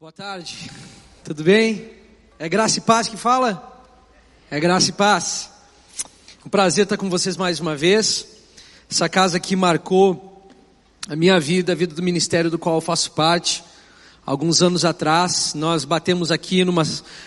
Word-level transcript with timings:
Boa 0.00 0.12
tarde, 0.12 0.70
tudo 1.24 1.42
bem? 1.42 1.90
É 2.38 2.48
graça 2.48 2.78
e 2.78 2.80
paz 2.80 3.08
que 3.08 3.16
fala? 3.16 3.84
É 4.48 4.60
graça 4.60 4.90
e 4.90 4.92
paz. 4.92 5.50
Um 6.46 6.48
prazer 6.48 6.84
estar 6.84 6.96
com 6.96 7.10
vocês 7.10 7.36
mais 7.36 7.58
uma 7.58 7.74
vez. 7.74 8.24
Essa 8.88 9.08
casa 9.08 9.38
aqui 9.38 9.56
marcou 9.56 10.48
a 11.08 11.16
minha 11.16 11.40
vida, 11.40 11.72
a 11.72 11.74
vida 11.74 11.96
do 11.96 12.02
ministério 12.04 12.48
do 12.48 12.60
qual 12.60 12.76
eu 12.76 12.80
faço 12.80 13.10
parte. 13.10 13.64
Alguns 14.24 14.62
anos 14.62 14.84
atrás, 14.84 15.52
nós 15.54 15.84
batemos 15.84 16.30
aqui 16.30 16.64
numa, 16.64 16.84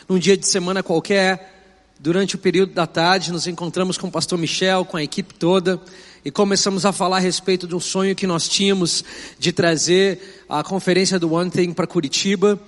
num 0.08 0.18
dia 0.18 0.38
de 0.38 0.48
semana 0.48 0.82
qualquer, 0.82 1.61
durante 2.02 2.34
o 2.34 2.40
período 2.40 2.74
da 2.74 2.88
tarde, 2.88 3.32
nos 3.32 3.46
encontramos 3.46 3.96
com 3.96 4.08
o 4.08 4.12
pastor 4.12 4.38
Michel, 4.40 4.84
com 4.84 4.98
a 4.98 5.04
equipe 5.04 5.36
toda, 5.36 5.80
e 6.26 6.32
começamos 6.32 6.84
a 6.84 6.92
falar 6.92 7.18
a 7.18 7.20
respeito 7.20 7.68
de 7.68 7.76
um 7.76 7.80
sonho 7.80 8.16
que 8.16 8.26
nós 8.26 8.50
tínhamos 8.50 9.04
de 9.38 9.52
trazer 9.52 10.44
a 10.50 10.64
conferência 10.64 11.20
do 11.20 11.32
One 11.32 11.52
Thing 11.52 11.74
para 11.74 11.86
Curitiba. 11.86 12.60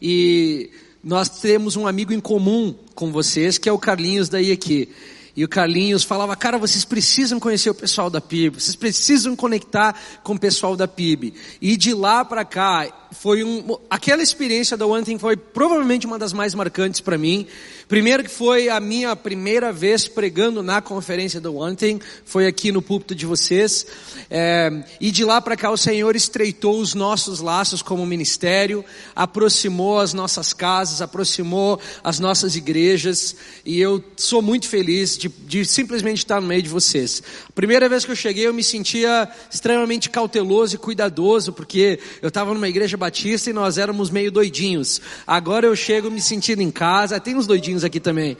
E 0.00 0.70
nós 1.04 1.28
temos 1.28 1.76
um 1.76 1.86
amigo 1.86 2.14
em 2.14 2.20
comum 2.20 2.74
com 2.94 3.12
vocês, 3.12 3.58
que 3.58 3.68
é 3.68 3.72
o 3.72 3.78
Carlinhos 3.78 4.30
daí 4.30 4.50
aqui. 4.50 4.88
E 5.36 5.44
o 5.44 5.48
Carlinhos 5.48 6.02
falava, 6.02 6.34
cara, 6.34 6.56
vocês 6.58 6.84
precisam 6.84 7.38
conhecer 7.38 7.68
o 7.70 7.74
pessoal 7.74 8.08
da 8.08 8.20
PIB, 8.20 8.58
vocês 8.58 8.74
precisam 8.74 9.36
conectar 9.36 9.94
com 10.24 10.32
o 10.32 10.38
pessoal 10.38 10.74
da 10.76 10.88
PIB. 10.88 11.34
E 11.60 11.76
de 11.76 11.92
lá 11.92 12.24
para 12.24 12.44
cá, 12.44 13.07
foi 13.12 13.42
um, 13.42 13.76
aquela 13.88 14.22
experiência 14.22 14.76
da 14.76 14.86
One 14.86 15.04
Thing 15.04 15.18
foi 15.18 15.36
provavelmente 15.36 16.06
uma 16.06 16.18
das 16.18 16.32
mais 16.32 16.54
marcantes 16.54 17.00
para 17.00 17.16
mim. 17.16 17.46
Primeiro 17.88 18.22
que 18.22 18.30
foi 18.30 18.68
a 18.68 18.78
minha 18.80 19.16
primeira 19.16 19.72
vez 19.72 20.06
pregando 20.06 20.62
na 20.62 20.82
conferência 20.82 21.40
da 21.40 21.50
One 21.50 21.74
Thing, 21.74 22.00
foi 22.24 22.46
aqui 22.46 22.70
no 22.70 22.82
púlpito 22.82 23.14
de 23.14 23.24
vocês. 23.24 23.86
É, 24.30 24.84
e 25.00 25.10
de 25.10 25.24
lá 25.24 25.40
para 25.40 25.56
cá 25.56 25.70
o 25.70 25.76
Senhor 25.76 26.14
estreitou 26.14 26.78
os 26.78 26.92
nossos 26.92 27.40
laços 27.40 27.80
como 27.80 28.04
ministério, 28.04 28.84
aproximou 29.16 30.00
as 30.00 30.12
nossas 30.12 30.52
casas, 30.52 31.00
aproximou 31.00 31.80
as 32.04 32.18
nossas 32.18 32.56
igrejas. 32.56 33.34
E 33.64 33.80
eu 33.80 34.04
sou 34.16 34.42
muito 34.42 34.68
feliz 34.68 35.16
de, 35.16 35.28
de 35.28 35.64
simplesmente 35.64 36.18
estar 36.18 36.42
no 36.42 36.46
meio 36.46 36.62
de 36.62 36.68
vocês. 36.68 37.22
Primeira 37.54 37.88
vez 37.88 38.04
que 38.04 38.10
eu 38.10 38.16
cheguei 38.16 38.46
eu 38.46 38.52
me 38.52 38.62
sentia 38.62 39.28
extremamente 39.50 40.10
cauteloso 40.10 40.74
e 40.74 40.78
cuidadoso, 40.78 41.54
porque 41.54 41.98
eu 42.20 42.28
estava 42.28 42.52
numa 42.52 42.68
igreja 42.68 42.97
batista 42.98 43.48
e 43.48 43.52
nós 43.52 43.78
éramos 43.78 44.10
meio 44.10 44.30
doidinhos. 44.30 45.00
Agora 45.26 45.66
eu 45.66 45.74
chego 45.74 46.10
me 46.10 46.20
sentindo 46.20 46.60
em 46.60 46.70
casa, 46.70 47.18
tem 47.18 47.36
uns 47.36 47.46
doidinhos 47.46 47.84
aqui 47.84 48.00
também. 48.00 48.36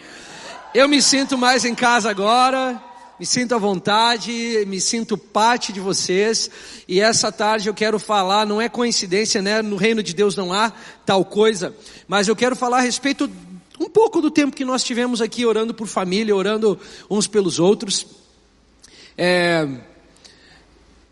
Eu 0.75 0.89
me 0.89 1.01
sinto 1.01 1.39
mais 1.39 1.65
em 1.65 1.75
casa 1.75 2.11
agora, 2.11 2.83
me 3.19 3.25
sinto 3.25 3.55
à 3.55 3.59
vontade, 3.59 4.65
me 4.67 4.81
sinto 4.81 5.17
parte 5.17 5.73
de 5.73 5.81
vocês. 5.81 6.51
E 6.87 7.01
essa 7.01 7.33
tarde 7.33 7.69
eu 7.69 7.75
quero 7.75 7.99
falar, 7.99 8.47
não 8.47 8.61
é 8.61 8.69
coincidência, 8.69 9.41
né? 9.41 9.63
No 9.63 9.77
reino 9.77 10.03
de 10.03 10.15
Deus 10.15 10.37
não 10.37 10.53
há 10.53 10.73
tal 11.07 11.25
coisa, 11.25 11.75
mas 12.07 12.29
eu 12.29 12.37
quero 12.37 12.55
falar 12.55 12.79
a 12.79 12.83
respeito 12.83 13.31
um 13.81 13.89
pouco 13.89 14.21
do 14.21 14.31
tempo 14.31 14.57
que 14.57 14.65
nós 14.65 14.85
tivemos 14.85 15.23
aqui 15.23 15.47
orando 15.47 15.73
por 15.73 15.87
família, 15.87 16.35
orando 16.35 16.79
uns 17.09 17.27
pelos 17.27 17.59
outros. 17.59 18.07
É, 19.17 19.67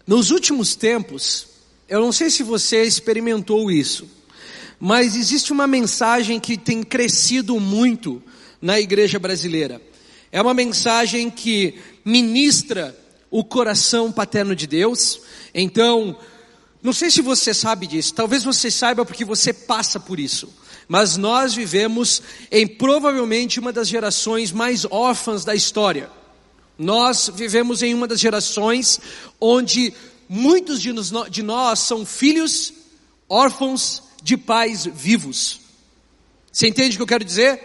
nos 0.07 0.31
últimos 0.31 0.77
tempos, 0.77 1.49
eu 1.89 2.01
não 2.01 2.11
sei 2.11 2.31
se 2.31 2.43
você 2.43 2.83
experimentou 2.83 3.71
isso, 3.71 4.09
mas 4.79 5.15
existe 5.15 5.53
uma 5.53 5.67
mensagem 5.67 6.41
que 6.41 6.57
tem 6.57 6.83
crescido 6.83 7.61
muito 7.61 8.23
na 8.61 8.81
igreja 8.81 9.19
brasileira. 9.19 9.81
É 10.33 10.43
uma 10.43 10.53
mensagem 10.53 11.31
que 11.31 11.75
ministra 12.05 12.97
o 13.31 13.45
coração 13.45 14.11
paterno 14.11 14.55
de 14.55 14.67
Deus. 14.67 15.21
Então, 15.55 16.19
não 16.83 16.93
sei 16.93 17.11
se 17.11 17.23
você 17.23 17.55
sabe 17.55 17.87
disso, 17.87 18.15
talvez 18.15 18.43
você 18.43 18.71
saiba 18.71 19.05
porque 19.05 19.25
você 19.25 19.53
passa 19.53 20.01
por 20.01 20.19
isso. 20.19 20.53
Mas 20.89 21.17
nós 21.17 21.55
vivemos 21.55 22.23
em 22.51 22.67
provavelmente 22.67 23.59
uma 23.59 23.73
das 23.73 23.89
gerações 23.89 24.53
mais 24.53 24.85
órfãs 24.85 25.45
da 25.45 25.55
história. 25.55 26.11
Nós 26.79 27.31
vivemos 27.35 27.83
em 27.83 27.95
uma 27.95 28.07
das 28.07 28.21
gerações 28.21 29.01
onde 29.41 29.93
muitos 30.29 30.81
de, 30.81 30.93
nós 31.43 31.81
são 31.81 32.05
filhos 32.05 32.73
órfãos 33.29 34.03
de 34.23 34.37
pais 34.37 34.87
vivos. 34.87 35.61
Você 36.51 36.69
entende 36.69 36.95
o 36.95 36.99
que 36.99 37.03
eu 37.03 37.07
quero 37.07 37.25
dizer? 37.25 37.61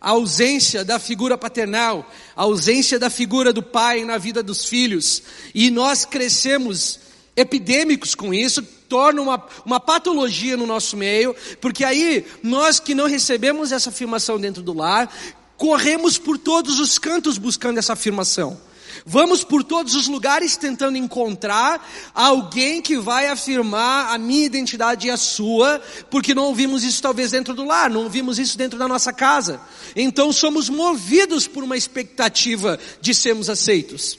A 0.00 0.10
ausência 0.10 0.84
da 0.84 0.98
figura 0.98 1.38
paternal, 1.38 2.10
a 2.36 2.42
ausência 2.42 2.98
da 2.98 3.08
figura 3.08 3.52
do 3.52 3.62
pai 3.62 4.04
na 4.04 4.18
vida 4.18 4.42
dos 4.42 4.66
filhos. 4.66 5.22
E 5.54 5.70
nós 5.70 6.04
crescemos 6.04 7.00
epidêmicos 7.36 8.14
com 8.14 8.32
isso, 8.32 8.62
torna 8.88 9.22
uma, 9.22 9.46
uma 9.64 9.80
patologia 9.80 10.56
no 10.56 10.66
nosso 10.66 10.96
meio, 10.96 11.34
porque 11.60 11.84
aí 11.84 12.24
nós 12.42 12.78
que 12.78 12.94
não 12.94 13.06
recebemos 13.06 13.72
essa 13.72 13.90
afirmação 13.90 14.38
dentro 14.38 14.62
do 14.62 14.72
lar, 14.72 15.12
corremos 15.56 16.18
por 16.18 16.38
todos 16.38 16.78
os 16.78 16.98
cantos 16.98 17.38
buscando 17.38 17.78
essa 17.78 17.94
afirmação. 17.94 18.60
Vamos 19.06 19.44
por 19.44 19.62
todos 19.62 19.94
os 19.94 20.08
lugares 20.08 20.56
tentando 20.56 20.96
encontrar 20.96 21.86
alguém 22.14 22.80
que 22.80 22.96
vai 22.96 23.26
afirmar 23.26 24.14
a 24.14 24.16
minha 24.16 24.46
identidade 24.46 25.06
e 25.06 25.10
a 25.10 25.16
sua, 25.18 25.82
porque 26.10 26.34
não 26.34 26.44
ouvimos 26.44 26.82
isso 26.82 27.02
talvez 27.02 27.30
dentro 27.30 27.52
do 27.52 27.66
lar, 27.66 27.90
não 27.90 28.04
ouvimos 28.04 28.38
isso 28.38 28.56
dentro 28.56 28.78
da 28.78 28.88
nossa 28.88 29.12
casa. 29.12 29.60
Então 29.94 30.32
somos 30.32 30.70
movidos 30.70 31.46
por 31.46 31.62
uma 31.62 31.76
expectativa 31.76 32.78
de 33.02 33.14
sermos 33.14 33.50
aceitos. 33.50 34.18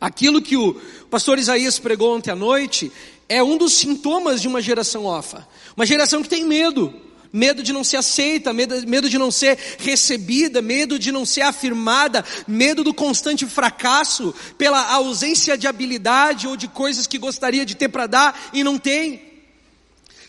Aquilo 0.00 0.42
que 0.42 0.56
o 0.56 0.74
pastor 1.08 1.38
Isaías 1.38 1.78
pregou 1.78 2.16
ontem 2.16 2.32
à 2.32 2.36
noite 2.36 2.90
é 3.28 3.42
um 3.44 3.56
dos 3.56 3.74
sintomas 3.74 4.42
de 4.42 4.48
uma 4.48 4.60
geração 4.60 5.04
órfã. 5.04 5.46
Uma 5.76 5.86
geração 5.86 6.20
que 6.20 6.28
tem 6.28 6.44
medo 6.44 6.92
medo 7.34 7.64
de 7.64 7.72
não 7.72 7.82
ser 7.82 7.96
aceita, 7.96 8.52
medo, 8.52 8.86
medo 8.86 9.10
de 9.10 9.18
não 9.18 9.28
ser 9.28 9.58
recebida, 9.78 10.62
medo 10.62 11.00
de 11.00 11.10
não 11.10 11.26
ser 11.26 11.40
afirmada, 11.40 12.24
medo 12.46 12.84
do 12.84 12.94
constante 12.94 13.44
fracasso 13.44 14.32
pela 14.56 14.92
ausência 14.92 15.58
de 15.58 15.66
habilidade 15.66 16.46
ou 16.46 16.56
de 16.56 16.68
coisas 16.68 17.08
que 17.08 17.18
gostaria 17.18 17.66
de 17.66 17.74
ter 17.74 17.88
para 17.88 18.06
dar 18.06 18.50
e 18.52 18.62
não 18.62 18.78
tem. 18.78 19.20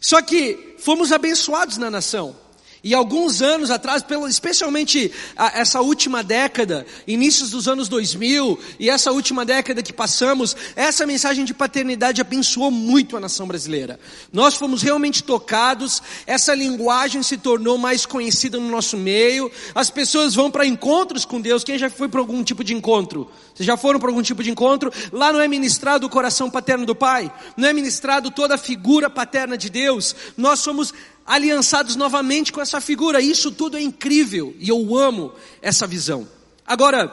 Só 0.01 0.19
que 0.19 0.75
fomos 0.79 1.11
abençoados 1.11 1.77
na 1.77 1.91
nação. 1.91 2.44
E 2.85 2.93
alguns 2.93 3.41
anos 3.41 3.71
atrás, 3.71 4.05
especialmente 4.29 5.11
essa 5.55 5.81
última 5.81 6.23
década, 6.23 6.85
inícios 7.07 7.49
dos 7.49 7.67
anos 7.67 7.89
2000 7.89 8.59
e 8.79 8.91
essa 8.91 9.11
última 9.11 9.43
década 9.43 9.81
que 9.81 9.91
passamos, 9.91 10.55
essa 10.75 11.03
mensagem 11.03 11.43
de 11.43 11.51
paternidade 11.51 12.21
abençoou 12.21 12.69
muito 12.69 13.17
a 13.17 13.19
nação 13.19 13.47
brasileira. 13.47 13.99
Nós 14.31 14.53
fomos 14.53 14.83
realmente 14.83 15.23
tocados, 15.23 15.99
essa 16.27 16.53
linguagem 16.53 17.23
se 17.23 17.37
tornou 17.37 17.75
mais 17.75 18.05
conhecida 18.05 18.59
no 18.59 18.69
nosso 18.69 18.95
meio, 18.97 19.51
as 19.73 19.89
pessoas 19.89 20.35
vão 20.35 20.51
para 20.51 20.63
encontros 20.63 21.25
com 21.25 21.41
Deus. 21.41 21.63
Quem 21.63 21.79
já 21.79 21.89
foi 21.89 22.07
para 22.07 22.19
algum 22.19 22.43
tipo 22.43 22.63
de 22.63 22.75
encontro? 22.75 23.31
Vocês 23.55 23.65
já 23.65 23.75
foram 23.75 23.99
para 23.99 24.09
algum 24.09 24.21
tipo 24.21 24.43
de 24.43 24.51
encontro? 24.51 24.93
Lá 25.11 25.33
não 25.33 25.41
é 25.41 25.47
ministrado 25.47 26.05
o 26.05 26.09
coração 26.09 26.51
paterno 26.51 26.85
do 26.85 26.93
Pai, 26.93 27.33
não 27.57 27.67
é 27.67 27.73
ministrado 27.73 28.29
toda 28.29 28.53
a 28.53 28.59
figura 28.59 29.09
paterna 29.09 29.57
de 29.57 29.71
Deus. 29.71 30.15
Nós 30.37 30.59
somos 30.59 30.93
aliançados 31.25 31.95
novamente 31.95 32.53
com 32.53 32.61
essa 32.61 32.79
figura. 32.79 33.21
Isso 33.21 33.51
tudo 33.51 33.77
é 33.77 33.81
incrível 33.81 34.55
e 34.59 34.69
eu 34.69 34.97
amo 34.97 35.33
essa 35.61 35.87
visão. 35.87 36.27
Agora, 36.65 37.11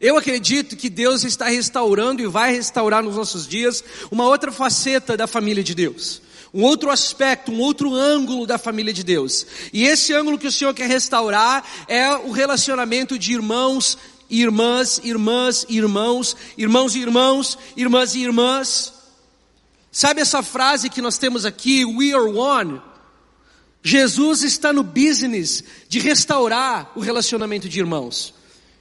eu 0.00 0.16
acredito 0.16 0.76
que 0.76 0.90
Deus 0.90 1.22
está 1.22 1.46
restaurando 1.46 2.22
e 2.22 2.26
vai 2.26 2.52
restaurar 2.52 3.02
nos 3.02 3.16
nossos 3.16 3.46
dias 3.46 3.84
uma 4.10 4.24
outra 4.24 4.50
faceta 4.50 5.16
da 5.16 5.26
família 5.26 5.62
de 5.62 5.74
Deus. 5.74 6.22
Um 6.54 6.64
outro 6.64 6.90
aspecto, 6.90 7.52
um 7.52 7.60
outro 7.60 7.94
ângulo 7.94 8.46
da 8.46 8.58
família 8.58 8.92
de 8.92 9.02
Deus. 9.02 9.46
E 9.72 9.84
esse 9.84 10.12
ângulo 10.12 10.38
que 10.38 10.46
o 10.46 10.52
Senhor 10.52 10.74
quer 10.74 10.88
restaurar 10.88 11.64
é 11.88 12.10
o 12.14 12.30
relacionamento 12.30 13.18
de 13.18 13.32
irmãos, 13.32 13.96
irmãs, 14.28 15.00
irmãs, 15.02 15.64
irmãos, 15.68 16.36
irmãos 16.58 16.94
e 16.94 16.98
irmãos, 16.98 17.58
irmãs 17.76 18.14
e 18.14 18.20
irmãs. 18.20 18.92
Sabe 19.90 20.20
essa 20.20 20.42
frase 20.42 20.90
que 20.90 21.00
nós 21.00 21.16
temos 21.16 21.46
aqui, 21.46 21.84
we 21.84 22.12
are 22.12 22.30
one? 22.30 22.80
Jesus 23.82 24.42
está 24.42 24.72
no 24.72 24.82
business 24.82 25.64
de 25.88 25.98
restaurar 25.98 26.92
o 26.94 27.00
relacionamento 27.00 27.68
de 27.68 27.80
irmãos. 27.80 28.34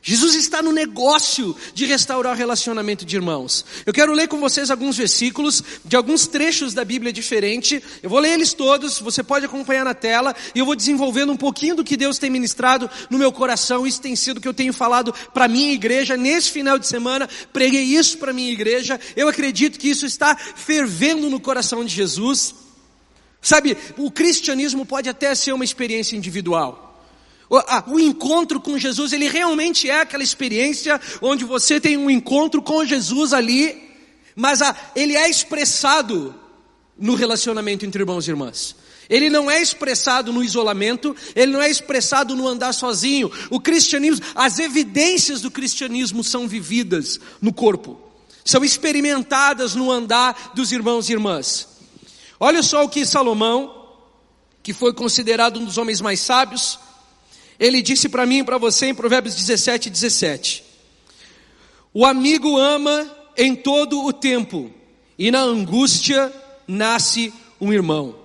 Jesus 0.03 0.33
está 0.33 0.63
no 0.63 0.71
negócio 0.71 1.55
de 1.75 1.85
restaurar 1.85 2.33
o 2.33 2.35
relacionamento 2.35 3.05
de 3.05 3.15
irmãos. 3.15 3.63
Eu 3.85 3.93
quero 3.93 4.13
ler 4.13 4.27
com 4.27 4.39
vocês 4.39 4.71
alguns 4.71 4.97
versículos 4.97 5.63
de 5.85 5.95
alguns 5.95 6.25
trechos 6.25 6.73
da 6.73 6.83
Bíblia 6.83 7.13
diferente. 7.13 7.83
Eu 8.01 8.09
vou 8.09 8.17
ler 8.17 8.31
eles 8.31 8.51
todos, 8.53 8.97
você 8.97 9.21
pode 9.21 9.45
acompanhar 9.45 9.85
na 9.85 9.93
tela, 9.93 10.35
e 10.55 10.59
eu 10.59 10.65
vou 10.65 10.75
desenvolvendo 10.75 11.31
um 11.31 11.37
pouquinho 11.37 11.75
do 11.75 11.83
que 11.83 11.95
Deus 11.95 12.17
tem 12.17 12.31
ministrado 12.31 12.89
no 13.11 13.17
meu 13.19 13.31
coração. 13.31 13.85
Isso 13.85 14.01
tem 14.01 14.15
sido 14.15 14.37
o 14.37 14.41
que 14.41 14.47
eu 14.47 14.55
tenho 14.55 14.73
falado 14.73 15.13
para 15.35 15.47
minha 15.47 15.71
igreja 15.71 16.17
nesse 16.17 16.49
final 16.49 16.79
de 16.79 16.87
semana. 16.87 17.29
Preguei 17.53 17.83
isso 17.83 18.17
para 18.17 18.33
minha 18.33 18.51
igreja. 18.51 18.99
Eu 19.15 19.27
acredito 19.27 19.77
que 19.77 19.89
isso 19.89 20.07
está 20.07 20.35
fervendo 20.35 21.29
no 21.29 21.39
coração 21.39 21.85
de 21.85 21.93
Jesus. 21.93 22.60
Sabe, 23.41 23.75
o 23.97 24.11
cristianismo 24.11 24.85
pode 24.85 25.09
até 25.09 25.33
ser 25.33 25.51
uma 25.51 25.65
experiência 25.65 26.15
individual. 26.15 26.89
O, 27.87 27.99
encontro 27.99 28.61
com 28.61 28.77
Jesus, 28.77 29.11
ele 29.11 29.27
realmente 29.27 29.89
é 29.89 30.01
aquela 30.01 30.23
experiência 30.23 31.01
onde 31.21 31.43
você 31.43 31.81
tem 31.81 31.97
um 31.97 32.09
encontro 32.09 32.61
com 32.61 32.85
Jesus 32.85 33.33
ali, 33.33 33.91
mas 34.35 34.59
ele 34.95 35.17
é 35.17 35.29
expressado 35.29 36.33
no 36.97 37.13
relacionamento 37.15 37.85
entre 37.85 38.03
irmãos 38.03 38.25
e 38.25 38.31
irmãs. 38.31 38.75
Ele 39.09 39.29
não 39.29 39.51
é 39.51 39.61
expressado 39.61 40.31
no 40.31 40.41
isolamento, 40.41 41.13
ele 41.35 41.51
não 41.51 41.61
é 41.61 41.69
expressado 41.69 42.37
no 42.37 42.47
andar 42.47 42.71
sozinho. 42.71 43.29
O 43.49 43.59
cristianismo, 43.59 44.25
as 44.33 44.57
evidências 44.57 45.41
do 45.41 45.51
cristianismo 45.51 46.23
são 46.23 46.47
vividas 46.47 47.19
no 47.41 47.51
corpo, 47.51 47.99
são 48.45 48.63
experimentadas 48.63 49.75
no 49.75 49.91
andar 49.91 50.53
dos 50.55 50.71
irmãos 50.71 51.09
e 51.09 51.11
irmãs. 51.11 51.70
Olha 52.43 52.63
só 52.63 52.83
o 52.83 52.89
que 52.89 53.05
Salomão, 53.05 53.85
que 54.63 54.73
foi 54.73 54.91
considerado 54.95 55.59
um 55.59 55.63
dos 55.63 55.77
homens 55.77 56.01
mais 56.01 56.19
sábios, 56.21 56.79
ele 57.59 57.83
disse 57.83 58.09
para 58.09 58.25
mim 58.25 58.39
e 58.39 58.43
para 58.43 58.57
você 58.57 58.87
em 58.87 58.95
Provérbios 58.95 59.35
17, 59.35 59.91
17: 59.91 60.63
O 61.93 62.03
amigo 62.03 62.57
ama 62.57 63.15
em 63.37 63.55
todo 63.55 64.03
o 64.03 64.11
tempo, 64.11 64.71
e 65.19 65.29
na 65.29 65.39
angústia 65.39 66.33
nasce 66.67 67.31
um 67.61 67.71
irmão. 67.71 68.15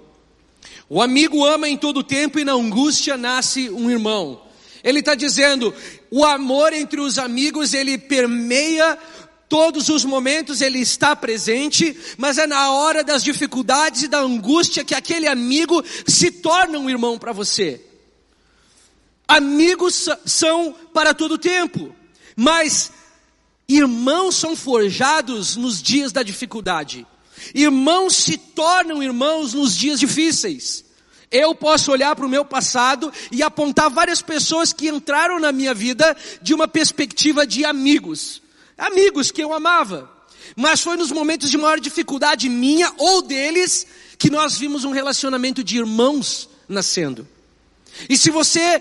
O 0.89 1.03
amigo 1.03 1.45
ama 1.45 1.69
em 1.69 1.77
todo 1.77 2.03
tempo 2.03 2.39
e 2.39 2.45
na 2.45 2.53
angústia 2.53 3.19
nasce 3.19 3.69
um 3.69 3.91
irmão. 3.91 4.41
Ele 4.83 5.01
está 5.01 5.15
dizendo, 5.15 5.75
o 6.11 6.25
amor 6.25 6.73
entre 6.73 7.03
os 7.03 7.19
amigos, 7.19 7.75
ele 7.75 7.99
permeia 7.99 8.97
todos 9.49 9.89
os 9.89 10.05
momentos, 10.05 10.61
ele 10.61 10.79
está 10.79 11.15
presente, 11.15 11.97
mas 12.17 12.39
é 12.39 12.47
na 12.47 12.71
hora 12.71 13.05
das 13.05 13.23
dificuldades 13.23 14.03
e 14.03 14.09
da 14.09 14.19
angústia 14.19 14.85
que 14.85 14.95
aquele 14.95 15.29
amigo 15.29 15.83
se 16.07 16.31
torna 16.31 16.79
um 16.79 16.91
irmão 16.91 17.19
para 17.19 17.33
você. 17.33 17.81
Amigos 19.29 20.09
são 20.25 20.75
para 20.93 21.13
todo 21.13 21.39
tempo, 21.39 21.95
mas 22.37 22.93
irmãos 23.69 24.37
são 24.37 24.55
forjados 24.55 25.57
nos 25.57 25.83
dias 25.83 26.13
da 26.13 26.23
dificuldade. 26.23 27.07
Irmãos 27.55 28.17
se 28.17 28.37
tornam 28.37 29.03
irmãos 29.03 29.53
nos 29.53 29.77
dias 29.77 30.01
difíceis. 30.01 30.85
Eu 31.31 31.55
posso 31.55 31.91
olhar 31.91 32.15
para 32.15 32.25
o 32.25 32.29
meu 32.29 32.45
passado 32.45 33.13
e 33.33 33.43
apontar 33.43 33.91
várias 33.91 34.23
pessoas 34.23 34.73
que 34.73 34.89
entraram 34.89 35.41
na 35.41 35.51
minha 35.51 35.75
vida 35.75 36.17
de 36.41 36.55
uma 36.55 36.69
perspectiva 36.69 37.47
de 37.47 37.65
amigos. 37.65 38.41
Amigos 38.77 39.31
que 39.31 39.43
eu 39.43 39.53
amava. 39.53 40.11
Mas 40.55 40.81
foi 40.81 40.97
nos 40.97 41.11
momentos 41.11 41.51
de 41.51 41.59
maior 41.59 41.81
dificuldade 41.81 42.49
minha 42.49 42.93
ou 42.99 43.23
deles 43.23 43.87
que 44.19 44.31
nós 44.31 44.57
vimos 44.57 44.85
um 44.85 44.91
relacionamento 44.91 45.65
de 45.65 45.79
irmãos 45.79 46.49
nascendo. 46.69 47.27
E 48.09 48.17
se 48.17 48.31
você 48.31 48.81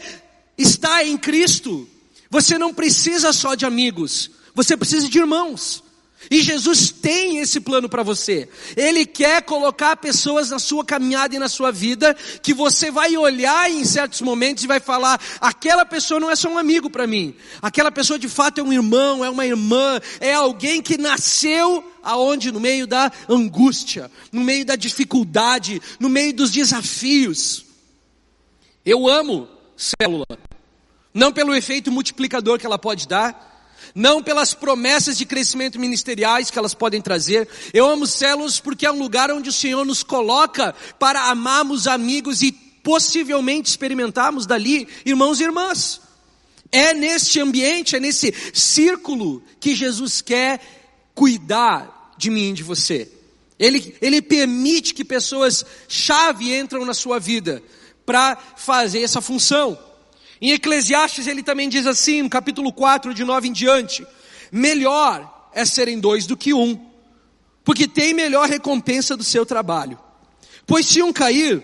está 0.58 1.04
em 1.04 1.18
Cristo, 1.18 1.88
você 2.30 2.58
não 2.58 2.74
precisa 2.74 3.32
só 3.32 3.56
de 3.56 3.66
amigos, 3.66 4.30
você 4.54 4.76
precisa 4.76 5.08
de 5.08 5.18
irmãos. 5.18 5.84
E 6.30 6.42
Jesus 6.42 6.92
tem 6.92 7.38
esse 7.38 7.60
plano 7.60 7.88
para 7.88 8.04
você. 8.04 8.50
Ele 8.76 9.06
quer 9.06 9.42
colocar 9.44 9.96
pessoas 9.98 10.50
na 10.50 10.60
sua 10.60 10.84
caminhada 10.84 11.36
e 11.36 11.40
na 11.40 11.48
sua 11.48 11.72
vida 11.72 12.16
que 12.42 12.54
você 12.54 12.90
vai 12.90 13.16
olhar 13.16 13.70
em 13.70 13.84
certos 13.86 14.22
momentos 14.22 14.64
e 14.64 14.68
vai 14.68 14.80
falar: 14.80 15.20
aquela 15.40 15.86
pessoa 15.86 16.20
não 16.20 16.30
é 16.30 16.36
só 16.36 16.50
um 16.50 16.58
amigo 16.58 16.90
para 16.90 17.06
mim. 17.06 17.36
Aquela 17.62 17.92
pessoa 17.92 18.18
de 18.18 18.28
fato 18.28 18.60
é 18.60 18.64
um 18.64 18.74
irmão, 18.74 19.24
é 19.24 19.30
uma 19.30 19.46
irmã, 19.46 20.00
é 20.20 20.34
alguém 20.34 20.82
que 20.82 20.98
nasceu 20.98 21.84
aonde 22.04 22.52
no 22.52 22.60
meio 22.60 22.86
da 22.86 23.12
angústia, 23.28 24.12
no 24.32 24.42
meio 24.42 24.66
da 24.66 24.76
dificuldade, 24.76 25.82
no 26.00 26.10
meio 26.10 26.34
dos 26.34 26.52
desafios. 26.52 27.66
Eu 28.86 29.08
amo 29.08 29.48
célula. 29.76 30.26
Não 31.14 31.32
pelo 31.32 31.56
efeito 31.56 31.92
multiplicador 31.92 32.60
que 32.60 32.66
ela 32.66 32.78
pode 32.78 33.08
dar, 33.08 33.55
não 33.96 34.22
pelas 34.22 34.54
promessas 34.54 35.18
de 35.18 35.26
crescimento 35.26 35.80
ministeriais 35.80 36.52
que 36.52 36.60
elas 36.60 36.74
podem 36.74 37.02
trazer. 37.02 37.48
Eu 37.74 37.90
amo 37.90 38.06
células 38.06 38.60
porque 38.60 38.86
é 38.86 38.92
um 38.92 39.00
lugar 39.00 39.32
onde 39.32 39.50
o 39.50 39.54
Senhor 39.54 39.86
nos 39.86 40.04
coloca 40.04 40.76
para 41.00 41.30
amarmos 41.30 41.88
amigos 41.88 42.42
e 42.42 42.52
possivelmente 42.52 43.70
experimentarmos 43.70 44.46
dali 44.46 44.86
irmãos 45.06 45.40
e 45.40 45.44
irmãs. 45.44 46.02
É 46.72 46.94
neste 46.94 47.40
ambiente, 47.40 47.96
é 47.96 48.00
nesse 48.02 48.34
círculo 48.54 49.42
que 49.62 49.74
Jesus 49.74 50.20
quer 50.20 50.60
cuidar 51.14 52.14
de 52.18 52.30
mim 52.30 52.50
e 52.50 52.54
de 52.54 52.64
você. 52.64 53.10
Ele, 53.58 53.96
ele 54.02 54.22
permite 54.22 54.94
que 54.94 55.06
pessoas 55.06 55.66
chave 55.88 56.54
entram 56.54 56.84
na 56.84 56.94
sua 56.94 57.18
vida 57.18 57.64
para 58.06 58.38
fazer 58.58 59.02
essa 59.02 59.22
função. 59.22 59.80
Em 60.42 60.52
Eclesiastes 60.52 61.28
ele 61.28 61.42
também 61.42 61.70
diz 61.70 61.88
assim, 61.88 62.22
no 62.22 62.30
capítulo 62.30 62.72
4, 62.74 63.14
de 63.14 63.24
9 63.24 63.48
em 63.48 63.54
diante: 63.54 64.06
melhor 64.52 65.50
é 65.54 65.64
serem 65.66 66.00
dois 66.00 66.28
do 66.28 66.36
que 66.36 66.54
um, 66.54 66.80
porque 67.64 67.88
tem 67.88 68.14
melhor 68.14 68.48
recompensa 68.48 69.16
do 69.16 69.24
seu 69.24 69.46
trabalho. 69.46 69.98
Pois 70.68 70.86
se 70.86 71.02
um 71.02 71.14
cair, 71.14 71.64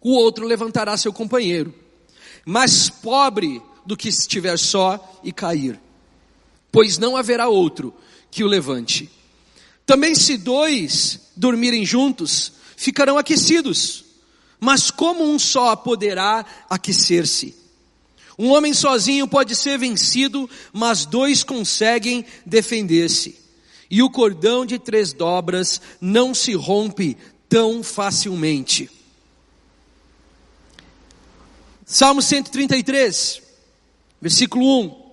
o 0.00 0.12
outro 0.12 0.46
levantará 0.46 0.96
seu 0.96 1.12
companheiro. 1.12 1.74
Mais 2.44 2.88
pobre 2.88 3.62
do 3.86 3.96
que 3.96 4.08
estiver 4.08 4.58
só 4.58 5.20
e 5.22 5.32
cair, 5.32 5.80
pois 6.70 6.98
não 6.98 7.16
haverá 7.16 7.48
outro 7.48 7.94
que 8.30 8.44
o 8.44 8.46
levante. 8.46 9.10
Também 9.86 10.14
se 10.14 10.36
dois 10.36 11.20
dormirem 11.36 11.84
juntos, 11.84 12.52
ficarão 12.76 13.18
aquecidos, 13.18 14.04
mas 14.58 14.90
como 14.90 15.24
um 15.24 15.38
só 15.38 15.76
poderá 15.76 16.44
aquecer-se? 16.68 17.63
Um 18.38 18.50
homem 18.50 18.74
sozinho 18.74 19.28
pode 19.28 19.54
ser 19.54 19.78
vencido, 19.78 20.48
mas 20.72 21.06
dois 21.06 21.44
conseguem 21.44 22.24
defender-se. 22.44 23.38
E 23.90 24.02
o 24.02 24.10
cordão 24.10 24.66
de 24.66 24.78
três 24.78 25.12
dobras 25.12 25.80
não 26.00 26.34
se 26.34 26.52
rompe 26.54 27.16
tão 27.48 27.82
facilmente. 27.82 28.90
Salmo 31.86 32.20
133, 32.20 33.40
versículo 34.20 34.80
1. 34.80 35.04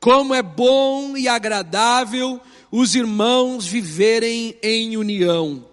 Como 0.00 0.34
é 0.34 0.42
bom 0.42 1.16
e 1.16 1.28
agradável 1.28 2.40
os 2.70 2.94
irmãos 2.94 3.66
viverem 3.66 4.56
em 4.62 4.96
união. 4.96 5.67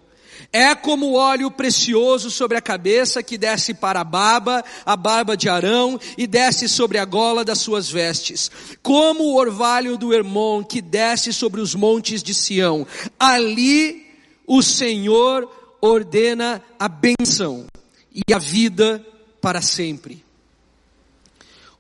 É 0.56 0.74
como 0.74 1.16
óleo 1.16 1.52
precioso 1.52 2.32
sobre 2.32 2.58
a 2.58 2.62
cabeça 2.62 3.22
que 3.22 3.38
desce 3.38 3.74
para 3.74 4.00
a 4.00 4.06
barba, 4.06 4.64
a 4.86 4.96
barba 4.96 5.36
de 5.36 5.50
Arão, 5.50 6.00
e 6.18 6.26
desce 6.26 6.70
sobre 6.70 6.98
a 6.98 7.04
gola 7.04 7.44
das 7.44 7.60
suas 7.60 7.92
vestes. 7.92 8.50
Como 8.82 9.26
o 9.26 9.36
orvalho 9.36 9.98
do 9.98 10.14
Hermon 10.14 10.64
que 10.64 10.82
desce 10.82 11.34
sobre 11.34 11.60
os 11.60 11.76
montes 11.76 12.24
de 12.24 12.34
Sião. 12.34 12.88
Ali 13.20 14.06
o 14.48 14.64
Senhor 14.64 15.78
ordena 15.82 16.64
a 16.80 16.88
bênção 16.88 17.66
e 18.14 18.34
a 18.34 18.40
vida 18.40 19.06
para 19.42 19.62
sempre. 19.62 20.25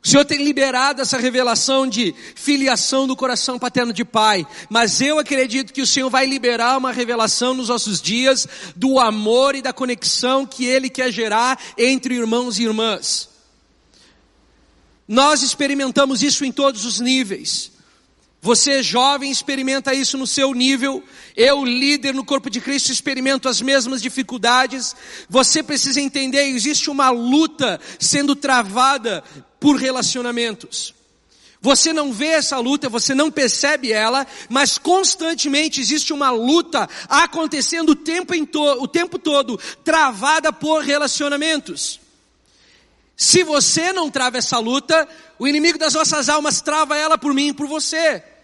O 0.05 0.07
Senhor 0.07 0.23
tem 0.23 0.43
liberado 0.43 1.01
essa 1.01 1.17
revelação 1.17 1.87
de 1.87 2.13
filiação 2.35 3.07
do 3.07 3.15
coração 3.15 3.57
paterno 3.57 3.91
de 3.91 4.05
pai, 4.05 4.45
mas 4.69 5.01
eu 5.01 5.17
acredito 5.17 5.73
que 5.73 5.81
o 5.81 5.87
Senhor 5.87 6.11
vai 6.11 6.27
liberar 6.27 6.77
uma 6.77 6.91
revelação 6.91 7.55
nos 7.55 7.69
nossos 7.69 7.99
dias 7.99 8.47
do 8.75 8.99
amor 8.99 9.55
e 9.55 9.63
da 9.63 9.73
conexão 9.73 10.45
que 10.45 10.63
Ele 10.63 10.91
quer 10.91 11.11
gerar 11.11 11.59
entre 11.75 12.13
irmãos 12.13 12.59
e 12.59 12.65
irmãs. 12.65 13.29
Nós 15.07 15.41
experimentamos 15.41 16.21
isso 16.21 16.45
em 16.45 16.51
todos 16.51 16.85
os 16.85 16.99
níveis. 16.99 17.71
Você 18.45 18.83
jovem 18.83 19.31
experimenta 19.31 19.91
isso 19.91 20.19
no 20.19 20.27
seu 20.27 20.53
nível. 20.53 21.03
Eu, 21.35 21.65
líder 21.65 22.13
no 22.13 22.23
corpo 22.23 22.47
de 22.47 22.61
Cristo, 22.61 22.91
experimento 22.91 23.49
as 23.49 23.59
mesmas 23.59 24.03
dificuldades. 24.03 24.95
Você 25.27 25.63
precisa 25.63 25.99
entender, 25.99 26.43
existe 26.43 26.91
uma 26.91 27.09
luta 27.09 27.81
sendo 27.99 28.35
travada 28.35 29.23
por 29.59 29.77
relacionamentos. 29.77 30.93
Você 31.59 31.91
não 31.91 32.13
vê 32.13 32.27
essa 32.27 32.59
luta, 32.59 32.87
você 32.87 33.15
não 33.15 33.31
percebe 33.31 33.91
ela, 33.91 34.27
mas 34.47 34.77
constantemente 34.77 35.81
existe 35.81 36.13
uma 36.13 36.29
luta 36.29 36.87
acontecendo 37.09 37.93
o 37.93 37.95
tempo, 37.95 38.31
o 38.79 38.87
tempo 38.87 39.17
todo, 39.17 39.59
travada 39.83 40.53
por 40.53 40.83
relacionamentos. 40.83 41.99
Se 43.17 43.43
você 43.43 43.91
não 43.91 44.11
trava 44.11 44.37
essa 44.37 44.59
luta, 44.59 45.09
o 45.39 45.47
inimigo 45.47 45.79
das 45.79 45.95
nossas 45.95 46.29
almas 46.29 46.61
trava 46.61 46.95
ela 46.95 47.17
por 47.17 47.33
mim 47.33 47.47
e 47.47 47.53
por 47.53 47.65
você. 47.65 48.34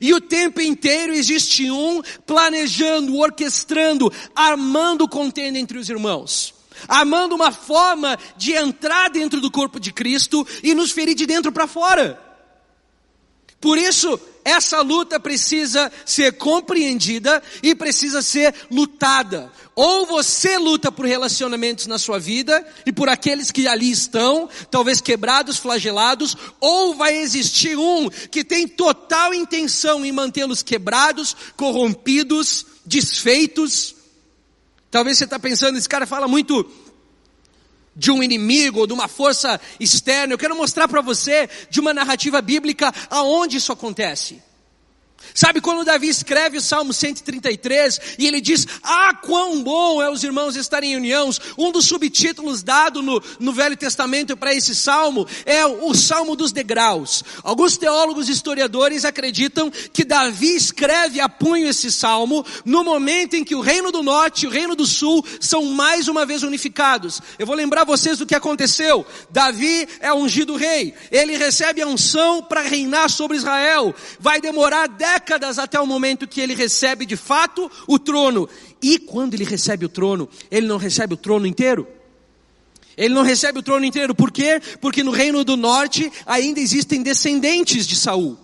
E 0.00 0.12
o 0.14 0.20
tempo 0.20 0.60
inteiro 0.60 1.12
existe 1.12 1.70
um 1.70 2.02
planejando, 2.26 3.16
orquestrando, 3.16 4.12
armando 4.34 5.08
contenda 5.08 5.58
entre 5.58 5.78
os 5.78 5.88
irmãos. 5.88 6.54
Armando 6.88 7.34
uma 7.34 7.52
forma 7.52 8.18
de 8.36 8.52
entrar 8.52 9.10
dentro 9.10 9.40
do 9.40 9.50
corpo 9.50 9.78
de 9.78 9.92
Cristo 9.92 10.46
e 10.62 10.74
nos 10.74 10.90
ferir 10.90 11.14
de 11.14 11.26
dentro 11.26 11.52
para 11.52 11.66
fora. 11.66 12.20
Por 13.60 13.76
isso, 13.76 14.18
essa 14.44 14.80
luta 14.80 15.20
precisa 15.20 15.90
ser 16.04 16.32
compreendida 16.32 17.42
e 17.62 17.74
precisa 17.74 18.22
ser 18.22 18.54
lutada. 18.70 19.52
Ou 19.74 20.06
você 20.06 20.58
luta 20.58 20.90
por 20.90 21.06
relacionamentos 21.06 21.86
na 21.86 21.98
sua 21.98 22.18
vida 22.18 22.66
e 22.84 22.92
por 22.92 23.08
aqueles 23.08 23.50
que 23.50 23.66
ali 23.66 23.90
estão, 23.90 24.48
talvez 24.70 25.00
quebrados, 25.00 25.56
flagelados, 25.56 26.36
ou 26.60 26.94
vai 26.94 27.16
existir 27.16 27.76
um 27.78 28.08
que 28.10 28.44
tem 28.44 28.66
total 28.66 29.32
intenção 29.32 30.04
em 30.04 30.12
mantê-los 30.12 30.62
quebrados, 30.62 31.36
corrompidos, 31.56 32.66
desfeitos, 32.84 33.94
Talvez 34.90 35.18
você 35.18 35.24
está 35.24 35.38
pensando, 35.38 35.78
esse 35.78 35.88
cara 35.88 36.04
fala 36.04 36.26
muito 36.26 36.68
de 38.00 38.10
um 38.10 38.22
inimigo 38.22 38.80
ou 38.80 38.86
de 38.86 38.94
uma 38.94 39.06
força 39.06 39.60
externa. 39.78 40.32
Eu 40.32 40.38
quero 40.38 40.56
mostrar 40.56 40.88
para 40.88 41.02
você 41.02 41.46
de 41.68 41.78
uma 41.78 41.92
narrativa 41.92 42.40
bíblica 42.40 42.90
aonde 43.10 43.58
isso 43.58 43.70
acontece. 43.70 44.42
Sabe 45.34 45.60
quando 45.60 45.84
Davi 45.84 46.08
escreve 46.08 46.58
o 46.58 46.60
Salmo 46.60 46.92
133 46.92 48.00
e 48.18 48.26
ele 48.26 48.40
diz: 48.40 48.66
Ah, 48.82 49.14
quão 49.14 49.62
bom 49.62 50.02
é 50.02 50.10
os 50.10 50.24
irmãos 50.24 50.56
estarem 50.56 50.92
em 50.92 50.96
união. 50.96 51.30
Um 51.56 51.70
dos 51.70 51.86
subtítulos 51.86 52.62
dado 52.62 53.02
no, 53.02 53.22
no 53.38 53.52
Velho 53.52 53.76
Testamento 53.76 54.36
para 54.36 54.54
esse 54.54 54.74
salmo 54.74 55.26
é 55.44 55.64
o 55.64 55.94
Salmo 55.94 56.34
dos 56.34 56.52
Degraus. 56.52 57.22
Alguns 57.42 57.76
teólogos 57.76 58.28
e 58.28 58.32
historiadores 58.32 59.04
acreditam 59.04 59.70
que 59.92 60.04
Davi 60.04 60.54
escreve 60.56 61.20
a 61.20 61.28
punho 61.28 61.68
esse 61.68 61.92
salmo 61.92 62.44
no 62.64 62.82
momento 62.82 63.34
em 63.34 63.44
que 63.44 63.54
o 63.54 63.60
Reino 63.60 63.92
do 63.92 64.02
Norte 64.02 64.44
e 64.44 64.48
o 64.48 64.50
Reino 64.50 64.74
do 64.74 64.86
Sul 64.86 65.24
são 65.40 65.64
mais 65.66 66.08
uma 66.08 66.26
vez 66.26 66.42
unificados. 66.42 67.20
Eu 67.38 67.46
vou 67.46 67.54
lembrar 67.54 67.84
vocês 67.84 68.18
do 68.18 68.26
que 68.26 68.34
aconteceu. 68.34 69.06
Davi 69.30 69.88
é 70.00 70.12
ungido 70.12 70.56
rei, 70.56 70.94
ele 71.10 71.36
recebe 71.36 71.82
a 71.82 71.86
unção 71.86 72.42
para 72.42 72.62
reinar 72.62 73.08
sobre 73.08 73.36
Israel. 73.36 73.94
Vai 74.18 74.40
demorar 74.40 74.88
décadas 75.20 75.58
até 75.58 75.78
o 75.78 75.86
momento 75.86 76.26
que 76.26 76.40
ele 76.40 76.54
recebe 76.54 77.04
de 77.04 77.16
fato 77.16 77.70
o 77.86 77.98
trono. 77.98 78.48
E 78.82 78.98
quando 78.98 79.34
ele 79.34 79.44
recebe 79.44 79.84
o 79.84 79.88
trono, 79.88 80.28
ele 80.50 80.66
não 80.66 80.78
recebe 80.78 81.14
o 81.14 81.16
trono 81.16 81.46
inteiro? 81.46 81.86
Ele 82.96 83.14
não 83.14 83.22
recebe 83.22 83.58
o 83.58 83.62
trono 83.62 83.84
inteiro, 83.84 84.14
por 84.14 84.30
quê? 84.30 84.60
Porque 84.80 85.02
no 85.02 85.10
reino 85.10 85.44
do 85.44 85.56
norte 85.56 86.10
ainda 86.26 86.58
existem 86.58 87.02
descendentes 87.02 87.86
de 87.86 87.96
Saul. 87.96 88.36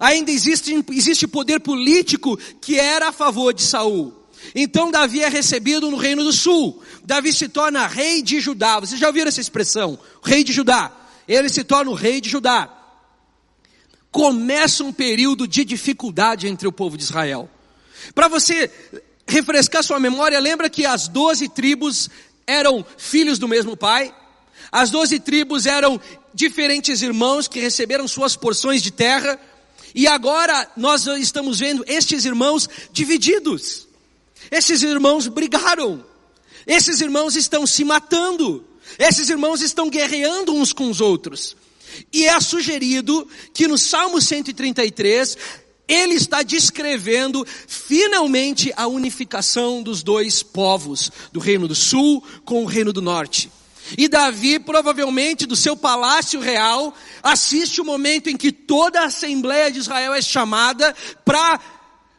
Ainda 0.00 0.30
existe, 0.30 0.84
existe 0.90 1.26
poder 1.26 1.60
político 1.60 2.36
que 2.60 2.78
era 2.78 3.08
a 3.08 3.12
favor 3.12 3.54
de 3.54 3.62
Saul. 3.62 4.12
Então 4.54 4.90
Davi 4.90 5.22
é 5.22 5.28
recebido 5.28 5.90
no 5.90 5.96
reino 5.96 6.24
do 6.24 6.32
sul. 6.32 6.82
Davi 7.04 7.32
se 7.32 7.48
torna 7.48 7.86
rei 7.86 8.22
de 8.22 8.40
Judá. 8.40 8.80
Vocês 8.80 9.00
já 9.00 9.06
ouviram 9.06 9.28
essa 9.28 9.40
expressão? 9.40 9.98
Rei 10.22 10.44
de 10.44 10.52
Judá. 10.52 10.92
Ele 11.26 11.48
se 11.48 11.64
torna 11.64 11.90
o 11.90 11.94
rei 11.94 12.20
de 12.20 12.28
Judá 12.28 12.85
começa 14.16 14.82
um 14.82 14.94
período 14.94 15.46
de 15.46 15.62
dificuldade 15.62 16.48
entre 16.48 16.66
o 16.66 16.72
povo 16.72 16.96
de 16.96 17.02
Israel. 17.02 17.50
Para 18.14 18.28
você 18.28 18.70
refrescar 19.28 19.84
sua 19.84 20.00
memória, 20.00 20.40
lembra 20.40 20.70
que 20.70 20.86
as 20.86 21.06
doze 21.06 21.50
tribos 21.50 22.08
eram 22.46 22.82
filhos 22.96 23.38
do 23.38 23.46
mesmo 23.46 23.76
pai? 23.76 24.14
As 24.72 24.88
doze 24.88 25.20
tribos 25.20 25.66
eram 25.66 26.00
diferentes 26.32 27.02
irmãos 27.02 27.46
que 27.46 27.60
receberam 27.60 28.08
suas 28.08 28.34
porções 28.34 28.82
de 28.82 28.90
terra. 28.90 29.38
E 29.94 30.06
agora 30.06 30.66
nós 30.78 31.06
estamos 31.06 31.58
vendo 31.58 31.84
estes 31.86 32.24
irmãos 32.24 32.70
divididos. 32.90 33.86
Esses 34.50 34.82
irmãos 34.82 35.28
brigaram. 35.28 36.02
Esses 36.66 37.02
irmãos 37.02 37.36
estão 37.36 37.66
se 37.66 37.84
matando. 37.84 38.64
Esses 38.98 39.28
irmãos 39.28 39.60
estão 39.60 39.90
guerreando 39.90 40.54
uns 40.54 40.72
com 40.72 40.88
os 40.88 41.02
outros. 41.02 41.54
E 42.12 42.26
é 42.26 42.40
sugerido 42.40 43.26
que 43.52 43.66
no 43.66 43.78
Salmo 43.78 44.20
133, 44.20 45.36
ele 45.88 46.14
está 46.14 46.42
descrevendo 46.42 47.46
finalmente 47.66 48.72
a 48.76 48.86
unificação 48.86 49.82
dos 49.82 50.02
dois 50.02 50.42
povos, 50.42 51.10
do 51.32 51.40
reino 51.40 51.68
do 51.68 51.74
sul 51.74 52.22
com 52.44 52.62
o 52.62 52.66
reino 52.66 52.92
do 52.92 53.02
norte. 53.02 53.50
E 53.96 54.08
Davi, 54.08 54.58
provavelmente 54.58 55.46
do 55.46 55.54
seu 55.54 55.76
palácio 55.76 56.40
real, 56.40 56.92
assiste 57.22 57.80
o 57.80 57.84
momento 57.84 58.28
em 58.28 58.36
que 58.36 58.50
toda 58.50 59.00
a 59.00 59.06
Assembleia 59.06 59.70
de 59.70 59.78
Israel 59.78 60.12
é 60.12 60.22
chamada 60.22 60.94
para 61.24 61.60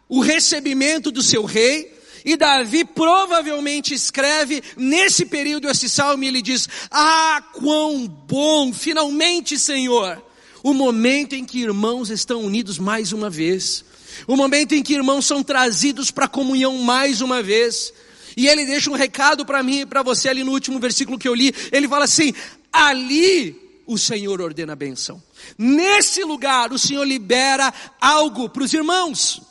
o 0.08 0.22
recebimento 0.22 1.12
do 1.12 1.22
seu 1.22 1.44
rei, 1.44 1.97
e 2.27 2.36
Davi 2.36 2.84
provavelmente 2.84 3.93
escreve 3.93 4.62
nesse 4.75 5.25
período 5.25 5.69
esse 5.69 5.88
salmo 5.88 6.25
e 6.25 6.27
ele 6.27 6.41
diz: 6.41 6.67
Ah, 6.91 7.41
quão 7.53 8.05
bom, 8.05 8.74
finalmente, 8.74 9.57
Senhor, 9.57 10.22
o 10.62 10.74
momento 10.74 11.36
em 11.36 11.46
que 11.46 11.62
irmãos 11.62 12.10
estão 12.10 12.41
unidos 12.41 12.77
mais 12.77 13.13
uma 13.13 13.29
vez, 13.29 13.86
o 14.27 14.36
momento 14.36 14.75
em 14.75 14.84
que 14.84 14.93
irmãos 14.93 15.25
são 15.25 15.41
trazidos 15.41 16.12
para 16.12 16.25
a 16.25 16.27
comunhão 16.27 16.77
mais 16.79 17.22
uma 17.22 17.41
vez. 17.41 17.93
E 18.36 18.46
ele 18.46 18.65
deixa 18.65 18.91
um 18.91 18.96
recado 18.96 19.46
para 19.46 19.63
mim 19.63 19.79
e 19.79 19.86
para 19.86 20.03
você 20.03 20.27
ali 20.27 20.43
no 20.43 20.51
último 20.51 20.81
versículo 20.81 21.17
que 21.17 21.29
eu 21.29 21.34
li. 21.34 21.55
Ele 21.72 21.88
fala 21.88 22.03
assim: 22.03 22.34
ali 22.74 23.55
o 23.86 23.98
Senhor 23.98 24.41
ordena 24.41 24.74
a 24.74 24.75
benção. 24.75 25.24
Nesse 25.57 26.25
lugar 26.25 26.74
o 26.74 26.77
Senhor 26.77 27.05
libera 27.05 27.74
algo 28.01 28.50
para 28.50 28.63
os 28.63 28.74
irmãos. 28.74 29.47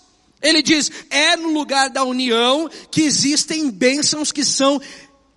Ele 0.46 0.62
diz: 0.62 0.90
é 1.10 1.36
no 1.36 1.48
lugar 1.52 1.90
da 1.90 2.04
união 2.04 2.70
que 2.90 3.02
existem 3.02 3.70
bênçãos 3.70 4.30
que 4.30 4.44
são 4.44 4.80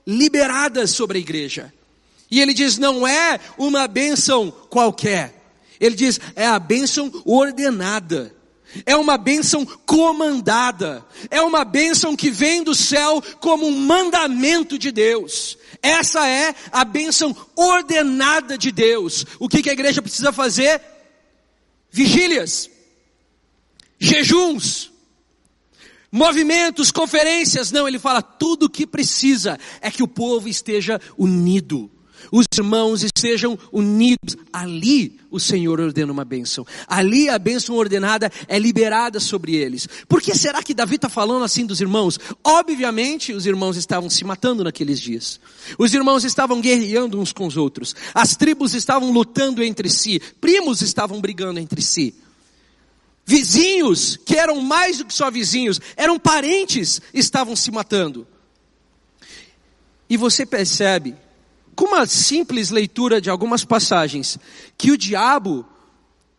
liberadas 0.06 0.92
sobre 0.92 1.18
a 1.18 1.22
igreja. 1.22 1.74
E 2.30 2.39
ele 2.39 2.54
diz: 2.54 2.78
não 2.78 3.08
é 3.08 3.39
uma 3.58 3.88
bênção 3.88 4.51
qualquer. 4.70 5.34
Ele 5.80 5.96
diz: 5.96 6.20
é 6.36 6.46
a 6.46 6.60
bênção 6.60 7.12
ordenada. 7.25 8.36
É 8.86 8.96
uma 8.96 9.18
bênção 9.18 9.66
comandada. 9.66 11.04
É 11.32 11.42
uma 11.42 11.66
bênção 11.66 12.16
que 12.16 12.30
vem 12.30 12.63
do 12.63 12.75
céu 12.75 13.20
como 13.39 13.66
um 13.66 13.75
mandamento 13.75 14.78
de 14.78 14.92
Deus. 14.92 15.58
Essa 15.82 16.28
é 16.28 16.54
a 16.72 16.86
bênção 16.86 17.36
ordenada 17.56 18.60
de 18.60 18.72
Deus. 18.72 19.25
O 19.39 19.50
que, 19.50 19.63
que 19.63 19.72
a 19.72 19.74
igreja 19.74 20.04
precisa 20.04 20.32
fazer? 20.32 20.80
Vigílias, 21.89 22.70
jejuns, 23.98 24.88
movimentos, 26.12 26.92
conferências. 26.92 27.72
Não, 27.72 27.88
ele 27.88 28.00
fala 28.00 28.22
tudo 28.22 28.66
o 28.66 28.70
que 28.70 28.86
precisa 28.86 29.60
é 29.82 29.89
que 29.92 30.04
o 30.04 30.08
povo 30.08 30.48
esteja 30.48 31.00
unido. 31.18 31.89
Os 32.32 32.46
irmãos 32.56 33.04
estejam 33.04 33.58
unidos. 33.72 34.38
Ali 34.51 35.20
o 35.32 35.39
Senhor 35.39 35.80
ordena 35.80 36.12
uma 36.12 36.25
bênção. 36.25 36.66
Ali 36.88 37.30
a 37.30 37.39
bênção 37.39 37.75
ordenada 37.75 38.32
é 38.48 38.58
liberada 38.60 39.20
sobre 39.20 39.56
eles. 39.56 39.88
Por 40.08 40.22
que 40.22 40.36
será 40.36 40.62
que 40.62 40.74
Davi 40.74 40.96
está 40.96 41.10
falando 41.10 41.44
assim 41.44 41.66
dos 41.66 41.82
irmãos? 41.82 42.20
Obviamente 42.44 43.34
os 43.34 43.46
irmãos 43.46 43.78
estavam 43.78 44.10
se 44.10 44.24
matando 44.24 44.63
naqueles 44.63 45.00
dias. 45.00 45.39
Os 45.78 45.94
irmãos 45.94 46.24
estavam 46.24 46.60
guerreando 46.60 47.20
uns 47.20 47.32
com 47.32 47.48
os 47.48 47.58
outros. 47.58 47.96
As 48.13 48.36
tribos 48.36 48.74
estavam 48.74 49.12
lutando 49.12 49.63
entre 49.63 49.89
si. 49.89 50.22
Primos 50.42 50.82
estavam 50.82 51.22
brigando 51.22 51.60
entre 51.60 51.82
si. 51.82 52.13
Vizinhos, 53.30 54.18
que 54.26 54.36
eram 54.36 54.60
mais 54.60 54.98
do 54.98 55.06
que 55.06 55.14
só 55.14 55.30
vizinhos, 55.30 55.80
eram 55.96 56.18
parentes, 56.18 57.00
estavam 57.14 57.56
se 57.56 57.70
matando. 57.70 58.26
E 60.10 60.18
você 60.18 60.48
percebe, 60.48 61.16
com 61.76 61.86
uma 61.86 62.08
simples 62.08 62.72
leitura 62.72 63.22
de 63.22 63.30
algumas 63.30 63.64
passagens, 63.64 64.40
que 64.76 64.90
o 64.90 64.98
diabo 64.98 65.64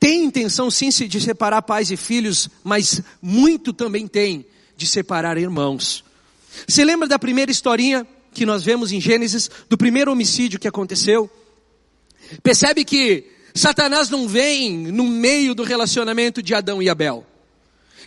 tem 0.01 0.25
intenção 0.25 0.69
sim 0.69 0.89
de 0.89 1.21
separar 1.21 1.63
pais 1.63 1.93
e 1.93 1.97
filhos, 1.97 2.51
mas 2.65 3.01
muito 3.23 3.73
também 3.73 4.09
tem 4.09 4.45
de 4.77 4.85
separar 4.85 5.39
irmãos. 5.39 6.03
Você 6.67 6.85
lembra 6.85 7.07
da 7.07 7.21
primeira 7.21 7.53
historinha 7.53 8.05
que 8.33 8.45
nós 8.45 8.65
vemos 8.65 8.91
em 8.91 9.01
Gênesis, 9.01 9.49
do 9.69 9.79
primeiro 9.79 10.11
homicídio 10.11 10.59
que 10.59 10.67
aconteceu? 10.67 11.31
Percebe 12.43 12.85
que 12.85 13.31
Satanás 13.61 14.09
não 14.09 14.27
vem 14.27 14.79
no 14.79 15.05
meio 15.05 15.55
do 15.55 15.63
relacionamento 15.63 16.43
de 16.43 16.55
Adão 16.55 16.83
e 16.83 16.89
Abel. 16.89 17.27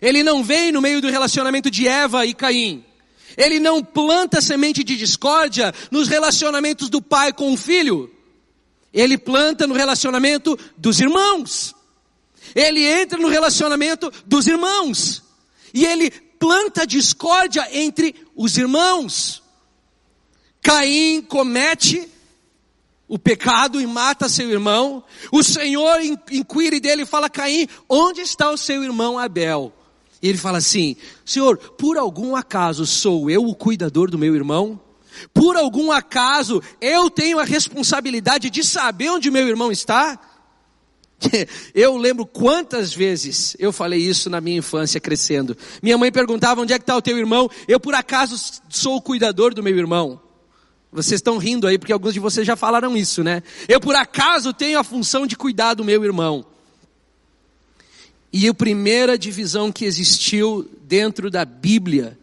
Ele 0.01 0.23
não 0.23 0.43
vem 0.43 0.71
no 0.71 0.81
meio 0.81 1.01
do 1.01 1.09
relacionamento 1.09 1.69
de 1.69 1.87
Eva 1.87 2.25
e 2.25 2.33
Caim. 2.33 2.83
Ele 3.37 3.59
não 3.59 3.83
planta 3.83 4.41
semente 4.41 4.83
de 4.83 4.97
discórdia 4.97 5.73
nos 5.91 6.07
relacionamentos 6.07 6.89
do 6.89 7.01
pai 7.01 7.31
com 7.31 7.53
o 7.53 7.57
filho. 7.57 8.11
Ele 8.93 9.17
planta 9.17 9.65
no 9.65 9.73
relacionamento 9.73 10.57
dos 10.77 10.99
irmãos. 10.99 11.75
Ele 12.55 12.83
entra 12.83 13.19
no 13.19 13.27
relacionamento 13.27 14.11
dos 14.25 14.47
irmãos. 14.47 15.23
E 15.73 15.85
ele 15.85 16.11
planta 16.11 16.85
discórdia 16.85 17.67
entre 17.71 18.15
os 18.35 18.57
irmãos. 18.57 19.41
Caim 20.61 21.21
comete 21.21 22.09
o 23.13 23.19
pecado 23.19 23.79
e 23.79 23.85
mata 23.85 24.27
seu 24.27 24.49
irmão. 24.49 25.03
O 25.31 25.43
Senhor 25.43 25.99
inquire 26.31 26.79
dele 26.79 27.03
e 27.03 27.05
fala: 27.05 27.29
Caim, 27.29 27.67
onde 27.87 28.21
está 28.21 28.49
o 28.49 28.57
seu 28.57 28.83
irmão 28.83 29.19
Abel? 29.19 29.71
E 30.19 30.29
ele 30.29 30.37
fala 30.39 30.57
assim: 30.57 30.95
Senhor, 31.23 31.55
por 31.57 31.95
algum 31.95 32.35
acaso 32.35 32.87
sou 32.87 33.29
eu 33.29 33.45
o 33.45 33.53
cuidador 33.53 34.09
do 34.09 34.17
meu 34.17 34.33
irmão? 34.33 34.81
Por 35.31 35.55
algum 35.55 35.91
acaso 35.91 36.59
eu 36.81 37.07
tenho 37.07 37.37
a 37.37 37.43
responsabilidade 37.43 38.49
de 38.49 38.63
saber 38.63 39.11
onde 39.11 39.29
meu 39.29 39.47
irmão 39.47 39.71
está? 39.71 40.19
Eu 41.73 41.95
lembro 41.95 42.25
quantas 42.25 42.93
vezes 42.93 43.55
eu 43.57 43.71
falei 43.71 44.01
isso 44.01 44.29
na 44.29 44.41
minha 44.41 44.57
infância 44.57 44.99
crescendo. 44.99 45.55
Minha 45.81 45.97
mãe 45.97 46.11
perguntava 46.11 46.59
onde 46.59 46.73
é 46.73 46.77
que 46.77 46.83
está 46.83 46.97
o 46.97 47.01
teu 47.01 47.17
irmão. 47.17 47.49
Eu 47.65 47.79
por 47.79 47.95
acaso 47.95 48.35
sou 48.67 48.97
o 48.97 49.01
cuidador 49.01 49.53
do 49.53 49.63
meu 49.63 49.77
irmão. 49.77 50.19
Vocês 50.93 51.17
estão 51.17 51.37
rindo 51.37 51.65
aí 51.65 51.79
porque 51.79 51.91
alguns 51.91 52.13
de 52.13 52.19
vocês 52.19 52.45
já 52.45 52.55
falaram 52.55 52.95
isso, 52.95 53.23
né? 53.23 53.41
Eu 53.67 53.79
por 53.79 53.95
acaso 53.95 54.53
tenho 54.53 54.77
a 54.77 54.83
função 54.83 55.25
de 55.25 55.35
cuidar 55.35 55.73
do 55.73 55.83
meu 55.83 56.03
irmão. 56.03 56.45
E 58.31 58.47
a 58.47 58.53
primeira 58.53 59.17
divisão 59.17 59.71
que 59.71 59.85
existiu 59.85 60.69
dentro 60.83 61.31
da 61.31 61.43
Bíblia 61.45 62.17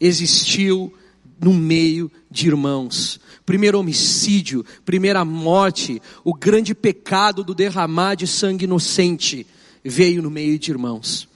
existiu 0.00 0.92
no 1.40 1.52
meio 1.52 2.10
de 2.30 2.46
irmãos. 2.46 3.20
Primeiro 3.44 3.78
homicídio, 3.78 4.64
primeira 4.84 5.24
morte, 5.24 6.00
o 6.22 6.32
grande 6.32 6.74
pecado 6.74 7.42
do 7.42 7.54
derramar 7.54 8.14
de 8.14 8.26
sangue 8.26 8.64
inocente 8.64 9.46
veio 9.84 10.22
no 10.22 10.30
meio 10.30 10.58
de 10.58 10.70
irmãos. 10.70 11.28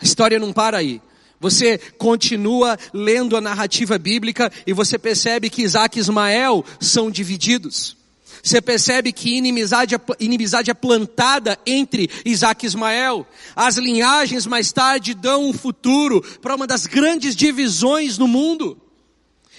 A 0.00 0.04
história 0.04 0.38
não 0.38 0.52
para 0.52 0.78
aí. 0.78 1.00
Você 1.46 1.78
continua 1.96 2.76
lendo 2.92 3.36
a 3.36 3.40
narrativa 3.40 3.96
bíblica 3.96 4.52
e 4.66 4.72
você 4.72 4.98
percebe 4.98 5.48
que 5.48 5.62
Isaac 5.62 5.96
e 5.96 6.00
Ismael 6.00 6.64
são 6.80 7.08
divididos. 7.08 7.96
Você 8.42 8.60
percebe 8.60 9.12
que 9.12 9.36
inimizade, 9.36 9.94
é 9.94 10.00
inimizade 10.18 10.72
é 10.72 10.74
plantada 10.74 11.56
entre 11.64 12.10
Isaac 12.24 12.64
e 12.64 12.66
Ismael. 12.66 13.24
As 13.54 13.76
linhagens 13.76 14.44
mais 14.44 14.72
tarde 14.72 15.14
dão 15.14 15.48
um 15.48 15.52
futuro 15.52 16.20
para 16.42 16.56
uma 16.56 16.66
das 16.66 16.84
grandes 16.84 17.36
divisões 17.36 18.18
no 18.18 18.26
mundo. 18.26 18.76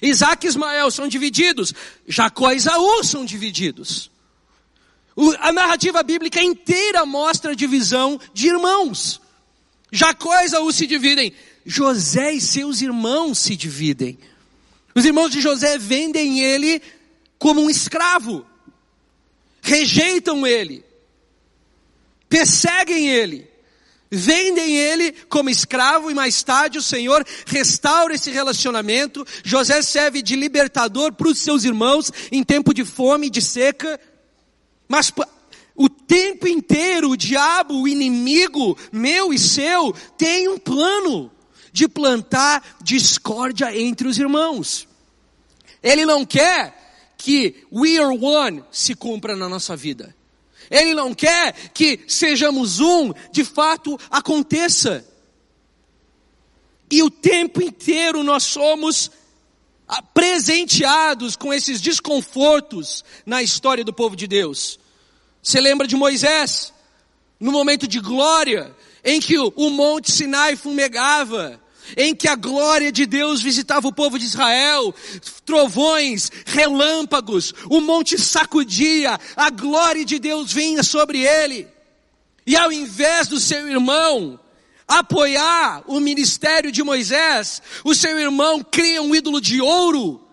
Isaac 0.01 0.45
e 0.45 0.49
Ismael 0.49 0.91
são 0.91 1.07
divididos. 1.07 1.73
Jacó 2.05 2.51
e 2.51 2.57
Isaú 2.57 3.01
são 3.01 3.23
divididos. 3.23 4.11
a 5.39 5.53
narrativa 5.53 6.03
bíblica 6.03 6.41
inteira 6.43 7.05
mostra 7.05 7.53
a 7.53 7.55
divisão 7.55 8.19
de 8.33 8.47
irmãos. 8.47 9.21
Jacó 9.89 10.37
e 10.41 10.45
Isaú 10.45 10.71
se 10.73 10.85
dividem. 10.85 11.33
José 11.69 12.31
e 12.31 12.39
seus 12.39 12.81
irmãos 12.81 13.39
se 13.39 13.53
dividem. 13.53 14.17
Os 14.95 15.03
irmãos 15.03 15.29
de 15.29 15.41
José 15.41 15.77
vendem 15.77 16.39
ele 16.39 16.81
como 17.37 17.61
um 17.61 17.69
escravo, 17.69 18.45
rejeitam 19.61 20.47
ele, 20.47 20.83
perseguem 22.29 23.09
ele, 23.09 23.51
vendem 24.09 24.77
ele 24.77 25.11
como 25.27 25.49
escravo 25.49 26.09
e 26.09 26.13
mais 26.13 26.41
tarde 26.41 26.77
o 26.77 26.81
Senhor 26.81 27.23
restaura 27.45 28.15
esse 28.15 28.31
relacionamento. 28.31 29.27
José 29.43 29.81
serve 29.81 30.21
de 30.21 30.37
libertador 30.37 31.11
para 31.11 31.27
os 31.27 31.39
seus 31.39 31.65
irmãos 31.65 32.09
em 32.31 32.45
tempo 32.45 32.73
de 32.73 32.85
fome 32.85 33.27
e 33.27 33.29
de 33.29 33.41
seca. 33.41 33.99
Mas 34.87 35.11
o 35.75 35.89
tempo 35.89 36.47
inteiro 36.47 37.09
o 37.09 37.17
diabo, 37.17 37.81
o 37.81 37.87
inimigo 37.89 38.77
meu 38.89 39.33
e 39.33 39.37
seu, 39.37 39.93
tem 40.17 40.47
um 40.47 40.57
plano 40.57 41.29
de 41.77 41.87
plantar 41.87 42.63
discórdia 42.81 43.77
entre 43.77 44.07
os 44.07 44.17
irmãos. 44.17 44.87
Ele 45.83 46.07
não 46.07 46.25
quer 46.25 47.13
que 47.15 47.67
we 47.71 47.99
are 47.99 48.17
one 48.17 48.63
se 48.71 48.95
cumpra 48.95 49.35
na 49.35 49.47
nossa 49.47 49.75
vida. 49.75 50.15
Ele 50.71 50.95
não 50.95 51.13
quer 51.13 51.53
que 51.75 51.99
sejamos 52.07 52.79
um, 52.79 53.13
de 53.31 53.45
fato 53.45 53.95
aconteça. 54.09 55.07
E 56.89 57.03
o 57.03 57.11
tempo 57.11 57.61
inteiro 57.61 58.23
nós 58.23 58.41
somos 58.41 59.11
presenteados 60.15 61.35
com 61.35 61.53
esses 61.53 61.79
desconfortos 61.79 63.05
na 63.23 63.43
história 63.43 63.83
do 63.83 63.93
povo 63.93 64.15
de 64.15 64.25
Deus. 64.25 64.79
Você 65.43 65.61
lembra 65.61 65.85
de 65.85 65.95
Moisés? 65.95 66.73
No 67.39 67.51
momento 67.51 67.87
de 67.87 67.99
glória, 67.99 68.75
em 69.03 69.19
que 69.19 69.37
o 69.37 69.69
monte 69.69 70.11
Sinai 70.11 70.55
fumegava, 70.55 71.61
em 71.95 72.15
que 72.15 72.27
a 72.27 72.35
glória 72.35 72.91
de 72.91 73.05
Deus 73.05 73.41
visitava 73.41 73.87
o 73.87 73.93
povo 73.93 74.17
de 74.17 74.25
Israel, 74.25 74.93
trovões, 75.45 76.31
relâmpagos, 76.45 77.53
o 77.69 77.79
monte 77.79 78.17
sacudia, 78.17 79.19
a 79.35 79.49
glória 79.49 80.03
de 80.03 80.19
Deus 80.19 80.51
vinha 80.51 80.83
sobre 80.83 81.19
ele. 81.25 81.67
E 82.45 82.55
ao 82.55 82.71
invés 82.71 83.27
do 83.27 83.39
seu 83.39 83.67
irmão 83.69 84.39
apoiar 84.87 85.83
o 85.85 85.99
ministério 85.99 86.71
de 86.71 86.81
Moisés, 86.81 87.61
o 87.83 87.93
seu 87.93 88.17
irmão 88.17 88.63
cria 88.63 89.01
um 89.01 89.13
ídolo 89.13 89.41
de 89.41 89.61
ouro 89.61 90.25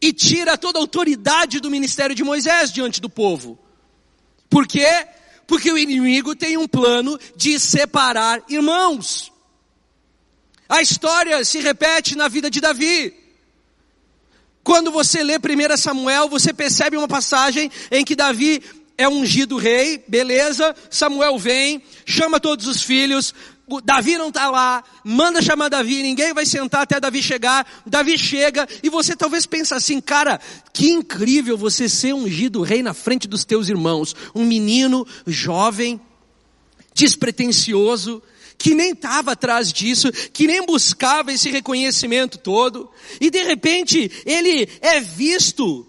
e 0.00 0.12
tira 0.12 0.56
toda 0.56 0.78
a 0.78 0.82
autoridade 0.82 1.60
do 1.60 1.70
ministério 1.70 2.14
de 2.14 2.24
Moisés 2.24 2.72
diante 2.72 3.00
do 3.00 3.08
povo. 3.08 3.58
Por 4.48 4.66
quê? 4.66 5.06
Porque 5.46 5.70
o 5.70 5.78
inimigo 5.78 6.34
tem 6.34 6.56
um 6.56 6.66
plano 6.66 7.18
de 7.36 7.58
separar 7.58 8.42
irmãos. 8.48 9.32
A 10.68 10.82
história 10.82 11.44
se 11.44 11.60
repete 11.60 12.16
na 12.16 12.28
vida 12.28 12.50
de 12.50 12.60
Davi. 12.60 13.14
Quando 14.64 14.90
você 14.90 15.22
lê 15.22 15.36
1 15.36 15.76
Samuel, 15.76 16.28
você 16.28 16.52
percebe 16.52 16.96
uma 16.96 17.06
passagem 17.06 17.70
em 17.90 18.04
que 18.04 18.16
Davi 18.16 18.62
é 18.98 19.08
ungido 19.08 19.58
rei, 19.58 20.02
beleza, 20.08 20.74
Samuel 20.90 21.38
vem, 21.38 21.82
chama 22.04 22.40
todos 22.40 22.66
os 22.66 22.82
filhos, 22.82 23.34
Davi 23.84 24.16
não 24.16 24.28
está 24.28 24.48
lá, 24.48 24.82
manda 25.04 25.42
chamar 25.42 25.68
Davi, 25.68 26.02
ninguém 26.02 26.32
vai 26.32 26.46
sentar 26.46 26.82
até 26.82 26.98
Davi 26.98 27.22
chegar, 27.22 27.66
Davi 27.84 28.16
chega, 28.16 28.66
e 28.82 28.88
você 28.88 29.14
talvez 29.14 29.44
pense 29.44 29.74
assim, 29.74 30.00
cara, 30.00 30.40
que 30.72 30.90
incrível 30.90 31.56
você 31.56 31.88
ser 31.88 32.14
ungido 32.14 32.62
rei 32.62 32.82
na 32.82 32.94
frente 32.94 33.28
dos 33.28 33.44
teus 33.44 33.68
irmãos, 33.68 34.14
um 34.34 34.44
menino 34.44 35.06
jovem, 35.26 36.00
despretensioso, 36.94 38.22
que 38.58 38.74
nem 38.74 38.92
estava 38.92 39.32
atrás 39.32 39.72
disso, 39.72 40.10
que 40.32 40.46
nem 40.46 40.64
buscava 40.64 41.32
esse 41.32 41.50
reconhecimento 41.50 42.38
todo, 42.38 42.90
e 43.20 43.30
de 43.30 43.42
repente 43.42 44.10
ele 44.24 44.68
é 44.80 45.00
visto 45.00 45.86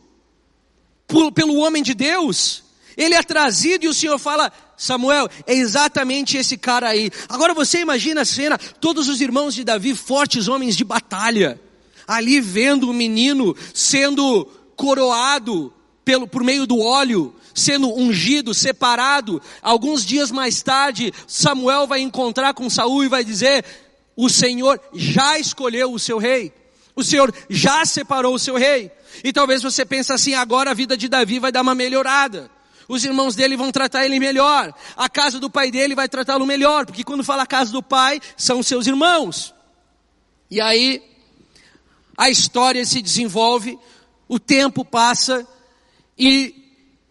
por, 1.08 1.32
pelo 1.32 1.56
homem 1.56 1.82
de 1.82 1.94
Deus, 1.94 2.64
ele 2.96 3.16
é 3.16 3.24
trazido 3.24 3.86
e 3.86 3.88
o 3.88 3.94
Senhor 3.94 4.18
fala, 4.18 4.52
Samuel, 4.76 5.30
é 5.46 5.54
exatamente 5.54 6.38
esse 6.38 6.58
cara 6.58 6.90
aí. 6.90 7.10
Agora 7.30 7.54
você 7.54 7.80
imagina 7.80 8.22
a 8.22 8.26
cena, 8.26 8.58
todos 8.58 9.08
os 9.08 9.22
irmãos 9.22 9.56
de 9.56 9.64
Davi, 9.64 9.96
fortes 9.96 10.48
homens 10.48 10.76
de 10.76 10.84
batalha, 10.84 11.60
ali 12.08 12.42
vendo 12.42 12.90
o 12.90 12.94
menino 12.94 13.56
sendo 13.74 14.46
coroado 14.76 15.74
pelo, 16.04 16.28
por 16.28 16.44
meio 16.44 16.66
do 16.66 16.80
óleo, 16.80 17.36
sendo 17.58 17.92
ungido, 17.94 18.54
separado. 18.54 19.42
Alguns 19.62 20.06
dias 20.06 20.32
mais 20.32 20.62
tarde, 20.62 21.12
Samuel 21.28 21.88
vai 21.88 22.00
encontrar 22.00 22.54
com 22.54 22.70
Saul 22.70 23.04
e 23.04 23.10
vai 23.10 23.24
dizer: 23.24 23.66
O 24.16 24.30
Senhor 24.30 24.80
já 24.94 25.40
escolheu 25.40 25.92
o 25.92 26.00
seu 26.00 26.18
rei. 26.18 26.54
O 26.96 27.04
Senhor 27.04 27.34
já 27.50 27.86
separou 27.86 28.36
o 28.36 28.40
seu 28.40 28.56
rei. 28.56 28.92
E 29.24 29.34
talvez 29.34 29.62
você 29.62 29.86
pense 29.86 30.12
assim, 30.14 30.34
agora 30.34 30.72
a 30.72 30.74
vida 30.74 30.96
de 30.96 31.08
Davi 31.08 31.40
vai 31.40 31.52
dar 31.52 31.62
uma 31.62 31.76
melhorada. 31.76 32.50
Os 32.88 33.04
irmãos 33.04 33.36
dele 33.36 33.58
vão 33.58 33.72
tratar 33.72 34.06
ele 34.06 34.20
melhor. 34.20 34.74
A 34.96 35.10
casa 35.10 35.40
do 35.40 35.50
pai 35.50 35.70
dele 35.70 35.94
vai 35.94 36.08
tratá-lo 36.08 36.46
melhor, 36.46 36.86
porque 36.86 37.04
quando 37.04 37.24
fala 37.24 37.46
casa 37.46 37.72
do 37.72 37.84
pai, 37.84 38.22
são 38.36 38.64
seus 38.64 38.88
irmãos. 38.88 39.54
E 40.50 40.62
aí, 40.62 41.04
a 42.18 42.30
história 42.30 42.86
se 42.86 43.02
desenvolve, 43.02 43.78
o 44.28 44.40
tempo 44.40 44.86
passa, 44.86 45.46
e 46.18 46.57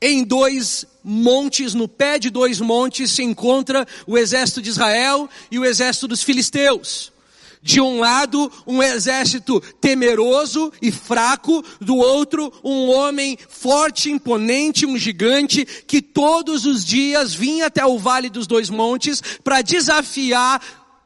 em 0.06 0.24
dois 0.24 0.84
montes, 1.02 1.74
no 1.74 1.88
pé 1.88 2.18
de 2.18 2.30
dois 2.30 2.60
montes, 2.60 3.10
se 3.10 3.22
encontra 3.22 3.86
o 4.06 4.16
exército 4.16 4.62
de 4.62 4.70
Israel 4.70 5.28
e 5.50 5.58
o 5.58 5.64
exército 5.64 6.08
dos 6.08 6.22
filisteus. 6.22 7.12
De 7.62 7.80
um 7.80 7.98
lado, 7.98 8.50
um 8.66 8.80
exército 8.80 9.60
temeroso 9.80 10.72
e 10.80 10.92
fraco, 10.92 11.64
do 11.80 11.96
outro, 11.96 12.52
um 12.62 12.88
homem 12.90 13.36
forte, 13.48 14.10
imponente, 14.10 14.86
um 14.86 14.96
gigante, 14.96 15.64
que 15.64 16.00
todos 16.00 16.64
os 16.64 16.84
dias 16.84 17.34
vinha 17.34 17.66
até 17.66 17.84
o 17.84 17.98
vale 17.98 18.30
dos 18.30 18.46
dois 18.46 18.70
montes 18.70 19.20
para 19.42 19.62
desafiar 19.62 20.62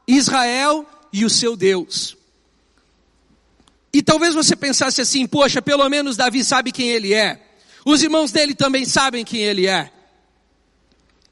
Israel 0.06 0.84
e 1.12 1.24
o 1.24 1.30
seu 1.30 1.56
Deus. 1.56 2.16
E 3.92 4.02
talvez 4.02 4.34
você 4.34 4.54
pensasse 4.54 5.00
assim, 5.00 5.26
poxa, 5.26 5.60
pelo 5.60 5.88
menos 5.88 6.16
Davi 6.16 6.44
sabe 6.44 6.70
quem 6.70 6.88
ele 6.90 7.14
é. 7.14 7.49
Os 7.90 8.04
irmãos 8.04 8.30
dele 8.30 8.54
também 8.54 8.84
sabem 8.84 9.24
quem 9.24 9.40
ele 9.40 9.66
é. 9.66 9.90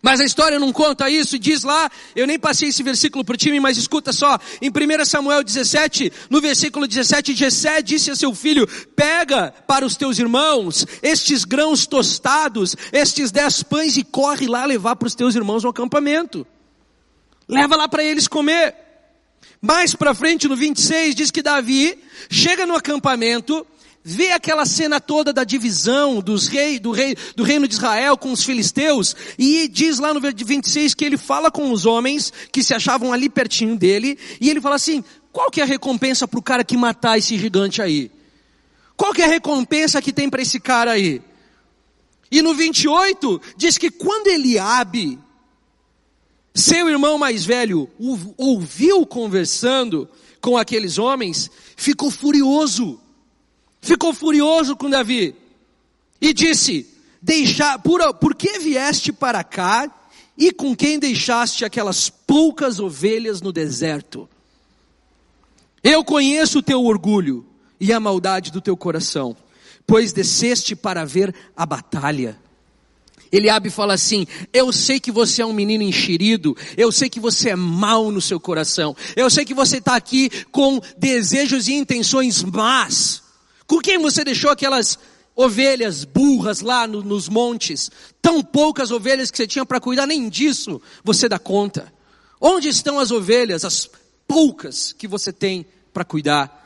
Mas 0.02 0.20
a 0.20 0.24
história 0.24 0.58
não 0.58 0.72
conta 0.72 1.08
isso 1.08 1.38
diz 1.38 1.62
lá, 1.62 1.88
eu 2.16 2.26
nem 2.26 2.36
passei 2.36 2.68
esse 2.68 2.82
versículo 2.82 3.24
para 3.24 3.34
o 3.34 3.36
time, 3.36 3.60
mas 3.60 3.76
escuta 3.76 4.12
só, 4.12 4.36
em 4.60 4.68
1 4.68 5.04
Samuel 5.04 5.44
17, 5.44 6.12
no 6.28 6.40
versículo 6.40 6.88
17, 6.88 7.34
Jessé 7.34 7.80
disse 7.80 8.10
a 8.10 8.16
seu 8.16 8.34
filho, 8.34 8.66
pega 8.96 9.54
para 9.68 9.86
os 9.86 9.96
teus 9.96 10.18
irmãos 10.18 10.84
estes 11.00 11.44
grãos 11.44 11.86
tostados, 11.86 12.76
estes 12.92 13.30
dez 13.30 13.62
pães 13.62 13.96
e 13.96 14.02
corre 14.02 14.48
lá 14.48 14.64
levar 14.64 14.96
para 14.96 15.06
os 15.06 15.14
teus 15.14 15.36
irmãos 15.36 15.62
no 15.62 15.70
acampamento. 15.70 16.44
Leva 17.48 17.76
lá 17.76 17.86
para 17.86 18.02
eles 18.02 18.26
comer. 18.26 18.74
Mais 19.60 19.94
para 19.94 20.14
frente, 20.14 20.48
no 20.48 20.56
26, 20.56 21.14
diz 21.14 21.30
que 21.30 21.42
Davi 21.42 21.98
chega 22.28 22.66
no 22.66 22.74
acampamento, 22.74 23.64
vê 24.02 24.32
aquela 24.32 24.64
cena 24.64 25.00
toda 25.00 25.32
da 25.32 25.44
divisão 25.44 26.20
dos 26.20 26.48
rei, 26.48 26.78
do, 26.78 26.90
rei, 26.92 27.16
do 27.36 27.42
reino 27.42 27.68
de 27.68 27.74
Israel 27.74 28.16
com 28.16 28.32
os 28.32 28.42
filisteus, 28.42 29.14
e 29.38 29.68
diz 29.68 29.98
lá 29.98 30.14
no 30.14 30.20
26 30.20 30.94
que 30.94 31.04
ele 31.04 31.16
fala 31.16 31.50
com 31.50 31.70
os 31.70 31.84
homens 31.84 32.32
que 32.50 32.62
se 32.62 32.74
achavam 32.74 33.12
ali 33.12 33.28
pertinho 33.28 33.76
dele, 33.76 34.18
e 34.40 34.48
ele 34.48 34.60
fala 34.60 34.76
assim, 34.76 35.04
qual 35.32 35.50
que 35.50 35.60
é 35.60 35.64
a 35.64 35.66
recompensa 35.66 36.26
para 36.26 36.38
o 36.38 36.42
cara 36.42 36.64
que 36.64 36.76
matar 36.76 37.18
esse 37.18 37.36
gigante 37.38 37.82
aí? 37.82 38.10
Qual 38.96 39.12
que 39.12 39.22
é 39.22 39.26
a 39.26 39.28
recompensa 39.28 40.02
que 40.02 40.12
tem 40.12 40.28
para 40.28 40.42
esse 40.42 40.58
cara 40.58 40.92
aí? 40.92 41.22
E 42.30 42.42
no 42.42 42.54
28 42.54 43.40
diz 43.56 43.78
que 43.78 43.90
quando 43.90 44.26
Eliabe, 44.26 45.18
seu 46.54 46.88
irmão 46.88 47.18
mais 47.18 47.44
velho, 47.44 47.88
ouviu 48.36 49.06
conversando 49.06 50.08
com 50.40 50.56
aqueles 50.56 50.98
homens, 50.98 51.50
ficou 51.76 52.10
furioso 52.10 53.00
ficou 53.80 54.12
furioso 54.12 54.76
com 54.76 54.90
Davi 54.90 55.34
e 56.20 56.32
disse: 56.32 56.86
Deixar, 57.20 57.78
por, 57.80 58.14
por 58.14 58.34
que 58.34 58.58
vieste 58.58 59.12
para 59.12 59.42
cá 59.42 59.90
e 60.36 60.52
com 60.52 60.74
quem 60.74 60.98
deixaste 60.98 61.64
aquelas 61.64 62.08
poucas 62.08 62.78
ovelhas 62.78 63.40
no 63.40 63.52
deserto? 63.52 64.28
Eu 65.82 66.04
conheço 66.04 66.58
o 66.58 66.62
teu 66.62 66.84
orgulho 66.84 67.46
e 67.80 67.92
a 67.92 68.00
maldade 68.00 68.50
do 68.50 68.60
teu 68.60 68.76
coração, 68.76 69.36
pois 69.86 70.12
desceste 70.12 70.74
para 70.76 71.04
ver 71.04 71.34
a 71.56 71.64
batalha. 71.64 72.38
Eliabe 73.30 73.70
fala 73.70 73.94
assim: 73.94 74.26
Eu 74.52 74.72
sei 74.72 74.98
que 74.98 75.12
você 75.12 75.42
é 75.42 75.46
um 75.46 75.52
menino 75.52 75.82
enxerido, 75.82 76.56
eu 76.76 76.90
sei 76.90 77.10
que 77.10 77.20
você 77.20 77.50
é 77.50 77.56
mau 77.56 78.10
no 78.10 78.20
seu 78.20 78.40
coração, 78.40 78.96
eu 79.16 79.28
sei 79.28 79.44
que 79.44 79.54
você 79.54 79.78
está 79.78 79.96
aqui 79.96 80.30
com 80.50 80.80
desejos 80.96 81.68
e 81.68 81.74
intenções 81.74 82.42
más. 82.42 83.27
Com 83.68 83.80
quem 83.80 83.98
você 83.98 84.24
deixou 84.24 84.50
aquelas 84.50 84.98
ovelhas 85.36 86.02
burras 86.02 86.62
lá 86.62 86.86
no, 86.86 87.02
nos 87.02 87.28
montes? 87.28 87.90
Tão 88.20 88.42
poucas 88.42 88.90
ovelhas 88.90 89.30
que 89.30 89.36
você 89.36 89.46
tinha 89.46 89.66
para 89.66 89.78
cuidar, 89.78 90.06
nem 90.06 90.28
disso 90.30 90.80
você 91.04 91.28
dá 91.28 91.38
conta. 91.38 91.92
Onde 92.40 92.68
estão 92.68 92.98
as 92.98 93.10
ovelhas, 93.10 93.66
as 93.66 93.88
poucas 94.26 94.92
que 94.92 95.06
você 95.06 95.30
tem 95.30 95.66
para 95.92 96.02
cuidar? 96.02 96.58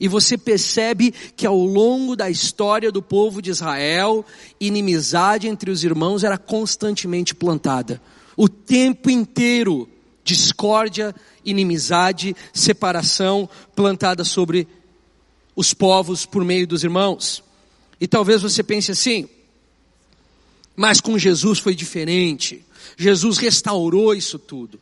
E 0.00 0.08
você 0.08 0.36
percebe 0.36 1.12
que 1.36 1.46
ao 1.46 1.56
longo 1.56 2.16
da 2.16 2.28
história 2.28 2.90
do 2.90 3.02
povo 3.02 3.40
de 3.40 3.50
Israel, 3.50 4.24
inimizade 4.58 5.46
entre 5.46 5.70
os 5.70 5.84
irmãos 5.84 6.24
era 6.24 6.36
constantemente 6.36 7.32
plantada. 7.32 8.02
O 8.36 8.48
tempo 8.48 9.08
inteiro, 9.08 9.88
discórdia, 10.24 11.14
inimizade, 11.44 12.34
separação 12.52 13.48
plantada 13.76 14.24
sobre 14.24 14.66
os 15.54 15.74
povos 15.74 16.24
por 16.26 16.44
meio 16.44 16.66
dos 16.66 16.84
irmãos. 16.84 17.42
E 18.00 18.06
talvez 18.06 18.42
você 18.42 18.62
pense 18.62 18.90
assim, 18.90 19.28
mas 20.76 21.00
com 21.00 21.18
Jesus 21.18 21.58
foi 21.58 21.74
diferente. 21.74 22.64
Jesus 22.96 23.38
restaurou 23.38 24.14
isso 24.14 24.38
tudo. 24.38 24.80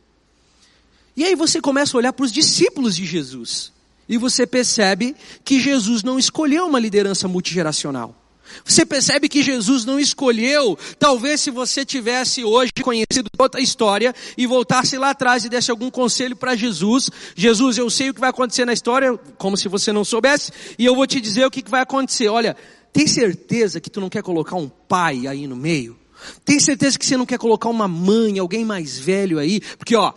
E 1.15 1.23
aí 1.23 1.35
você 1.35 1.59
começa 1.59 1.95
a 1.95 1.99
olhar 1.99 2.13
para 2.13 2.23
os 2.23 2.31
discípulos 2.31 2.95
de 2.95 3.05
Jesus 3.05 3.71
e 4.07 4.17
você 4.17 4.47
percebe 4.47 5.15
que 5.43 5.59
Jesus 5.59 6.01
não 6.01 6.17
escolheu 6.17 6.65
uma 6.65 6.79
liderança 6.79 7.27
multigeracional. 7.27 8.18
Você 8.65 8.85
percebe 8.85 9.29
que 9.29 9.41
Jesus 9.41 9.85
não 9.85 9.99
escolheu, 9.99 10.77
talvez 10.97 11.41
se 11.41 11.51
você 11.51 11.85
tivesse 11.85 12.43
hoje 12.43 12.71
conhecido 12.81 13.29
toda 13.37 13.57
a 13.57 13.61
história 13.61 14.13
e 14.37 14.45
voltasse 14.45 14.97
lá 14.97 15.11
atrás 15.11 15.45
e 15.45 15.49
desse 15.49 15.71
algum 15.71 15.89
conselho 15.89 16.35
para 16.35 16.55
Jesus, 16.55 17.09
Jesus, 17.35 17.77
eu 17.77 17.89
sei 17.89 18.09
o 18.09 18.13
que 18.13 18.19
vai 18.19 18.29
acontecer 18.29 18.65
na 18.65 18.73
história, 18.73 19.17
como 19.37 19.57
se 19.57 19.67
você 19.67 19.91
não 19.91 20.03
soubesse, 20.03 20.51
e 20.77 20.85
eu 20.85 20.95
vou 20.95 21.07
te 21.07 21.19
dizer 21.21 21.45
o 21.45 21.51
que 21.51 21.63
vai 21.69 21.81
acontecer. 21.81 22.27
Olha, 22.27 22.55
tem 22.91 23.07
certeza 23.07 23.79
que 23.79 23.89
tu 23.89 24.01
não 24.01 24.09
quer 24.09 24.23
colocar 24.23 24.55
um 24.55 24.69
pai 24.69 25.27
aí 25.27 25.47
no 25.47 25.55
meio? 25.55 25.97
Tem 26.43 26.59
certeza 26.59 26.97
que 26.97 27.05
você 27.05 27.15
não 27.15 27.25
quer 27.25 27.37
colocar 27.37 27.69
uma 27.69 27.87
mãe, 27.87 28.39
alguém 28.39 28.65
mais 28.65 28.97
velho 28.97 29.39
aí? 29.39 29.61
Porque 29.61 29.95
ó, 29.95 30.13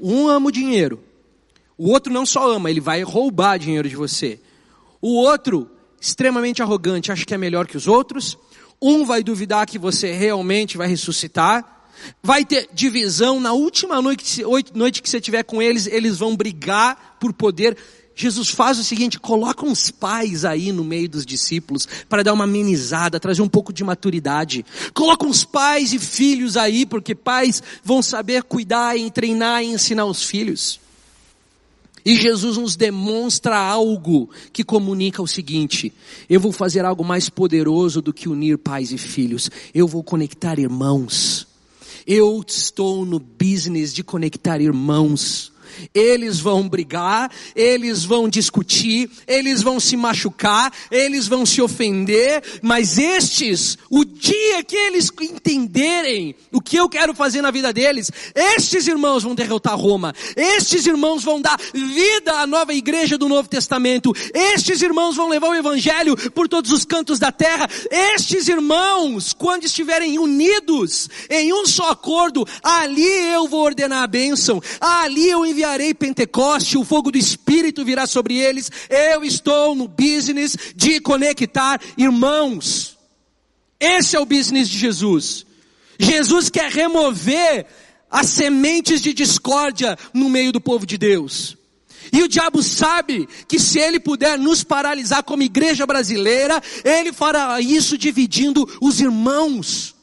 um 0.00 0.28
ama 0.28 0.48
o 0.48 0.52
dinheiro, 0.52 1.02
o 1.76 1.90
outro 1.90 2.12
não 2.12 2.26
só 2.26 2.50
ama, 2.50 2.70
ele 2.70 2.80
vai 2.80 3.02
roubar 3.02 3.58
dinheiro 3.58 3.88
de 3.88 3.96
você. 3.96 4.40
O 5.00 5.14
outro, 5.14 5.70
extremamente 6.00 6.62
arrogante, 6.62 7.12
acha 7.12 7.24
que 7.24 7.34
é 7.34 7.38
melhor 7.38 7.66
que 7.66 7.76
os 7.76 7.86
outros. 7.86 8.38
Um 8.80 9.04
vai 9.04 9.22
duvidar 9.22 9.66
que 9.66 9.78
você 9.78 10.12
realmente 10.12 10.76
vai 10.76 10.88
ressuscitar. 10.88 11.76
Vai 12.22 12.44
ter 12.44 12.68
divisão 12.72 13.40
na 13.40 13.52
última 13.52 14.00
noite, 14.00 14.44
noite 14.72 15.02
que 15.02 15.10
você 15.10 15.20
tiver 15.20 15.42
com 15.42 15.60
eles, 15.60 15.86
eles 15.86 16.18
vão 16.18 16.36
brigar 16.36 17.16
por 17.18 17.32
poder. 17.32 17.76
Jesus 18.14 18.48
faz 18.48 18.78
o 18.78 18.84
seguinte, 18.84 19.18
coloca 19.18 19.64
uns 19.64 19.92
pais 19.92 20.44
aí 20.44 20.72
no 20.72 20.82
meio 20.82 21.08
dos 21.08 21.24
discípulos 21.24 21.86
para 22.08 22.24
dar 22.24 22.32
uma 22.32 22.44
amenizada, 22.44 23.20
trazer 23.20 23.42
um 23.42 23.48
pouco 23.48 23.72
de 23.72 23.84
maturidade. 23.84 24.66
Coloca 24.92 25.24
uns 25.24 25.44
pais 25.44 25.92
e 25.92 25.98
filhos 26.00 26.56
aí, 26.56 26.84
porque 26.84 27.14
pais 27.14 27.62
vão 27.84 28.02
saber 28.02 28.42
cuidar 28.42 28.96
e 28.96 29.10
treinar 29.10 29.62
e 29.62 29.68
ensinar 29.68 30.04
os 30.04 30.24
filhos. 30.24 30.80
E 32.04 32.14
Jesus 32.16 32.56
nos 32.56 32.76
demonstra 32.76 33.56
algo 33.56 34.30
que 34.52 34.64
comunica 34.64 35.22
o 35.22 35.26
seguinte: 35.26 35.92
eu 36.28 36.40
vou 36.40 36.52
fazer 36.52 36.84
algo 36.84 37.04
mais 37.04 37.28
poderoso 37.28 38.00
do 38.00 38.12
que 38.12 38.28
unir 38.28 38.58
pais 38.58 38.92
e 38.92 38.98
filhos. 38.98 39.50
Eu 39.74 39.86
vou 39.86 40.02
conectar 40.02 40.58
irmãos. 40.58 41.46
Eu 42.06 42.42
estou 42.46 43.04
no 43.04 43.18
business 43.18 43.92
de 43.92 44.02
conectar 44.02 44.60
irmãos. 44.60 45.52
Eles 45.94 46.40
vão 46.40 46.68
brigar, 46.68 47.30
eles 47.54 48.04
vão 48.04 48.28
discutir, 48.28 49.10
eles 49.26 49.62
vão 49.62 49.78
se 49.78 49.96
machucar, 49.96 50.72
eles 50.90 51.26
vão 51.26 51.44
se 51.46 51.60
ofender, 51.60 52.42
mas 52.62 52.98
estes, 52.98 53.78
o 53.90 54.04
dia 54.04 54.64
que 54.64 54.76
eles 54.76 55.10
entenderem 55.20 56.34
o 56.52 56.60
que 56.60 56.76
eu 56.76 56.88
quero 56.88 57.14
fazer 57.14 57.42
na 57.42 57.50
vida 57.50 57.72
deles, 57.72 58.10
estes 58.34 58.86
irmãos 58.86 59.22
vão 59.22 59.34
derrotar 59.34 59.78
Roma, 59.78 60.14
estes 60.36 60.86
irmãos 60.86 61.22
vão 61.22 61.40
dar 61.40 61.58
vida 61.72 62.32
à 62.32 62.46
nova 62.46 62.74
igreja 62.74 63.16
do 63.16 63.28
Novo 63.28 63.48
Testamento, 63.48 64.12
estes 64.34 64.82
irmãos 64.82 65.16
vão 65.16 65.28
levar 65.28 65.48
o 65.48 65.54
evangelho 65.54 66.16
por 66.32 66.48
todos 66.48 66.72
os 66.72 66.84
cantos 66.84 67.18
da 67.18 67.30
terra, 67.30 67.68
estes 67.90 68.48
irmãos, 68.48 69.32
quando 69.32 69.64
estiverem 69.64 70.18
unidos 70.18 71.08
em 71.30 71.52
um 71.52 71.66
só 71.66 71.90
acordo, 71.90 72.46
ali 72.62 73.06
eu 73.32 73.46
vou 73.46 73.64
ordenar 73.64 74.02
a 74.02 74.06
bênção, 74.06 74.60
ali 74.80 75.28
eu 75.28 75.44
enviarei 75.44 75.57
enviarei 75.58 75.92
Pentecoste, 75.92 76.78
o 76.78 76.84
fogo 76.84 77.10
do 77.10 77.18
Espírito 77.18 77.84
virá 77.84 78.06
sobre 78.06 78.38
eles. 78.38 78.70
Eu 78.88 79.24
estou 79.24 79.74
no 79.74 79.88
business 79.88 80.56
de 80.76 81.00
conectar 81.00 81.80
irmãos. 81.96 82.96
Esse 83.80 84.14
é 84.14 84.20
o 84.20 84.24
business 84.24 84.68
de 84.68 84.78
Jesus. 84.78 85.44
Jesus 85.98 86.48
quer 86.48 86.70
remover 86.70 87.66
as 88.08 88.26
sementes 88.28 89.02
de 89.02 89.12
discórdia 89.12 89.98
no 90.14 90.28
meio 90.28 90.52
do 90.52 90.60
povo 90.60 90.86
de 90.86 90.96
Deus. 90.96 91.56
E 92.12 92.22
o 92.22 92.28
diabo 92.28 92.62
sabe 92.62 93.28
que 93.48 93.58
se 93.58 93.80
ele 93.80 93.98
puder 93.98 94.38
nos 94.38 94.62
paralisar 94.62 95.24
como 95.24 95.42
igreja 95.42 95.84
brasileira, 95.84 96.62
ele 96.84 97.12
fará 97.12 97.60
isso 97.60 97.98
dividindo 97.98 98.66
os 98.80 99.00
irmãos 99.00 99.94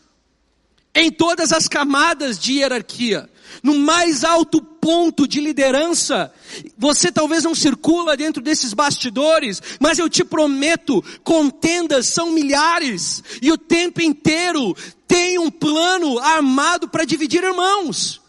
em 0.94 1.10
todas 1.10 1.54
as 1.54 1.68
camadas 1.68 2.38
de 2.38 2.60
hierarquia 2.60 3.30
no 3.63 3.76
mais 3.76 4.24
alto 4.24 4.62
ponto 4.62 5.28
de 5.28 5.41
liderança. 5.41 6.32
Você 6.78 7.12
talvez 7.12 7.44
não 7.44 7.56
circula 7.56 8.15
dentro 8.15 8.41
desses 8.41 8.74
bastidores, 8.74 9.62
mas 9.80 10.00
eu 10.00 10.10
te 10.10 10.24
prometo, 10.24 11.04
contendas 11.24 12.08
são 12.08 12.32
milhares 12.32 13.24
e 13.41 13.52
o 13.52 13.58
tempo 13.58 14.02
inteiro 14.02 14.76
tem 15.08 15.39
um 15.39 15.50
plano 15.50 16.20
armado 16.20 16.88
para 16.88 17.06
dividir 17.06 17.44
irmãos. 17.44 18.22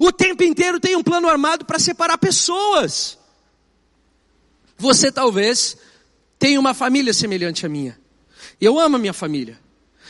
O 0.00 0.10
tempo 0.10 0.42
inteiro 0.42 0.80
tem 0.80 0.96
um 0.96 1.02
plano 1.02 1.28
armado 1.28 1.64
para 1.64 1.78
separar 1.78 2.18
pessoas. 2.18 3.18
Você 4.76 5.12
talvez 5.12 5.76
tenha 6.38 6.58
uma 6.58 6.74
família 6.74 7.12
semelhante 7.14 7.64
à 7.64 7.68
minha. 7.68 7.98
Eu 8.60 8.78
amo 8.78 8.96
a 8.96 8.98
minha 8.98 9.12
família. 9.12 9.63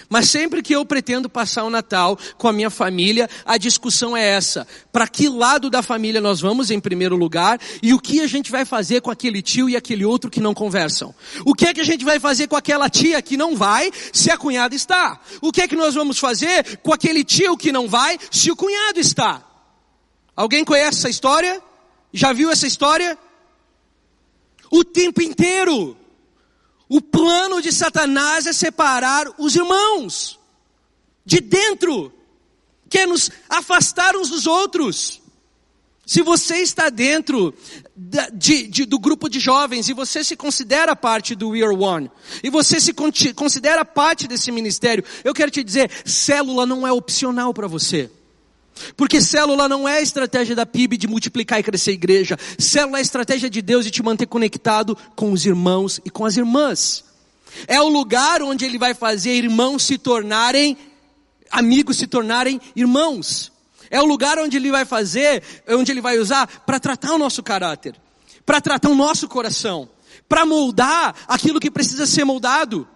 Mas 0.09 0.29
sempre 0.29 0.62
que 0.62 0.75
eu 0.75 0.85
pretendo 0.85 1.29
passar 1.29 1.64
o 1.64 1.71
Natal 1.71 2.19
com 2.37 2.49
a 2.49 2.53
minha 2.53 2.71
família, 2.71 3.29
a 3.45 3.57
discussão 3.57 4.17
é 4.17 4.25
essa. 4.25 4.67
Para 4.93 5.09
que 5.09 5.29
lado 5.29 5.71
da 5.71 5.83
família 5.83 6.21
nós 6.21 6.40
vamos 6.40 6.71
em 6.71 6.81
primeiro 6.81 7.17
lugar 7.17 7.61
e 7.83 7.93
o 7.93 7.99
que 7.99 8.21
a 8.21 8.27
gente 8.27 8.51
vai 8.51 8.64
fazer 8.64 9.01
com 9.01 9.11
aquele 9.11 9.43
tio 9.43 9.69
e 9.69 9.77
aquele 9.77 10.05
outro 10.05 10.31
que 10.31 10.40
não 10.40 10.55
conversam? 10.55 11.14
O 11.45 11.55
que 11.55 11.67
é 11.67 11.75
que 11.75 11.81
a 11.81 11.85
gente 11.85 12.05
vai 12.05 12.21
fazer 12.21 12.47
com 12.49 12.57
aquela 12.57 12.88
tia 12.88 13.21
que 13.23 13.37
não 13.37 13.57
vai 13.57 13.90
se 14.12 14.31
a 14.31 14.37
cunhada 14.37 14.75
está? 14.75 15.21
O 15.40 15.53
que 15.53 15.62
é 15.62 15.69
que 15.69 15.77
nós 15.77 15.95
vamos 15.95 16.19
fazer 16.19 16.79
com 16.79 16.93
aquele 16.93 17.25
tio 17.25 17.57
que 17.57 17.73
não 17.73 17.88
vai 17.88 18.19
se 18.31 18.51
o 18.51 18.57
cunhado 18.57 19.01
está? 19.01 19.43
Alguém 20.37 20.64
conhece 20.64 20.99
essa 20.99 21.09
história? 21.09 21.62
Já 22.12 22.33
viu 22.33 22.51
essa 22.51 22.67
história? 22.67 23.19
O 24.71 24.85
tempo 24.85 25.23
inteiro. 25.23 25.97
O 26.88 27.01
plano 27.01 27.62
de 27.62 27.73
Satanás 27.73 28.47
é 28.47 28.53
separar 28.53 29.27
os 29.38 29.57
irmãos 29.57 30.38
de 31.25 31.40
dentro, 31.40 32.12
quer 32.88 33.09
nos 33.09 33.31
afastar 33.49 34.14
uns 34.16 34.29
dos 34.29 34.47
outros. 34.47 35.23
Se 36.07 36.20
você 36.20 36.57
está 36.57 36.90
dentro 36.90 37.55
de, 37.97 38.66
de, 38.66 38.85
do 38.85 38.99
grupo 38.99 39.29
de 39.29 39.40
jovens 39.40 39.88
e 39.88 39.94
você 39.94 40.23
se 40.23 40.37
considera 40.37 40.94
parte 40.94 41.35
do 41.35 41.51
We 41.51 41.62
Are 41.62 41.75
One, 41.75 42.11
e 42.42 42.51
você 42.51 42.79
se 42.79 42.92
considera 42.92 43.85
parte 43.87 44.29
desse 44.29 44.53
ministério, 44.53 45.03
eu 45.25 45.33
quero 45.33 45.51
te 45.51 45.64
dizer, 45.64 45.90
célula 46.05 46.66
não 46.66 46.87
é 46.87 46.92
opcional 46.92 47.55
para 47.55 47.66
você. 47.66 48.11
Porque 48.97 49.21
célula 49.21 49.69
não 49.69 49.89
é 49.89 49.99
a 49.99 50.03
estratégia 50.03 50.55
da 50.55 50.67
PIB 50.67 50.97
de 50.97 51.07
multiplicar 51.07 51.61
e 51.61 51.63
crescer 51.63 51.91
a 51.91 51.95
igreja. 51.95 52.39
Célula 52.59 52.99
é 52.99 53.01
a 53.01 53.03
estratégia 53.03 53.49
de 53.49 53.63
Deus 53.63 53.85
de 53.85 53.91
te 53.91 54.03
manter 54.03 54.27
conectado 54.27 54.97
com 55.15 55.33
os 55.33 55.47
irmãos 55.47 56.01
e 56.05 56.11
com 56.11 56.25
as 56.25 56.37
irmãs. 56.37 57.05
É 57.67 57.81
o 57.81 57.89
lugar 57.89 58.43
onde 58.43 58.65
ele 58.65 58.79
vai 58.79 58.95
fazer 58.95 59.35
irmãos 59.35 59.85
se 59.85 59.97
tornarem, 59.97 60.77
amigos 61.51 61.97
se 61.97 62.07
tornarem 62.07 62.61
irmãos. 62.75 63.53
É 63.91 64.01
o 64.01 64.05
lugar 64.05 64.39
onde 64.39 64.57
ele 64.57 64.71
vai 64.71 64.85
fazer, 64.85 65.43
onde 65.69 65.93
ele 65.93 66.01
vai 66.01 66.19
usar 66.19 66.47
para 66.67 66.81
tratar 66.81 67.13
o 67.13 67.19
nosso 67.19 67.43
caráter, 67.43 67.95
para 68.45 68.61
tratar 68.61 68.89
o 68.89 68.95
nosso 68.95 69.29
coração 69.29 69.89
para 70.29 70.47
moldar 70.47 71.15
aquilo 71.29 71.61
que 71.61 71.71
precisa 71.71 72.07
ser 72.07 72.25
moldado. 72.25 72.89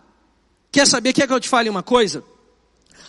Quer 0.71 0.87
saber? 0.87 1.13
Quer 1.13 1.27
que 1.27 1.33
eu 1.33 1.41
te 1.41 1.49
fale 1.49 1.69
uma 1.69 1.83
coisa? 1.83 2.23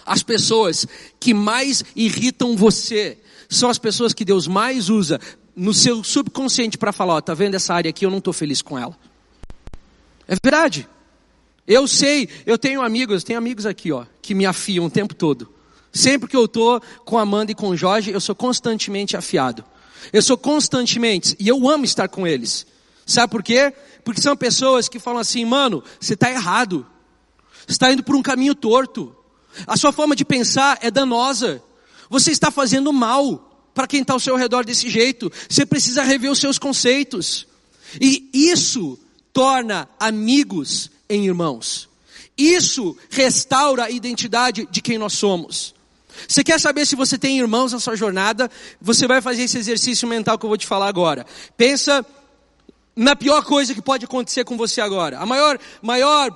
As 0.09 0.23
pessoas 0.23 0.87
que 1.19 1.35
mais 1.35 1.83
irritam 1.95 2.55
você 2.55 3.19
são 3.47 3.69
as 3.69 3.77
pessoas 3.77 4.11
que 4.11 4.25
Deus 4.25 4.47
mais 4.47 4.89
usa 4.89 5.19
no 5.55 5.71
seu 5.71 6.03
subconsciente 6.03 6.79
para 6.79 6.91
falar, 6.91 7.13
ó, 7.13 7.21
tá 7.21 7.35
vendo 7.35 7.53
essa 7.53 7.75
área 7.75 7.89
aqui, 7.89 8.07
eu 8.07 8.09
não 8.09 8.17
estou 8.17 8.33
feliz 8.33 8.59
com 8.59 8.75
ela. 8.75 8.97
É 10.27 10.35
verdade. 10.43 10.89
Eu 11.67 11.87
sei, 11.87 12.27
eu 12.43 12.57
tenho 12.57 12.81
amigos, 12.81 13.23
tenho 13.23 13.37
amigos 13.37 13.67
aqui, 13.67 13.91
ó, 13.91 14.03
que 14.19 14.33
me 14.33 14.47
afiam 14.47 14.85
o 14.85 14.89
tempo 14.89 15.13
todo. 15.13 15.47
Sempre 15.93 16.27
que 16.27 16.35
eu 16.35 16.47
tô 16.47 16.81
com 17.05 17.19
Amanda 17.19 17.51
e 17.51 17.55
com 17.55 17.75
Jorge, 17.75 18.09
eu 18.09 18.19
sou 18.19 18.33
constantemente 18.33 19.15
afiado. 19.15 19.63
Eu 20.11 20.23
sou 20.23 20.39
constantemente, 20.39 21.35
e 21.39 21.47
eu 21.47 21.69
amo 21.69 21.85
estar 21.85 22.07
com 22.07 22.25
eles. 22.25 22.65
Sabe 23.05 23.29
por 23.29 23.43
quê? 23.43 23.71
Porque 24.03 24.21
são 24.21 24.35
pessoas 24.35 24.89
que 24.89 24.97
falam 24.97 25.19
assim, 25.19 25.45
mano, 25.45 25.83
você 25.99 26.15
está 26.15 26.31
errado. 26.31 26.83
Você 27.67 27.73
está 27.73 27.93
indo 27.93 28.01
por 28.01 28.15
um 28.15 28.23
caminho 28.23 28.55
torto. 28.55 29.15
A 29.65 29.77
sua 29.77 29.91
forma 29.91 30.15
de 30.15 30.25
pensar 30.25 30.77
é 30.81 30.91
danosa. 30.91 31.61
Você 32.09 32.31
está 32.31 32.49
fazendo 32.49 32.91
mal 32.91 33.69
para 33.73 33.87
quem 33.87 34.01
está 34.01 34.13
ao 34.13 34.19
seu 34.19 34.35
redor 34.35 34.65
desse 34.65 34.89
jeito. 34.89 35.31
Você 35.47 35.65
precisa 35.65 36.03
rever 36.03 36.31
os 36.31 36.39
seus 36.39 36.57
conceitos. 36.57 37.47
E 37.99 38.29
isso 38.33 38.99
torna 39.33 39.87
amigos 39.99 40.91
em 41.09 41.25
irmãos. 41.25 41.87
Isso 42.37 42.95
restaura 43.09 43.85
a 43.85 43.91
identidade 43.91 44.67
de 44.71 44.81
quem 44.81 44.97
nós 44.97 45.13
somos. 45.13 45.75
Você 46.27 46.43
quer 46.43 46.59
saber 46.59 46.85
se 46.85 46.95
você 46.95 47.17
tem 47.17 47.39
irmãos 47.39 47.71
na 47.71 47.79
sua 47.79 47.95
jornada? 47.95 48.49
Você 48.81 49.07
vai 49.07 49.21
fazer 49.21 49.43
esse 49.43 49.57
exercício 49.57 50.07
mental 50.07 50.37
que 50.37 50.45
eu 50.45 50.49
vou 50.49 50.57
te 50.57 50.67
falar 50.67 50.87
agora. 50.87 51.25
Pensa 51.55 52.05
na 52.95 53.15
pior 53.15 53.43
coisa 53.43 53.73
que 53.73 53.81
pode 53.81 54.05
acontecer 54.05 54.43
com 54.43 54.57
você 54.57 54.81
agora. 54.81 55.19
A 55.19 55.25
maior, 55.25 55.57
maior 55.81 56.31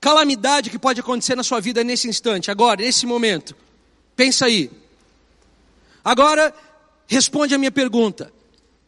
calamidade 0.00 0.70
que 0.70 0.78
pode 0.78 1.00
acontecer 1.00 1.36
na 1.36 1.42
sua 1.42 1.60
vida 1.60 1.84
nesse 1.84 2.08
instante, 2.08 2.50
agora, 2.50 2.82
nesse 2.82 3.06
momento. 3.06 3.54
Pensa 4.16 4.46
aí. 4.46 4.70
Agora, 6.04 6.54
responde 7.06 7.54
a 7.54 7.58
minha 7.58 7.70
pergunta. 7.70 8.32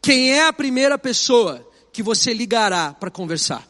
Quem 0.01 0.31
é 0.31 0.47
a 0.47 0.53
primeira 0.53 0.97
pessoa 0.97 1.65
que 1.91 2.01
você 2.01 2.33
ligará 2.33 2.93
para 2.93 3.11
conversar? 3.11 3.67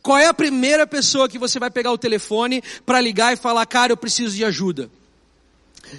Qual 0.00 0.16
é 0.16 0.26
a 0.26 0.34
primeira 0.34 0.86
pessoa 0.86 1.28
que 1.28 1.38
você 1.38 1.58
vai 1.58 1.70
pegar 1.70 1.92
o 1.92 1.98
telefone 1.98 2.62
para 2.86 3.00
ligar 3.00 3.32
e 3.32 3.36
falar, 3.36 3.66
cara, 3.66 3.92
eu 3.92 3.96
preciso 3.96 4.36
de 4.36 4.44
ajuda? 4.44 4.90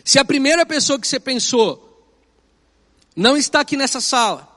Se 0.03 0.17
a 0.17 0.25
primeira 0.25 0.65
pessoa 0.65 0.99
que 0.99 1.07
você 1.07 1.19
pensou 1.19 1.85
não 3.15 3.35
está 3.35 3.59
aqui 3.59 3.75
nessa 3.75 3.99
sala, 3.99 4.47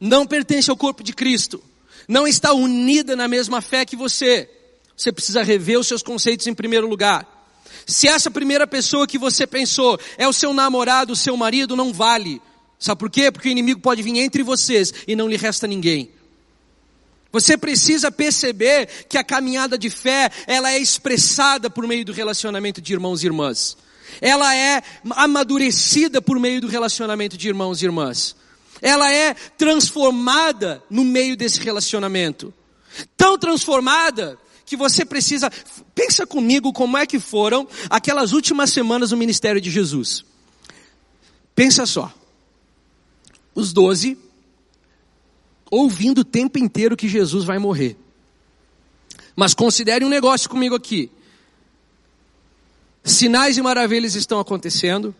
não 0.00 0.26
pertence 0.26 0.68
ao 0.68 0.76
corpo 0.76 1.02
de 1.02 1.12
Cristo, 1.12 1.62
não 2.08 2.26
está 2.26 2.52
unida 2.52 3.14
na 3.14 3.28
mesma 3.28 3.62
fé 3.62 3.84
que 3.86 3.94
você, 3.94 4.50
você 5.02 5.10
precisa 5.10 5.42
rever 5.42 5.78
os 5.78 5.88
seus 5.88 6.02
conceitos 6.02 6.46
em 6.46 6.54
primeiro 6.54 6.86
lugar. 6.86 7.26
Se 7.84 8.06
essa 8.06 8.30
primeira 8.30 8.66
pessoa 8.66 9.06
que 9.06 9.18
você 9.18 9.46
pensou 9.46 9.98
é 10.16 10.28
o 10.28 10.32
seu 10.32 10.54
namorado, 10.54 11.12
o 11.12 11.16
seu 11.16 11.36
marido, 11.36 11.74
não 11.74 11.92
vale. 11.92 12.40
Sabe 12.78 13.00
por 13.00 13.10
quê? 13.10 13.32
Porque 13.32 13.48
o 13.48 13.50
inimigo 13.50 13.80
pode 13.80 14.00
vir 14.00 14.16
entre 14.18 14.44
vocês 14.44 14.94
e 15.06 15.16
não 15.16 15.28
lhe 15.28 15.36
resta 15.36 15.66
ninguém. 15.66 16.10
Você 17.32 17.56
precisa 17.56 18.12
perceber 18.12 19.06
que 19.08 19.18
a 19.18 19.24
caminhada 19.24 19.76
de 19.76 19.90
fé, 19.90 20.30
ela 20.46 20.70
é 20.70 20.78
expressada 20.78 21.68
por 21.68 21.86
meio 21.86 22.04
do 22.04 22.12
relacionamento 22.12 22.80
de 22.80 22.92
irmãos 22.92 23.22
e 23.22 23.26
irmãs. 23.26 23.76
Ela 24.20 24.54
é 24.54 24.82
amadurecida 25.12 26.22
por 26.22 26.38
meio 26.38 26.60
do 26.60 26.68
relacionamento 26.68 27.36
de 27.36 27.48
irmãos 27.48 27.82
e 27.82 27.86
irmãs. 27.86 28.36
Ela 28.80 29.12
é 29.12 29.34
transformada 29.34 30.82
no 30.90 31.04
meio 31.04 31.36
desse 31.36 31.58
relacionamento. 31.60 32.54
Tão 33.16 33.38
transformada 33.38 34.38
que 34.64 34.76
você 34.76 35.04
precisa, 35.04 35.50
pensa 35.94 36.26
comigo 36.26 36.72
como 36.72 36.96
é 36.96 37.06
que 37.06 37.18
foram 37.18 37.66
aquelas 37.90 38.32
últimas 38.32 38.70
semanas 38.70 39.10
no 39.10 39.16
ministério 39.16 39.60
de 39.60 39.70
Jesus. 39.70 40.24
Pensa 41.54 41.86
só. 41.86 42.12
Os 43.54 43.72
doze 43.72 44.18
ouvindo 45.70 46.18
o 46.20 46.24
tempo 46.24 46.58
inteiro 46.58 46.96
que 46.96 47.08
Jesus 47.08 47.44
vai 47.44 47.58
morrer. 47.58 47.96
Mas 49.34 49.54
considere 49.54 50.04
um 50.04 50.08
negócio 50.08 50.48
comigo 50.48 50.74
aqui. 50.74 51.10
Sinais 53.02 53.56
e 53.56 53.62
maravilhas 53.62 54.14
estão 54.14 54.38
acontecendo. 54.38 55.14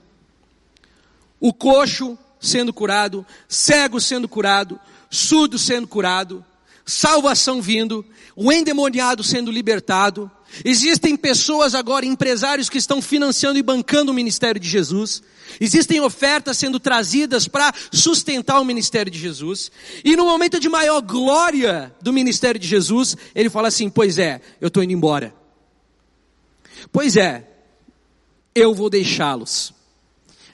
O 1.40 1.52
coxo 1.52 2.18
sendo 2.38 2.72
curado, 2.72 3.24
cego 3.48 4.00
sendo 4.00 4.28
curado, 4.28 4.78
surdo 5.08 5.58
sendo 5.58 5.88
curado, 5.88 6.44
salvação 6.84 7.60
vindo, 7.60 8.04
o 8.34 8.52
endemoniado 8.52 9.22
sendo 9.22 9.50
libertado. 9.50 10.30
Existem 10.64 11.16
pessoas 11.16 11.74
agora, 11.74 12.04
empresários 12.04 12.68
que 12.68 12.78
estão 12.78 13.00
financiando 13.00 13.58
e 13.58 13.62
bancando 13.62 14.12
o 14.12 14.14
ministério 14.14 14.60
de 14.60 14.68
Jesus. 14.68 15.22
Existem 15.60 16.00
ofertas 16.00 16.58
sendo 16.58 16.78
trazidas 16.78 17.48
para 17.48 17.72
sustentar 17.90 18.60
o 18.60 18.64
ministério 18.64 19.10
de 19.10 19.18
Jesus. 19.18 19.70
E 20.04 20.16
no 20.16 20.24
momento 20.24 20.60
de 20.60 20.68
maior 20.68 21.00
glória 21.00 21.94
do 22.02 22.12
ministério 22.12 22.60
de 22.60 22.66
Jesus, 22.66 23.16
ele 23.34 23.48
fala 23.48 23.68
assim: 23.68 23.88
Pois 23.88 24.18
é, 24.18 24.40
eu 24.60 24.68
estou 24.68 24.82
indo 24.82 24.92
embora. 24.92 25.34
Pois 26.90 27.16
é, 27.16 27.48
eu 28.54 28.74
vou 28.74 28.90
deixá-los. 28.90 29.72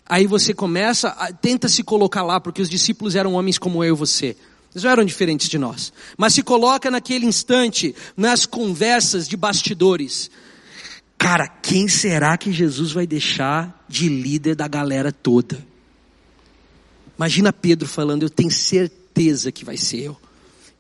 Aí 0.07 0.27
você 0.27 0.55
começa, 0.55 1.11
tenta 1.41 1.69
se 1.69 1.83
colocar 1.83 2.23
lá, 2.23 2.41
porque 2.41 2.63
os 2.63 2.71
discípulos 2.71 3.15
eram 3.15 3.35
homens 3.35 3.59
como 3.59 3.85
eu 3.85 3.95
e 3.95 3.99
você. 3.99 4.37
Eles 4.79 4.85
não 4.85 4.93
eram 4.93 5.05
diferentes 5.05 5.49
de 5.49 5.59
nós. 5.59 5.93
Mas 6.17 6.35
se 6.35 6.43
coloca 6.43 6.89
naquele 6.89 7.27
instante, 7.27 7.95
nas 8.17 8.47
conversas 8.47 9.27
de 9.27 9.37
bastidores. 9.37 10.31
Cara, 11.19 11.49
quem 11.49 11.89
será 11.89 12.39
que 12.39 12.53
Jesus 12.53 12.93
vai 12.93 13.05
deixar 13.05 13.85
de 13.89 14.09
líder 14.09 14.55
da 14.55 14.69
galera 14.69 15.11
toda? 15.11 15.67
Imagina 17.17 17.53
Pedro 17.53 17.89
falando, 17.89 18.23
eu 18.23 18.31
tenho 18.31 18.53
certeza 18.53 19.51
que 19.51 19.65
vai 19.65 19.77
ser 19.77 19.99
eu. 19.99 20.17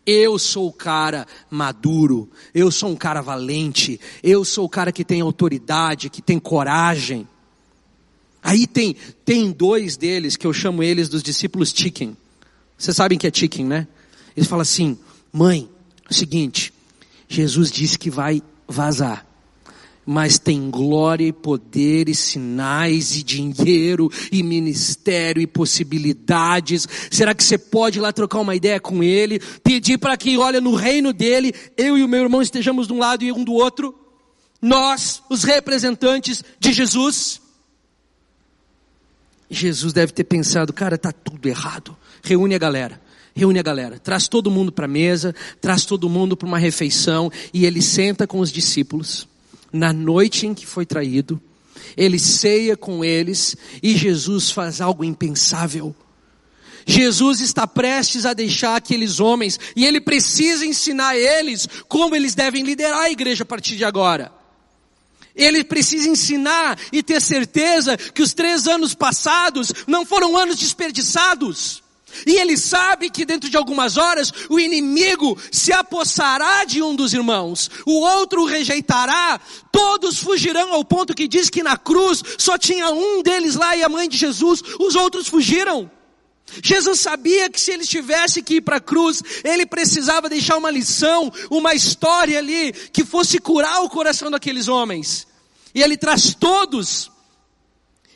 Eu 0.07 0.39
sou 0.39 0.69
o 0.69 0.73
cara 0.73 1.27
maduro, 1.51 2.31
eu 2.55 2.71
sou 2.71 2.91
um 2.91 2.97
cara 2.97 3.21
valente, 3.21 4.01
eu 4.23 4.45
sou 4.45 4.65
o 4.65 4.69
cara 4.69 4.93
que 4.93 5.05
tem 5.05 5.21
autoridade, 5.21 6.09
que 6.09 6.23
tem 6.23 6.39
coragem. 6.39 7.27
Aí 8.41 8.65
tem, 8.65 8.95
tem 9.25 9.51
dois 9.51 9.97
deles 9.97 10.37
que 10.37 10.47
eu 10.47 10.53
chamo 10.53 10.85
eles 10.85 11.09
dos 11.09 11.23
discípulos 11.23 11.75
chicken. 11.75 12.17
Vocês 12.79 12.97
sabem 12.97 13.19
que 13.19 13.27
é 13.27 13.31
chicken, 13.33 13.67
né? 13.67 13.87
Eles 14.35 14.49
falam 14.49 14.63
assim, 14.63 14.97
mãe, 15.33 15.69
é 16.09 16.11
o 16.11 16.15
seguinte, 16.15 16.73
Jesus 17.29 17.71
disse 17.71 17.99
que 17.99 18.09
vai 18.09 18.41
vazar 18.67 19.29
mas 20.11 20.39
tem 20.39 20.71
glória 20.71 21.27
e 21.27 21.33
poder 21.35 22.09
e 22.09 22.15
sinais 22.15 23.15
e 23.15 23.23
dinheiro 23.23 24.11
e 24.33 24.43
ministério 24.43 25.43
e 25.43 25.47
possibilidades. 25.47 26.89
Será 27.11 27.35
que 27.35 27.45
você 27.45 27.59
pode 27.59 27.99
ir 27.99 28.01
lá 28.01 28.11
trocar 28.11 28.39
uma 28.39 28.55
ideia 28.55 28.81
com 28.81 29.03
ele, 29.03 29.39
pedir 29.63 29.99
para 29.99 30.17
que, 30.17 30.39
olha, 30.39 30.63
no 30.63 30.75
reino 30.75 31.13
dele, 31.13 31.55
eu 31.77 31.99
e 31.99 32.03
o 32.03 32.09
meu 32.09 32.23
irmão 32.23 32.41
estejamos 32.41 32.87
de 32.87 32.95
um 32.95 32.99
lado 32.99 33.23
e 33.23 33.31
um 33.31 33.45
do 33.45 33.53
outro? 33.53 33.95
Nós, 34.63 35.23
os 35.29 35.45
representantes 35.45 36.43
de 36.59 36.73
Jesus. 36.73 37.43
Jesus 39.51 39.93
deve 39.93 40.13
ter 40.13 40.25
pensado, 40.25 40.73
cara, 40.73 40.97
tá 40.97 41.13
tudo 41.13 41.47
errado. 41.47 41.95
Reúne 42.23 42.55
a 42.55 42.59
galera 42.59 43.01
reúne 43.39 43.61
a 43.61 43.63
galera, 43.63 44.01
traz 44.01 44.27
todo 44.27 44.51
mundo 44.51 44.73
para 44.73 44.87
a 44.87 44.89
mesa, 44.89 45.33
traz 45.61 45.85
todo 45.85 46.09
mundo 46.09 46.37
para 46.37 46.49
uma 46.49 46.59
refeição 46.59 47.31
e 47.55 47.65
ele 47.65 47.81
senta 47.81 48.27
com 48.27 48.41
os 48.41 48.51
discípulos 48.51 49.29
na 49.73 49.93
noite 49.93 50.47
em 50.47 50.55
que 50.55 50.67
foi 50.67 50.85
traído, 50.85 51.41
ele 51.97 52.19
ceia 52.19 52.77
com 52.77 53.05
eles 53.05 53.57
e 53.83 53.97
Jesus 53.97 54.51
faz 54.51 54.81
algo 54.81 55.05
impensável. 55.05 55.95
Jesus 56.87 57.41
está 57.41 57.67
prestes 57.67 58.25
a 58.25 58.33
deixar 58.33 58.77
aqueles 58.77 59.21
homens 59.21 59.61
e 59.77 59.85
ele 59.85 60.01
precisa 60.01 60.65
ensinar 60.65 61.17
eles 61.17 61.69
como 61.87 62.17
eles 62.17 62.35
devem 62.35 62.65
liderar 62.65 63.03
a 63.03 63.11
igreja 63.11 63.43
a 63.43 63.47
partir 63.47 63.77
de 63.77 63.85
agora. 63.85 64.33
Ele 65.37 65.63
precisa 65.63 66.09
ensinar 66.09 66.79
e 66.91 67.03
ter 67.03 67.21
certeza 67.21 67.97
que 67.97 68.23
os 68.23 68.33
três 68.33 68.67
anos 68.67 68.95
passados 68.95 69.71
não 69.87 70.05
foram 70.05 70.37
anos 70.37 70.59
desperdiçados. 70.59 71.83
E 72.27 72.37
ele 72.37 72.57
sabe 72.57 73.11
que 73.11 73.25
dentro 73.25 73.49
de 73.51 73.57
algumas 73.57 73.97
horas 73.97 74.33
o 74.49 74.59
inimigo 74.59 75.39
se 75.53 75.73
apossará 75.73 76.65
de 76.65 76.83
um 76.83 76.95
dos 76.95 77.13
irmãos, 77.13 77.71
o 77.87 78.01
outro 78.01 78.43
o 78.43 78.47
rejeitará, 78.47 79.41
todos 79.71 80.19
fugirão 80.19 80.73
ao 80.73 80.85
ponto 80.85 81.15
que 81.15 81.29
diz 81.29 81.51
que 81.51 81.63
na 81.63 81.77
cruz 81.77 82.23
só 82.39 82.59
tinha 82.59 82.91
um 82.91 83.23
deles 83.23 83.55
lá 83.55 83.77
e 83.77 83.83
a 83.83 83.89
mãe 83.89 84.09
de 84.09 84.17
Jesus, 84.17 84.63
os 84.79 84.95
outros 84.95 85.29
fugiram. 85.29 85.91
Jesus 86.63 87.01
sabia 87.01 87.51
que 87.51 87.61
se 87.61 87.73
ele 87.73 87.85
tivesse 87.85 88.43
que 88.43 88.55
ir 88.55 88.61
para 88.63 88.77
a 88.77 88.81
cruz, 88.81 89.23
ele 89.45 89.67
precisava 89.67 90.29
deixar 90.29 90.57
uma 90.57 90.71
lição, 90.71 91.31
uma 91.51 91.75
história 91.75 92.39
ali 92.39 92.73
que 92.73 93.05
fosse 93.05 93.39
curar 93.39 93.83
o 93.83 93.89
coração 93.91 94.31
daqueles 94.31 94.67
homens. 94.67 95.27
E 95.75 95.83
ele 95.83 95.97
traz 95.97 96.35
todos 96.35 97.11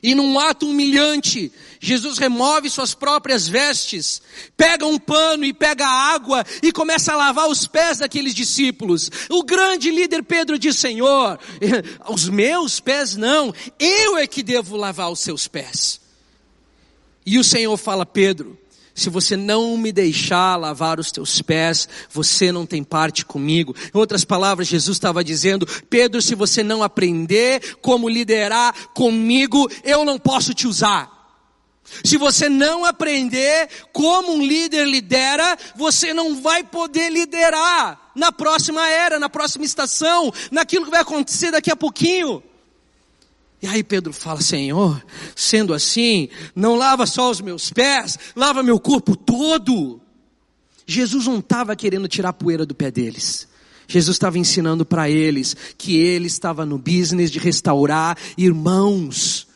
E 0.03 0.17
num 0.17 0.37
ato 0.37 0.69
humilhante, 0.69 1.53
Jesus 1.85 2.17
remove 2.17 2.71
suas 2.71 2.95
próprias 2.95 3.49
vestes, 3.49 4.23
pega 4.57 4.87
um 4.87 5.01
pano 5.01 5.45
e 5.45 5.53
pega 5.53 5.85
água 5.85 6.45
e 6.63 6.71
começa 6.71 7.13
a 7.13 7.17
lavar 7.17 7.49
os 7.49 7.67
pés 7.67 7.99
daqueles 7.99 8.37
discípulos. 8.37 9.11
O 9.29 9.43
grande 9.43 9.91
líder 9.91 10.23
Pedro 10.23 10.57
diz: 10.57 10.77
Senhor, 10.77 11.41
os 12.09 12.29
meus 12.29 12.79
pés 12.79 13.17
não, 13.17 13.53
eu 13.81 14.17
é 14.17 14.29
que 14.29 14.45
devo 14.45 14.77
lavar 14.77 15.11
os 15.11 15.19
seus 15.19 15.49
pés. 15.49 16.01
E 17.27 17.37
o 17.37 17.43
Senhor 17.43 17.77
fala: 17.77 18.07
Pedro, 18.07 18.57
se 18.95 19.11
você 19.11 19.37
não 19.37 19.77
me 19.77 19.91
deixar 19.91 20.55
lavar 20.55 21.01
os 21.01 21.11
teus 21.11 21.43
pés, 21.43 21.89
você 22.09 22.53
não 22.53 22.65
tem 22.65 22.85
parte 22.85 23.25
comigo. 23.25 23.75
Em 23.93 23.99
outras 23.99 24.25
palavras, 24.25 24.69
Jesus 24.69 24.99
estava 24.99 25.25
dizendo: 25.25 25.67
Pedro, 25.91 26.23
se 26.23 26.37
você 26.37 26.63
não 26.63 26.81
aprender 26.81 27.77
como 27.83 28.09
liderar 28.09 28.73
comigo, 28.95 29.69
eu 29.83 30.05
não 30.05 30.17
posso 30.17 30.55
te 30.55 30.69
usar. 30.69 31.22
Se 32.05 32.17
você 32.17 32.49
não 32.49 32.85
aprender 32.85 33.69
como 33.93 34.33
um 34.33 34.45
líder 34.45 34.87
lidera, 34.87 35.57
você 35.77 36.15
não 36.15 36.41
vai 36.41 36.65
poder 36.65 37.11
liderar 37.11 38.11
na 38.15 38.33
próxima 38.33 38.89
era, 38.89 39.19
na 39.19 39.29
próxima 39.29 39.65
estação, 39.65 40.33
naquilo 40.51 40.85
que 40.85 40.91
vai 40.91 41.01
acontecer 41.01 41.51
daqui 41.51 41.71
a 41.71 41.77
pouquinho. 41.77 42.43
E 43.61 43.67
aí 43.67 43.85
Pedro 43.85 44.13
fala, 44.13 44.41
Senhor, 44.41 45.05
sendo 45.37 45.73
assim, 45.73 46.29
não 46.55 46.75
lava 46.75 47.07
só 47.07 47.31
os 47.31 47.41
meus 47.41 47.71
pés, 47.71 48.19
lava 48.35 48.63
meu 48.63 48.81
corpo 48.81 49.15
todo. 49.15 50.01
Jesus 50.85 51.27
não 51.27 51.39
estava 51.39 51.77
querendo 51.77 52.09
tirar 52.09 52.31
a 52.31 52.33
poeira 52.33 52.67
do 52.67 52.75
pé 52.75 52.91
deles. 52.91 53.47
Jesus 53.87 54.17
estava 54.17 54.39
ensinando 54.39 54.85
para 54.85 55.09
eles 55.09 55.57
que 55.79 55.97
ele 55.97 56.27
estava 56.27 56.67
no 56.67 56.77
business 56.77 57.31
de 57.31 57.39
restaurar 57.39 58.17
irmãos. 58.37 59.47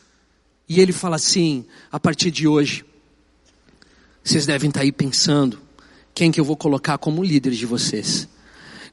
E 0.67 0.79
ele 0.81 0.91
fala 0.91 1.15
assim, 1.15 1.65
a 1.91 1.99
partir 1.99 2.29
de 2.29 2.47
hoje, 2.47 2.83
vocês 4.23 4.45
devem 4.45 4.69
estar 4.69 4.81
aí 4.81 4.91
pensando, 4.91 5.59
quem 6.13 6.31
que 6.31 6.39
eu 6.39 6.45
vou 6.45 6.57
colocar 6.57 6.97
como 6.97 7.23
líder 7.23 7.51
de 7.51 7.65
vocês? 7.65 8.27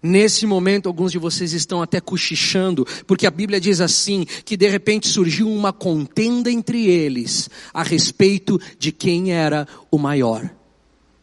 Nesse 0.02 0.46
momento, 0.46 0.86
alguns 0.86 1.10
de 1.10 1.18
vocês 1.18 1.54
estão 1.54 1.80
até 1.80 1.98
cochichando, 1.98 2.86
porque 3.06 3.26
a 3.26 3.30
Bíblia 3.30 3.58
diz 3.58 3.80
assim: 3.80 4.26
que 4.44 4.54
de 4.54 4.68
repente 4.68 5.08
surgiu 5.08 5.50
uma 5.50 5.72
contenda 5.72 6.50
entre 6.50 6.86
eles 6.86 7.48
a 7.72 7.82
respeito 7.82 8.60
de 8.78 8.92
quem 8.92 9.32
era 9.32 9.66
o 9.90 9.96
maior. 9.96 10.54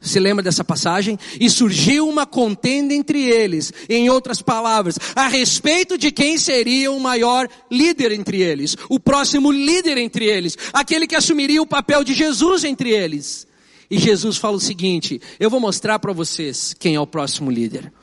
Você 0.01 0.19
lembra 0.19 0.43
dessa 0.43 0.63
passagem? 0.63 1.17
E 1.39 1.47
surgiu 1.47 2.09
uma 2.09 2.25
contenda 2.25 2.91
entre 2.91 3.21
eles, 3.23 3.71
em 3.87 4.09
outras 4.09 4.41
palavras, 4.41 4.97
a 5.15 5.27
respeito 5.27 5.95
de 5.95 6.11
quem 6.11 6.39
seria 6.39 6.91
o 6.91 6.99
maior 6.99 7.47
líder 7.69 8.11
entre 8.11 8.41
eles, 8.41 8.75
o 8.89 8.99
próximo 8.99 9.51
líder 9.51 9.99
entre 9.99 10.25
eles, 10.25 10.57
aquele 10.73 11.05
que 11.05 11.15
assumiria 11.15 11.61
o 11.61 11.67
papel 11.67 12.03
de 12.03 12.15
Jesus 12.15 12.63
entre 12.63 12.89
eles. 12.89 13.47
E 13.91 13.99
Jesus 13.99 14.37
fala 14.37 14.57
o 14.57 14.59
seguinte: 14.59 15.21
eu 15.39 15.51
vou 15.51 15.59
mostrar 15.59 15.99
para 15.99 16.11
vocês 16.11 16.73
quem 16.79 16.95
é 16.95 16.99
o 16.99 17.05
próximo 17.05 17.51
líder. 17.51 17.93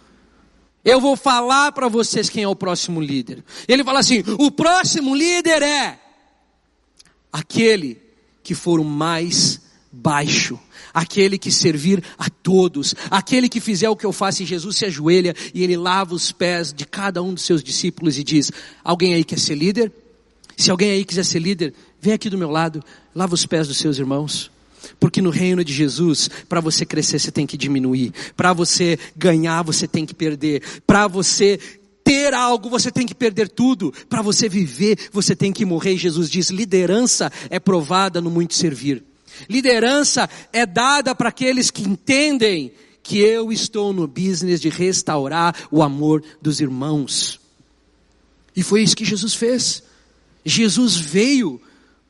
Eu 0.85 1.01
vou 1.01 1.17
falar 1.17 1.73
para 1.73 1.89
vocês 1.89 2.31
quem 2.31 2.45
é 2.45 2.49
o 2.49 2.55
próximo 2.55 3.01
líder. 3.01 3.45
Ele 3.67 3.83
fala 3.83 3.99
assim: 3.99 4.23
o 4.39 4.53
próximo 4.53 5.17
líder 5.17 5.63
é 5.63 5.99
aquele 7.33 8.01
que 8.43 8.55
for 8.55 8.79
o 8.79 8.85
mais 8.85 9.61
baixo, 9.91 10.59
aquele 10.93 11.39
que 11.39 11.51
servir 11.51 12.03
a 12.19 12.29
todos, 12.29 12.95
aquele 13.11 13.49
que 13.49 13.61
fizer 13.61 13.89
o 13.89 13.97
que 13.97 14.07
eu 14.07 14.13
faço 14.13 14.43
e 14.43 14.47
Jesus 14.47 14.77
se 14.77 14.85
ajoelha 14.85 15.35
e 15.55 15.63
ele 15.63 15.77
lava 15.77 16.15
os 16.15 16.33
pés 16.33 16.73
de 16.73 16.85
cada 16.85 17.23
um 17.23 17.35
dos 17.35 17.45
seus 17.45 17.63
discípulos 17.63 18.19
e 18.19 18.25
diz: 18.25 18.51
Alguém 18.83 19.15
aí 19.15 19.25
quer 19.25 19.39
ser 19.39 19.55
líder? 19.55 19.93
Se 20.57 20.71
alguém 20.71 20.91
aí 20.91 21.05
quiser 21.05 21.25
ser 21.25 21.39
líder, 21.39 21.73
vem 22.01 22.13
aqui 22.13 22.29
do 22.29 22.37
meu 22.37 22.51
lado, 22.51 22.83
lava 23.15 23.35
os 23.35 23.47
pés 23.47 23.69
dos 23.69 23.79
seus 23.79 23.99
irmãos. 23.99 24.51
Porque 24.99 25.23
no 25.23 25.31
reino 25.31 25.65
de 25.65 25.73
Jesus, 25.73 26.29
para 26.49 26.61
você 26.61 26.85
crescer, 26.85 27.19
você 27.19 27.31
tem 27.31 27.47
que 27.47 27.57
diminuir. 27.57 28.13
Para 28.37 28.53
você 28.53 28.99
ganhar, 29.17 29.63
você 29.63 29.87
tem 29.87 30.05
que 30.05 30.15
perder. 30.15 30.63
Para 30.87 31.07
você 31.07 31.59
ter 32.03 32.33
algo, 32.33 32.71
você 32.71 32.91
tem 32.91 33.07
que 33.07 33.15
perder 33.15 33.49
tudo. 33.49 33.93
Para 34.09 34.23
você 34.23 34.49
viver, 34.49 34.99
você 35.13 35.37
tem 35.37 35.53
que 35.53 35.65
morrer. 35.65 35.97
Jesus 35.97 36.31
diz: 36.31 36.51
liderança 36.51 37.31
é 37.51 37.61
provada 37.61 38.21
no 38.21 38.31
muito 38.31 38.55
servir. 38.55 39.05
Liderança 39.49 40.29
é 40.53 40.65
dada 40.65 41.15
para 41.15 41.29
aqueles 41.29 41.71
que 41.71 41.83
entendem 41.83 42.73
que 43.03 43.19
eu 43.19 43.53
estou 43.53 43.93
no 43.93 44.07
business 44.07 44.61
de 44.61 44.69
restaurar 44.69 45.55
o 45.71 45.83
amor 45.83 46.23
dos 46.43 46.61
irmãos. 46.61 47.41
E 48.55 48.63
foi 48.63 48.83
isso 48.83 48.97
que 48.97 49.05
Jesus 49.05 49.35
fez. 49.35 49.83
Jesus 50.45 50.97
veio 50.97 51.61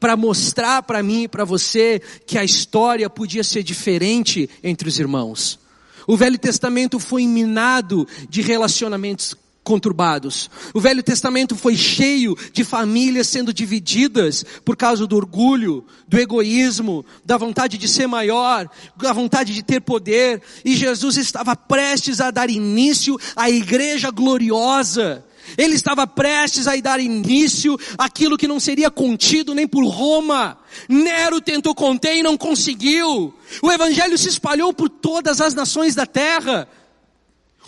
para 0.00 0.16
mostrar 0.16 0.82
para 0.82 1.02
mim 1.02 1.24
e 1.24 1.28
para 1.28 1.44
você 1.44 2.00
que 2.26 2.38
a 2.38 2.44
história 2.44 3.08
podia 3.10 3.44
ser 3.44 3.62
diferente 3.62 4.48
entre 4.62 4.88
os 4.88 4.98
irmãos. 4.98 5.58
O 6.06 6.16
Velho 6.16 6.38
Testamento 6.38 6.98
foi 6.98 7.26
minado 7.26 8.06
de 8.28 8.40
relacionamentos 8.40 9.34
conturbados. 9.68 10.50
O 10.72 10.80
Velho 10.80 11.02
Testamento 11.02 11.54
foi 11.54 11.76
cheio 11.76 12.34
de 12.54 12.64
famílias 12.64 13.26
sendo 13.28 13.52
divididas 13.52 14.42
por 14.64 14.78
causa 14.78 15.06
do 15.06 15.14
orgulho, 15.14 15.84
do 16.08 16.18
egoísmo, 16.18 17.04
da 17.22 17.36
vontade 17.36 17.76
de 17.76 17.86
ser 17.86 18.06
maior, 18.06 18.66
da 18.96 19.12
vontade 19.12 19.52
de 19.52 19.62
ter 19.62 19.82
poder. 19.82 20.40
E 20.64 20.74
Jesus 20.74 21.18
estava 21.18 21.54
prestes 21.54 22.18
a 22.18 22.30
dar 22.30 22.48
início 22.48 23.18
à 23.36 23.50
igreja 23.50 24.10
gloriosa 24.10 25.22
ele 25.56 25.74
estava 25.74 26.06
prestes 26.06 26.66
a 26.66 26.76
dar 26.76 27.00
início 27.00 27.78
àquilo 27.96 28.36
que 28.36 28.46
não 28.46 28.60
seria 28.60 28.90
contido 28.90 29.54
nem 29.54 29.66
por 29.66 29.82
Roma. 29.86 30.58
Nero 30.86 31.40
tentou 31.40 31.74
conter 31.74 32.16
e 32.18 32.22
não 32.22 32.36
conseguiu. 32.36 33.32
O 33.62 33.72
evangelho 33.72 34.18
se 34.18 34.28
espalhou 34.28 34.74
por 34.74 34.90
todas 34.90 35.40
as 35.40 35.54
nações 35.54 35.94
da 35.94 36.04
terra. 36.04 36.68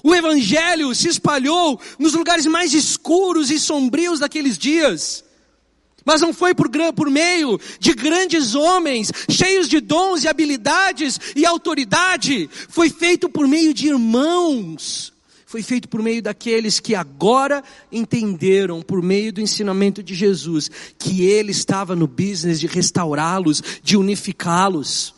O 0.02 0.14
evangelho 0.14 0.94
se 0.94 1.08
espalhou 1.08 1.80
nos 1.98 2.14
lugares 2.14 2.46
mais 2.46 2.72
escuros 2.72 3.50
e 3.50 3.58
sombrios 3.58 4.20
daqueles 4.20 4.56
dias. 4.56 5.24
Mas 6.04 6.20
não 6.20 6.32
foi 6.32 6.54
por, 6.54 6.70
por, 6.94 7.10
meio 7.10 7.60
de 7.78 7.92
grandes 7.92 8.54
homens, 8.54 9.12
cheios 9.28 9.68
de 9.68 9.80
dons 9.80 10.24
e 10.24 10.28
habilidades 10.28 11.20
e 11.36 11.44
autoridade. 11.44 12.48
Foi 12.68 12.88
feito 12.88 13.28
por 13.28 13.46
meio 13.46 13.74
de 13.74 13.88
irmãos 13.88 15.12
foi 15.50 15.64
feito 15.64 15.88
por 15.88 16.00
meio 16.00 16.22
daqueles 16.22 16.78
que 16.78 16.94
agora 16.94 17.64
entenderam, 17.90 18.80
por 18.80 19.02
meio 19.02 19.32
do 19.32 19.40
ensinamento 19.40 20.00
de 20.00 20.14
Jesus, 20.14 20.70
que 20.96 21.24
Ele 21.24 21.50
estava 21.50 21.96
no 21.96 22.06
business 22.06 22.60
de 22.60 22.68
restaurá-los, 22.68 23.60
de 23.82 23.96
unificá-los. 23.96 25.12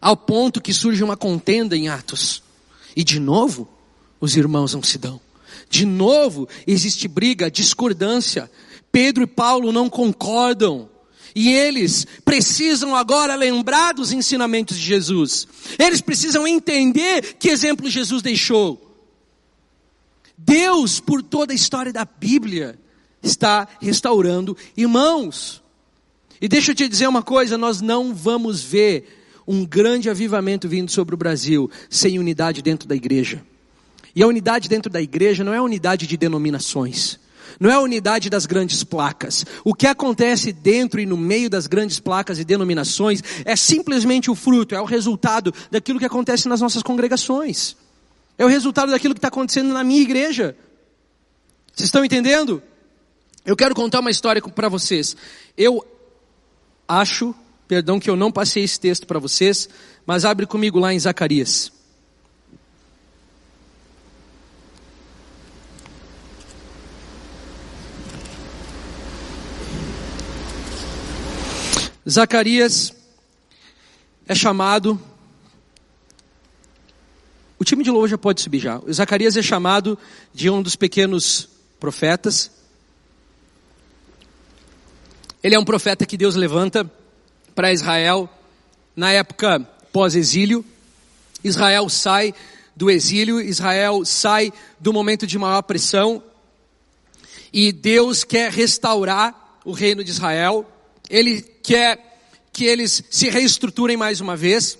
Ao 0.00 0.16
ponto 0.16 0.58
que 0.58 0.72
surge 0.72 1.04
uma 1.04 1.18
contenda 1.18 1.76
em 1.76 1.90
Atos. 1.90 2.42
E 2.98 3.04
de 3.04 3.20
novo, 3.20 3.68
os 4.20 4.36
irmãos 4.36 4.74
não 4.74 4.82
se 4.82 4.98
dão. 4.98 5.20
De 5.70 5.86
novo, 5.86 6.48
existe 6.66 7.06
briga, 7.06 7.48
discordância. 7.48 8.50
Pedro 8.90 9.22
e 9.22 9.26
Paulo 9.28 9.70
não 9.70 9.88
concordam. 9.88 10.90
E 11.32 11.48
eles 11.52 12.04
precisam 12.24 12.96
agora 12.96 13.36
lembrar 13.36 13.94
dos 13.94 14.10
ensinamentos 14.10 14.76
de 14.76 14.84
Jesus. 14.84 15.46
Eles 15.78 16.00
precisam 16.00 16.44
entender 16.44 17.36
que 17.38 17.50
exemplo 17.50 17.88
Jesus 17.88 18.20
deixou. 18.20 18.84
Deus, 20.36 20.98
por 20.98 21.22
toda 21.22 21.52
a 21.52 21.56
história 21.56 21.92
da 21.92 22.04
Bíblia, 22.04 22.76
está 23.22 23.68
restaurando 23.80 24.56
irmãos. 24.76 25.62
E 26.40 26.48
deixa 26.48 26.72
eu 26.72 26.74
te 26.74 26.88
dizer 26.88 27.06
uma 27.06 27.22
coisa: 27.22 27.56
nós 27.56 27.80
não 27.80 28.12
vamos 28.12 28.60
ver 28.60 29.18
um 29.48 29.64
grande 29.64 30.10
avivamento 30.10 30.68
vindo 30.68 30.90
sobre 30.90 31.14
o 31.14 31.18
Brasil 31.18 31.70
sem 31.88 32.18
unidade 32.18 32.60
dentro 32.60 32.86
da 32.86 32.94
igreja. 32.94 33.42
E 34.14 34.22
a 34.22 34.26
unidade 34.26 34.68
dentro 34.68 34.92
da 34.92 35.00
igreja 35.00 35.42
não 35.42 35.54
é 35.54 35.56
a 35.56 35.62
unidade 35.62 36.06
de 36.06 36.18
denominações. 36.18 37.18
Não 37.58 37.70
é 37.70 37.72
a 37.72 37.80
unidade 37.80 38.28
das 38.28 38.44
grandes 38.44 38.84
placas. 38.84 39.46
O 39.64 39.74
que 39.74 39.86
acontece 39.86 40.52
dentro 40.52 41.00
e 41.00 41.06
no 41.06 41.16
meio 41.16 41.48
das 41.48 41.66
grandes 41.66 41.98
placas 41.98 42.38
e 42.38 42.44
denominações 42.44 43.22
é 43.44 43.56
simplesmente 43.56 44.30
o 44.30 44.34
fruto, 44.34 44.74
é 44.74 44.80
o 44.80 44.84
resultado 44.84 45.52
daquilo 45.70 45.98
que 45.98 46.04
acontece 46.04 46.46
nas 46.46 46.60
nossas 46.60 46.82
congregações. 46.82 47.74
É 48.36 48.44
o 48.44 48.48
resultado 48.48 48.90
daquilo 48.90 49.14
que 49.14 49.18
está 49.18 49.28
acontecendo 49.28 49.72
na 49.72 49.82
minha 49.82 50.02
igreja. 50.02 50.54
Vocês 51.74 51.88
estão 51.88 52.04
entendendo? 52.04 52.62
Eu 53.46 53.56
quero 53.56 53.74
contar 53.74 54.00
uma 54.00 54.10
história 54.10 54.42
para 54.42 54.68
vocês. 54.68 55.16
Eu 55.56 55.84
acho, 56.86 57.34
perdão 57.68 58.00
que 58.00 58.08
eu 58.08 58.16
não 58.16 58.32
passei 58.32 58.64
esse 58.64 58.80
texto 58.80 59.06
para 59.06 59.18
vocês, 59.18 59.68
mas 60.06 60.24
abre 60.24 60.46
comigo 60.46 60.78
lá 60.78 60.92
em 60.92 60.98
Zacarias. 60.98 61.70
Zacarias 72.08 72.94
é 74.26 74.34
chamado. 74.34 74.98
O 77.58 77.64
time 77.64 77.84
de 77.84 77.90
já 78.08 78.16
pode 78.16 78.40
subir 78.40 78.60
já. 78.60 78.80
Zacarias 78.90 79.36
é 79.36 79.42
chamado 79.42 79.98
de 80.32 80.48
um 80.48 80.62
dos 80.62 80.74
pequenos 80.74 81.50
profetas. 81.78 82.50
Ele 85.42 85.54
é 85.54 85.58
um 85.58 85.64
profeta 85.64 86.06
que 86.06 86.16
Deus 86.16 86.34
levanta 86.34 86.90
para 87.58 87.72
Israel 87.72 88.30
na 88.94 89.10
época 89.10 89.58
pós-exílio. 89.92 90.64
Israel 91.42 91.88
sai 91.88 92.32
do 92.76 92.88
exílio, 92.88 93.40
Israel 93.40 94.04
sai 94.04 94.52
do 94.78 94.92
momento 94.92 95.26
de 95.26 95.36
maior 95.36 95.62
pressão 95.62 96.22
e 97.52 97.72
Deus 97.72 98.22
quer 98.22 98.52
restaurar 98.52 99.58
o 99.64 99.72
reino 99.72 100.04
de 100.04 100.12
Israel. 100.12 100.70
Ele 101.10 101.42
quer 101.42 102.20
que 102.52 102.64
eles 102.64 103.02
se 103.10 103.28
reestruturem 103.28 103.96
mais 103.96 104.20
uma 104.20 104.36
vez. 104.36 104.78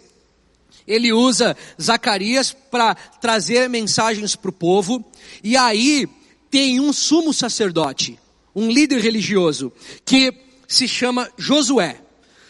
Ele 0.86 1.12
usa 1.12 1.56
Zacarias 1.82 2.52
para 2.52 2.94
trazer 2.94 3.68
mensagens 3.68 4.36
para 4.36 4.50
o 4.50 4.52
povo. 4.52 5.04
E 5.42 5.56
aí 5.56 6.08
tem 6.48 6.78
um 6.78 6.92
sumo 6.92 7.34
sacerdote, 7.34 8.20
um 8.54 8.70
líder 8.70 9.00
religioso, 9.00 9.72
que 10.04 10.32
se 10.68 10.86
chama 10.86 11.28
Josué. 11.36 12.02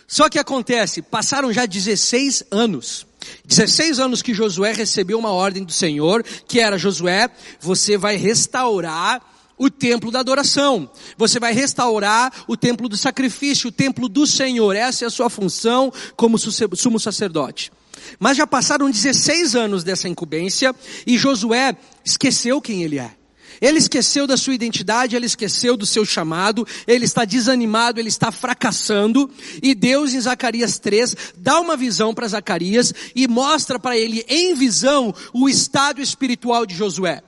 Só 0.09 0.31
que 0.31 0.39
acontece, 0.39 1.03
passaram 1.03 1.53
já 1.53 1.67
16 1.67 2.45
anos. 2.51 3.07
16 3.45 4.01
anos 4.01 4.23
que 4.23 4.33
Josué 4.33 4.73
recebeu 4.73 5.19
uma 5.19 5.33
ordem 5.33 5.63
do 5.63 5.73
Senhor, 5.73 6.25
que 6.49 6.61
era 6.61 6.79
Josué, 6.79 7.29
você 7.61 7.99
vai 7.99 8.17
restaurar 8.17 9.21
o 9.59 9.69
templo 9.69 10.11
da 10.11 10.21
adoração. 10.21 10.91
Você 11.19 11.39
vai 11.39 11.53
restaurar 11.53 12.33
o 12.47 12.57
templo 12.57 12.89
do 12.89 12.97
sacrifício, 12.97 13.69
o 13.69 13.73
templo 13.73 14.09
do 14.09 14.27
Senhor. 14.27 14.75
Essa 14.75 15.05
é 15.05 15.09
a 15.09 15.11
sua 15.11 15.29
função 15.29 15.93
como 16.17 16.39
sumo 16.39 16.99
sacerdote. 16.99 17.71
Mas 18.19 18.39
já 18.39 18.47
passaram 18.47 18.91
16 18.91 19.55
anos 19.55 19.85
dessa 19.85 20.09
incumbência 20.09 20.75
e 21.07 21.19
Josué 21.19 21.77
esqueceu 22.03 22.63
quem 22.63 22.83
ele 22.83 22.99
é. 22.99 23.18
Ele 23.61 23.79
esqueceu 23.79 24.27
da 24.27 24.37
sua 24.37 24.55
identidade, 24.55 25.17
ele 25.17 25.27
esqueceu 25.27 25.77
do 25.77 25.87
seu 25.87 26.05
chamado, 26.05 26.67
ele 26.87 27.05
está 27.05 27.25
desanimado, 27.25 27.99
ele 27.99 28.09
está 28.09 28.31
fracassando, 28.31 29.31
e 29.63 29.75
Deus 29.75 30.15
em 30.15 30.21
Zacarias 30.21 30.79
3 30.79 31.17
dá 31.37 31.61
uma 31.61 31.77
visão 31.77 32.15
para 32.15 32.29
Zacarias 32.29 32.93
e 33.15 33.27
mostra 33.27 33.79
para 33.79 33.97
ele 33.97 34.25
em 34.29 34.55
visão 34.55 35.15
o 35.33 35.49
estado 35.49 36.01
espiritual 36.01 36.65
de 36.65 36.75
Josué. 36.75 37.23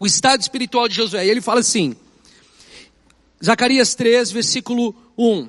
O 0.00 0.06
estado 0.06 0.40
espiritual 0.40 0.88
de 0.88 0.94
Josué. 0.94 1.26
E 1.26 1.30
ele 1.30 1.40
fala 1.40 1.60
assim, 1.60 1.96
Zacarias 3.44 3.94
3, 3.94 4.30
versículo 4.30 4.94
1. 5.16 5.48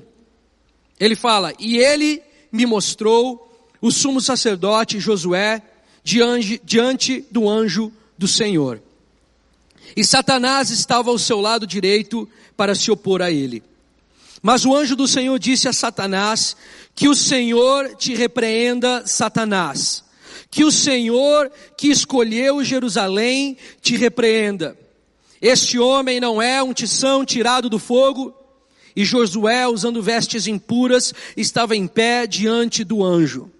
Ele 0.99 1.15
fala, 1.15 1.53
e 1.59 1.77
ele 1.77 2.21
me 2.51 2.65
mostrou 2.65 3.47
o 3.81 3.91
sumo 3.91 4.19
sacerdote 4.19 4.99
Josué 4.99 5.61
diante, 6.03 6.61
diante 6.63 7.25
do 7.31 7.47
anjo 7.47 7.91
do 8.17 8.27
Senhor. 8.27 8.81
E 9.99 10.03
Satanás 10.05 10.69
estava 10.69 11.09
ao 11.09 11.19
seu 11.19 11.41
lado 11.41 11.67
direito 11.67 12.25
para 12.55 12.73
se 12.73 12.89
opor 12.89 13.21
a 13.21 13.29
ele. 13.29 13.61
Mas 14.41 14.63
o 14.63 14.73
anjo 14.73 14.95
do 14.95 15.05
Senhor 15.05 15.37
disse 15.37 15.67
a 15.67 15.73
Satanás, 15.73 16.55
que 16.95 17.09
o 17.09 17.13
Senhor 17.13 17.97
te 17.97 18.15
repreenda, 18.15 19.05
Satanás. 19.05 20.01
Que 20.49 20.63
o 20.63 20.71
Senhor 20.71 21.51
que 21.75 21.89
escolheu 21.89 22.63
Jerusalém 22.63 23.57
te 23.81 23.97
repreenda. 23.97 24.79
Este 25.41 25.77
homem 25.77 26.21
não 26.21 26.41
é 26.41 26.63
um 26.63 26.73
tição 26.73 27.25
tirado 27.25 27.69
do 27.69 27.77
fogo? 27.77 28.33
E 28.95 29.03
Josué, 29.03 29.67
usando 29.67 30.01
vestes 30.01 30.47
impuras, 30.47 31.13
estava 31.35 31.75
em 31.75 31.85
pé 31.85 32.25
diante 32.25 32.85
do 32.85 33.03
anjo. 33.03 33.51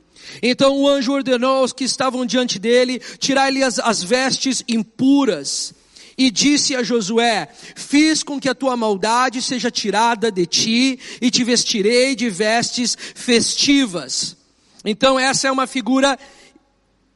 Então 0.42 0.78
o 0.78 0.88
anjo 0.88 1.12
ordenou 1.12 1.58
aos 1.58 1.74
que 1.74 1.84
estavam 1.84 2.26
diante 2.26 2.58
dele, 2.58 3.02
tirar-lhe 3.18 3.62
as, 3.62 3.78
as 3.78 4.02
vestes 4.02 4.64
impuras 4.70 5.78
e 6.20 6.30
disse 6.30 6.76
a 6.76 6.84
Josué: 6.84 7.48
Fiz 7.76 8.22
com 8.22 8.38
que 8.38 8.50
a 8.50 8.54
tua 8.54 8.76
maldade 8.76 9.42
seja 9.42 9.72
tirada 9.72 10.30
de 10.30 10.46
ti 10.46 11.00
e 11.22 11.32
te 11.32 11.46
vestirei 11.46 12.14
de 12.14 12.30
vestes 12.30 12.98
festivas. 13.16 14.36
Então 14.84 15.18
essa 15.18 15.48
é 15.48 15.52
uma 15.52 15.66
figura 15.66 16.20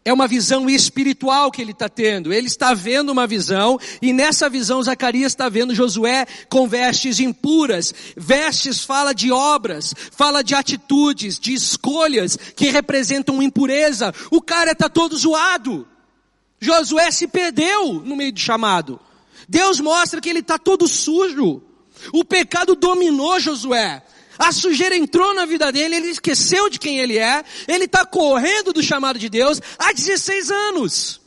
é 0.06 0.12
uma 0.12 0.28
visão 0.28 0.70
espiritual 0.70 1.50
que 1.50 1.62
ele 1.62 1.72
está 1.72 1.88
tendo. 1.88 2.34
Ele 2.34 2.48
está 2.48 2.74
vendo 2.74 3.10
uma 3.10 3.26
visão, 3.26 3.80
e 4.02 4.12
nessa 4.12 4.50
visão 4.50 4.84
Zacarias 4.84 5.32
está 5.32 5.48
vendo 5.48 5.74
Josué 5.74 6.26
com 6.50 6.68
vestes 6.68 7.22
impuras. 7.22 7.94
Vestes 8.18 8.84
fala 8.84 9.14
de 9.14 9.32
obras, 9.32 9.94
fala 10.12 10.44
de 10.44 10.56
atitudes, 10.56 11.40
de 11.40 11.54
escolhas 11.54 12.36
que 12.36 12.70
representam 12.70 13.42
impureza. 13.42 14.14
O 14.30 14.42
cara 14.42 14.74
está 14.74 14.90
todo 14.90 15.18
zoado. 15.18 15.88
Josué 16.64 17.12
se 17.12 17.28
perdeu 17.28 17.96
no 18.06 18.16
meio 18.16 18.32
do 18.32 18.40
chamado. 18.40 18.98
Deus 19.50 19.82
mostra 19.82 20.22
que 20.22 20.30
ele 20.30 20.40
está 20.40 20.58
todo 20.58 20.88
sujo. 20.88 21.62
O 22.14 22.24
pecado 22.24 22.74
dominou 22.74 23.38
Josué. 23.38 24.02
A 24.40 24.52
sujeira 24.52 24.96
entrou 24.96 25.34
na 25.34 25.46
vida 25.46 25.72
dele, 25.74 25.96
ele 25.98 26.08
esqueceu 26.08 26.70
de 26.70 26.80
quem 26.80 27.00
ele 27.00 27.18
é, 27.18 27.44
ele 27.68 27.84
está 27.84 28.06
correndo 28.06 28.72
do 28.72 28.82
chamado 28.82 29.20
de 29.20 29.28
Deus 29.28 29.62
há 29.78 29.92
16 29.92 30.50
anos. 30.50 31.22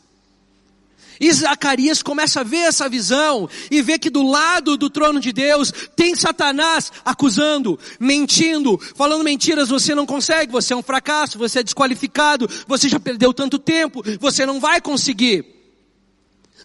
E 1.21 1.33
Zacarias 1.33 2.03
começa 2.03 2.41
a 2.41 2.45
ver 2.45 2.59
essa 2.59 2.89
visão 2.89 3.49
e 3.71 3.81
vê 3.83 3.99
que 3.99 4.11
do 4.11 4.23
lado 4.23 4.77
do 4.77 4.91
trono 4.91 5.21
de 5.21 5.33
Deus 5.33 5.73
tem 5.95 6.15
Satanás 6.15 6.93
acusando, 7.05 7.79
mentindo, 7.99 8.79
falando 8.95 9.25
mentiras, 9.25 9.69
você 9.69 9.95
não 9.95 10.07
consegue, 10.07 10.53
você 10.53 10.73
é 10.73 10.77
um 10.77 10.83
fracasso, 10.83 11.39
você 11.39 11.61
é 11.61 11.63
desqualificado, 11.63 12.49
você 12.67 12.89
já 12.89 13.01
perdeu 13.01 13.33
tanto 13.33 13.59
tempo, 13.59 14.03
você 14.21 14.45
não 14.45 14.61
vai 14.61 14.81
conseguir. 14.81 15.45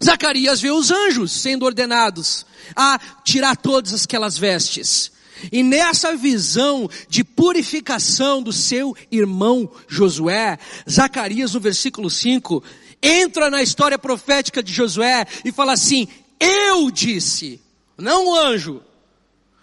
Zacarias 0.02 0.60
vê 0.60 0.70
os 0.70 0.90
anjos 0.90 1.32
sendo 1.32 1.64
ordenados 1.64 2.44
a 2.74 2.98
tirar 3.24 3.56
todas 3.56 4.04
aquelas 4.04 4.36
vestes. 4.36 5.12
E 5.50 5.62
nessa 5.62 6.14
visão 6.14 6.88
de 7.08 7.24
purificação 7.24 8.42
do 8.42 8.52
seu 8.52 8.94
irmão 9.10 9.70
Josué, 9.88 10.58
Zacarias 10.88 11.54
no 11.54 11.60
versículo 11.60 12.10
5, 12.10 12.62
entra 13.02 13.50
na 13.50 13.62
história 13.62 13.98
profética 13.98 14.62
de 14.62 14.72
Josué 14.72 15.26
e 15.44 15.50
fala 15.50 15.72
assim: 15.72 16.06
Eu 16.38 16.90
disse, 16.90 17.60
não 17.98 18.28
o 18.28 18.34
anjo, 18.36 18.82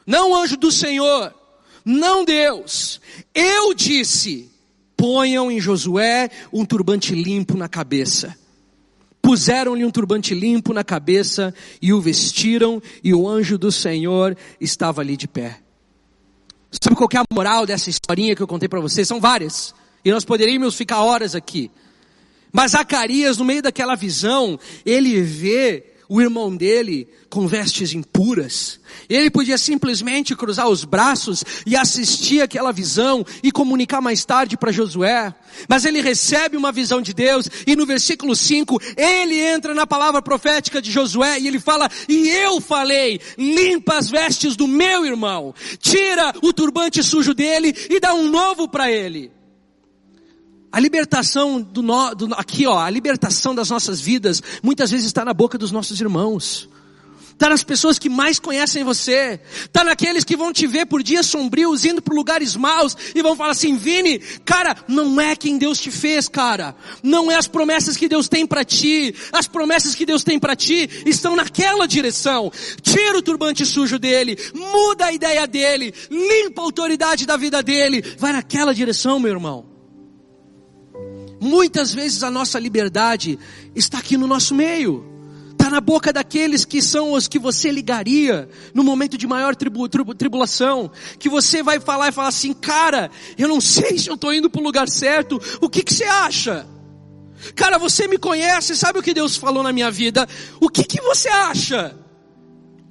não 0.06 0.32
o 0.32 0.36
anjo 0.36 0.58
do 0.58 0.72
Senhor, 0.72 1.34
não 1.86 2.26
Deus, 2.26 3.00
eu 3.34 3.74
disse, 3.74 4.52
ponham 4.98 5.50
em 5.50 5.60
Josué 5.60 6.30
um 6.52 6.66
turbante 6.66 7.16
limpo 7.16 7.56
na 7.56 7.70
cabeça. 7.70 8.38
Puseram-lhe 9.22 9.84
um 9.86 9.92
turbante 9.92 10.34
limpo 10.34 10.74
na 10.74 10.84
cabeça 10.84 11.54
e 11.82 11.94
o 11.94 12.02
vestiram, 12.02 12.82
e 13.04 13.14
o 13.14 13.28
anjo 13.28 13.58
do 13.58 13.72
Senhor 13.72 14.36
estava 14.60 15.02
ali 15.02 15.16
de 15.16 15.28
pé. 15.28 15.60
Sabe 16.72 16.96
qual 16.96 17.10
é 17.14 17.18
a 17.18 17.24
moral 17.34 17.66
dessa 17.66 17.90
historinha 17.90 18.36
que 18.36 18.42
eu 18.42 18.48
contei 18.48 18.70
para 18.70 18.80
vocês? 18.80 19.08
São 19.08 19.20
várias. 19.20 19.74
E 20.06 20.12
nós 20.12 20.24
poderíamos 20.24 20.76
ficar 20.76 21.02
horas 21.02 21.36
aqui. 21.36 21.72
Mas 22.52 22.72
Zacarias, 22.72 23.38
no 23.38 23.46
meio 23.46 23.62
daquela 23.62 23.96
visão, 23.96 24.60
ele 24.86 25.22
vê 25.22 25.90
o 26.10 26.20
irmão 26.20 26.56
dele 26.56 27.08
com 27.30 27.48
vestes 27.48 27.94
impuras. 27.94 28.80
Ele 29.08 29.30
podia 29.30 29.60
simplesmente 29.60 30.36
cruzar 30.36 30.68
os 30.68 30.84
braços 30.84 31.44
e 31.68 31.76
assistir 31.76 32.42
aquela 32.42 32.72
visão 32.72 33.24
e 33.44 33.52
comunicar 33.52 34.02
mais 34.02 34.26
tarde 34.26 34.58
para 34.58 34.72
Josué. 34.72 35.32
Mas 35.68 35.86
ele 35.86 36.02
recebe 36.02 36.58
uma 36.58 36.72
visão 36.72 37.00
de 37.00 37.14
Deus 37.14 37.48
e 37.68 37.76
no 37.76 37.86
versículo 37.86 38.36
5 38.36 38.82
ele 38.98 39.40
entra 39.40 39.76
na 39.76 39.86
palavra 39.86 40.20
profética 40.20 40.82
de 40.82 40.92
Josué 40.92 41.40
e 41.40 41.48
ele 41.48 41.60
fala: 41.60 41.88
E 42.08 42.28
eu 42.28 42.60
falei, 42.60 43.22
limpa 43.38 44.00
as 44.00 44.10
vestes 44.10 44.56
do 44.56 44.68
meu 44.68 45.06
irmão, 45.06 45.54
tira 45.78 46.34
o 46.42 46.52
turbante 46.52 47.04
sujo 47.04 47.36
dele 47.36 47.76
e 47.88 48.00
dá 48.00 48.16
um 48.16 48.28
novo 48.28 48.68
para 48.68 48.92
ele. 48.92 49.39
A 50.72 50.80
libertação 50.80 51.62
do, 51.62 51.82
no, 51.82 52.14
do, 52.14 52.34
aqui 52.36 52.68
ó, 52.68 52.80
a 52.80 52.90
libertação 52.90 53.56
das 53.56 53.70
nossas 53.70 54.00
vidas 54.00 54.42
muitas 54.62 54.92
vezes 54.92 55.08
está 55.08 55.26
na 55.26 55.34
boca 55.34 55.58
dos 55.58 55.72
nossos 55.72 56.00
irmãos. 56.00 56.70
Está 57.40 57.48
nas 57.48 57.64
pessoas 57.64 57.98
que 57.98 58.10
mais 58.10 58.38
conhecem 58.38 58.84
você. 58.84 59.40
Está 59.62 59.82
naqueles 59.82 60.26
que 60.26 60.36
vão 60.36 60.52
te 60.52 60.68
ver 60.68 60.86
por 60.86 61.02
dias 61.02 61.26
sombrios, 61.26 61.86
indo 61.86 62.02
para 62.02 62.14
lugares 62.14 62.54
maus 62.54 62.98
e 63.16 63.22
vão 63.22 63.34
falar 63.34 63.52
assim, 63.52 63.78
Vini, 63.78 64.20
cara, 64.44 64.76
não 64.90 65.22
é 65.22 65.38
quem 65.38 65.58
Deus 65.58 65.80
te 65.80 65.90
fez, 65.90 66.28
cara. 66.28 66.76
Não 67.02 67.32
é 67.32 67.36
as 67.38 67.48
promessas 67.48 67.96
que 67.96 68.10
Deus 68.10 68.28
tem 68.28 68.46
para 68.46 68.66
ti. 68.66 69.16
As 69.32 69.48
promessas 69.48 69.96
que 69.96 70.06
Deus 70.06 70.22
tem 70.22 70.38
para 70.38 70.54
ti 70.54 70.90
estão 71.06 71.34
naquela 71.34 71.88
direção. 71.88 72.52
Tira 72.82 73.18
o 73.18 73.22
turbante 73.22 73.66
sujo 73.66 73.98
dele, 73.98 74.38
muda 74.54 75.06
a 75.06 75.14
ideia 75.14 75.48
dele, 75.48 75.94
limpa 76.12 76.62
a 76.62 76.66
autoridade 76.66 77.26
da 77.26 77.38
vida 77.38 77.64
dele. 77.64 78.04
Vai 78.18 78.34
naquela 78.34 78.76
direção, 78.76 79.18
meu 79.18 79.32
irmão. 79.32 79.69
Muitas 81.40 81.94
vezes 81.94 82.24
a 82.24 82.30
nossa 82.30 82.60
liberdade 82.60 83.40
está 83.76 84.00
aqui 84.00 84.18
no 84.18 84.28
nosso 84.28 84.54
meio. 84.54 85.06
Está 85.52 85.70
na 85.70 85.82
boca 85.82 86.14
daqueles 86.14 86.64
que 86.64 86.82
são 86.82 87.14
os 87.14 87.28
que 87.28 87.38
você 87.38 87.70
ligaria 87.70 88.48
no 88.74 88.84
momento 88.84 89.18
de 89.18 89.28
maior 89.28 89.56
tribu, 89.56 89.88
tribu, 89.90 90.16
tribulação. 90.16 90.90
Que 91.18 91.30
você 91.30 91.62
vai 91.62 91.80
falar 91.80 92.10
e 92.10 92.12
falar 92.12 92.30
assim, 92.30 92.54
cara, 92.54 93.12
eu 93.38 93.48
não 93.48 93.60
sei 93.60 93.98
se 93.98 94.10
eu 94.10 94.16
estou 94.16 94.34
indo 94.34 94.50
para 94.50 94.62
o 94.62 94.64
lugar 94.64 94.88
certo. 94.88 95.40
O 95.62 95.70
que, 95.70 95.84
que 95.84 95.94
você 95.94 96.06
acha? 96.06 96.66
Cara, 97.56 97.78
você 97.78 98.08
me 98.08 98.18
conhece, 98.18 98.76
sabe 98.76 99.00
o 99.00 99.04
que 99.04 99.14
Deus 99.14 99.38
falou 99.38 99.64
na 99.64 99.72
minha 99.72 99.90
vida? 99.92 100.28
O 100.60 100.70
que, 100.70 100.84
que 100.84 101.02
você 101.02 101.30
acha? 101.30 101.96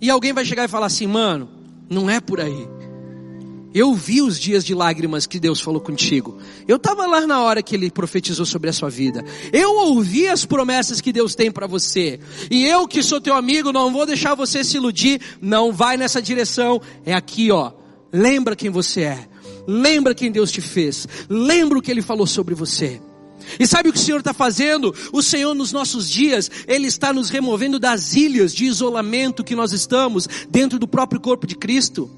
E 0.00 0.08
alguém 0.08 0.32
vai 0.32 0.44
chegar 0.44 0.64
e 0.64 0.68
falar 0.68 0.86
assim, 0.86 1.06
mano, 1.06 1.48
não 1.88 2.08
é 2.08 2.20
por 2.20 2.40
aí. 2.40 2.77
Eu 3.74 3.94
vi 3.94 4.22
os 4.22 4.40
dias 4.40 4.64
de 4.64 4.74
lágrimas 4.74 5.26
que 5.26 5.38
Deus 5.38 5.60
falou 5.60 5.80
contigo. 5.80 6.38
Eu 6.66 6.76
estava 6.76 7.06
lá 7.06 7.26
na 7.26 7.42
hora 7.42 7.62
que 7.62 7.74
Ele 7.74 7.90
profetizou 7.90 8.46
sobre 8.46 8.70
a 8.70 8.72
sua 8.72 8.88
vida. 8.88 9.24
Eu 9.52 9.76
ouvi 9.76 10.26
as 10.26 10.46
promessas 10.46 11.00
que 11.00 11.12
Deus 11.12 11.34
tem 11.34 11.50
para 11.50 11.66
você. 11.66 12.18
E 12.50 12.64
eu 12.64 12.88
que 12.88 13.02
sou 13.02 13.20
teu 13.20 13.34
amigo, 13.34 13.72
não 13.72 13.92
vou 13.92 14.06
deixar 14.06 14.34
você 14.34 14.64
se 14.64 14.78
iludir. 14.78 15.20
Não 15.40 15.70
vai 15.70 15.96
nessa 15.96 16.22
direção. 16.22 16.80
É 17.04 17.12
aqui, 17.14 17.50
ó. 17.50 17.72
Lembra 18.12 18.56
quem 18.56 18.70
você 18.70 19.02
é. 19.02 19.28
Lembra 19.66 20.14
quem 20.14 20.32
Deus 20.32 20.50
te 20.50 20.62
fez. 20.62 21.06
Lembra 21.28 21.78
o 21.78 21.82
que 21.82 21.90
Ele 21.90 22.00
falou 22.00 22.26
sobre 22.26 22.54
você. 22.54 23.00
E 23.60 23.66
sabe 23.66 23.90
o 23.90 23.92
que 23.92 23.98
o 23.98 24.02
Senhor 24.02 24.18
está 24.18 24.32
fazendo? 24.32 24.94
O 25.12 25.22
Senhor 25.22 25.54
nos 25.54 25.72
nossos 25.72 26.08
dias, 26.10 26.50
Ele 26.66 26.86
está 26.86 27.12
nos 27.12 27.28
removendo 27.28 27.78
das 27.78 28.14
ilhas 28.14 28.54
de 28.54 28.64
isolamento 28.64 29.44
que 29.44 29.54
nós 29.54 29.72
estamos 29.72 30.26
dentro 30.48 30.78
do 30.78 30.88
próprio 30.88 31.20
corpo 31.20 31.46
de 31.46 31.54
Cristo. 31.54 32.10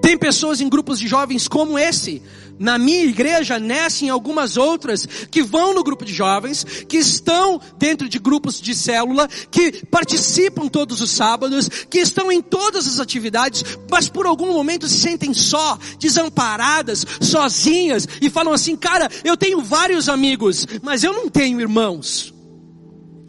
Tem 0.00 0.18
pessoas 0.18 0.60
em 0.60 0.68
grupos 0.68 0.98
de 0.98 1.08
jovens 1.08 1.48
como 1.48 1.78
esse. 1.78 2.22
Na 2.58 2.78
minha 2.78 3.04
igreja, 3.04 3.58
nessa 3.58 4.04
em 4.04 4.10
algumas 4.10 4.56
outras, 4.56 5.06
que 5.30 5.42
vão 5.42 5.74
no 5.74 5.82
grupo 5.82 6.04
de 6.04 6.14
jovens, 6.14 6.64
que 6.88 6.98
estão 6.98 7.60
dentro 7.78 8.08
de 8.08 8.18
grupos 8.18 8.60
de 8.60 8.74
célula, 8.74 9.28
que 9.50 9.84
participam 9.86 10.68
todos 10.68 11.00
os 11.00 11.10
sábados, 11.10 11.68
que 11.90 11.98
estão 11.98 12.30
em 12.30 12.40
todas 12.40 12.86
as 12.86 13.00
atividades, 13.00 13.64
mas 13.90 14.08
por 14.08 14.26
algum 14.26 14.52
momento 14.52 14.86
se 14.86 14.98
sentem 14.98 15.34
só, 15.34 15.78
desamparadas, 15.98 17.04
sozinhas, 17.20 18.06
e 18.20 18.30
falam 18.30 18.52
assim, 18.52 18.76
cara, 18.76 19.10
eu 19.24 19.36
tenho 19.36 19.60
vários 19.60 20.08
amigos, 20.08 20.66
mas 20.82 21.02
eu 21.02 21.12
não 21.12 21.28
tenho 21.28 21.60
irmãos. 21.60 22.32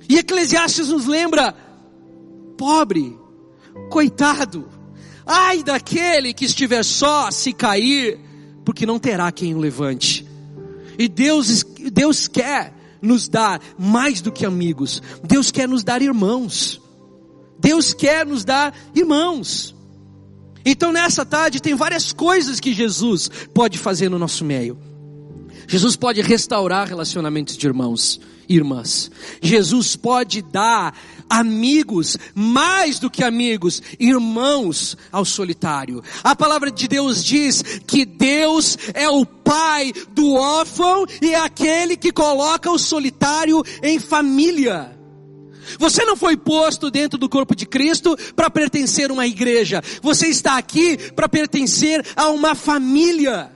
E 0.08 0.20
Eclesiastes 0.20 0.90
nos 0.90 1.08
lembra, 1.08 1.56
pobre, 2.58 3.18
coitado, 3.90 4.70
Ai 5.26 5.64
daquele 5.64 6.34
que 6.34 6.46
estiver 6.46 6.84
só 6.84 7.32
se 7.32 7.52
cair, 7.52 8.20
porque 8.64 8.86
não 8.86 9.00
terá 9.00 9.32
quem 9.32 9.56
o 9.56 9.60
levante. 9.60 10.26
E 10.98 11.08
Deus, 11.08 11.64
Deus 11.92 12.28
quer 12.28 12.74
nos 13.02 13.28
dar 13.28 13.62
mais 13.78 14.22
do 14.22 14.32
que 14.32 14.46
amigos. 14.46 15.02
Deus 15.24 15.52
quer 15.52 15.68
nos 15.68 15.84
dar 15.84 16.02
irmãos. 16.02 16.82
Deus 17.60 17.94
quer 17.94 18.26
nos 18.26 18.44
dar 18.44 18.74
irmãos. 18.94 19.76
Então 20.66 20.92
nessa 20.92 21.26
tarde 21.26 21.62
tem 21.62 21.76
várias 21.76 22.12
coisas 22.12 22.60
que 22.60 22.74
Jesus 22.74 23.30
pode 23.54 23.78
fazer 23.78 24.10
no 24.10 24.18
nosso 24.20 24.44
meio. 24.44 24.78
Jesus 25.68 25.96
pode 25.96 26.22
restaurar 26.22 26.88
relacionamentos 26.88 27.58
de 27.58 27.66
irmãos 27.66 28.20
e 28.48 28.56
irmãs. 28.56 29.12
Jesus 29.42 29.96
pode 29.96 30.42
dar 30.42 30.96
amigos, 31.30 32.18
mais 32.34 33.00
do 33.00 33.10
que 33.10 33.24
amigos, 33.24 33.82
irmãos 34.00 34.98
ao 35.12 35.26
solitário. 35.26 36.04
A 36.24 36.36
palavra 36.36 36.72
de 36.72 36.88
Deus 36.88 37.24
diz 37.24 37.62
que 37.86 38.06
Deus 38.06 38.78
é 38.94 39.10
o 39.10 39.26
pai 39.26 39.94
do 40.12 40.34
órfão 40.34 41.06
e 41.22 41.34
é 41.34 41.40
aquele 41.40 41.96
que 41.98 42.12
coloca 42.12 42.72
o 42.72 42.80
solitário 42.80 43.64
em 43.82 44.00
família. 44.00 44.96
Você 45.80 46.06
não 46.06 46.16
foi 46.16 46.38
posto 46.38 46.92
dentro 46.92 47.18
do 47.18 47.28
corpo 47.28 47.56
de 47.56 47.66
Cristo 47.66 48.16
para 48.36 48.50
pertencer 48.50 49.10
a 49.10 49.14
uma 49.14 49.26
igreja. 49.26 49.82
Você 50.02 50.28
está 50.28 50.58
aqui 50.58 50.98
para 51.12 51.28
pertencer 51.28 52.06
a 52.16 52.30
uma 52.30 52.54
família. 52.54 53.52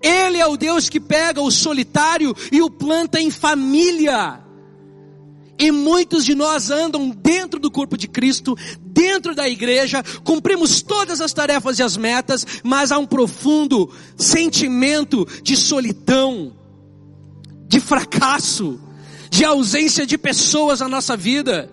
Ele 0.00 0.38
é 0.38 0.46
o 0.46 0.56
Deus 0.56 0.88
que 0.88 1.00
pega 1.00 1.40
o 1.40 1.50
solitário 1.50 2.34
e 2.52 2.62
o 2.62 2.70
planta 2.70 3.20
em 3.20 3.30
família. 3.30 4.47
E 5.58 5.72
muitos 5.72 6.24
de 6.24 6.34
nós 6.34 6.70
andam 6.70 7.10
dentro 7.10 7.58
do 7.58 7.70
corpo 7.70 7.96
de 7.96 8.06
Cristo, 8.06 8.56
dentro 8.80 9.34
da 9.34 9.48
igreja, 9.48 10.04
cumprimos 10.22 10.82
todas 10.82 11.20
as 11.20 11.32
tarefas 11.32 11.78
e 11.78 11.82
as 11.82 11.96
metas, 11.96 12.46
mas 12.62 12.92
há 12.92 12.98
um 12.98 13.06
profundo 13.06 13.90
sentimento 14.16 15.26
de 15.42 15.56
solidão, 15.56 16.56
de 17.66 17.80
fracasso, 17.80 18.80
de 19.30 19.44
ausência 19.44 20.06
de 20.06 20.16
pessoas 20.16 20.80
na 20.80 20.88
nossa 20.88 21.16
vida. 21.16 21.70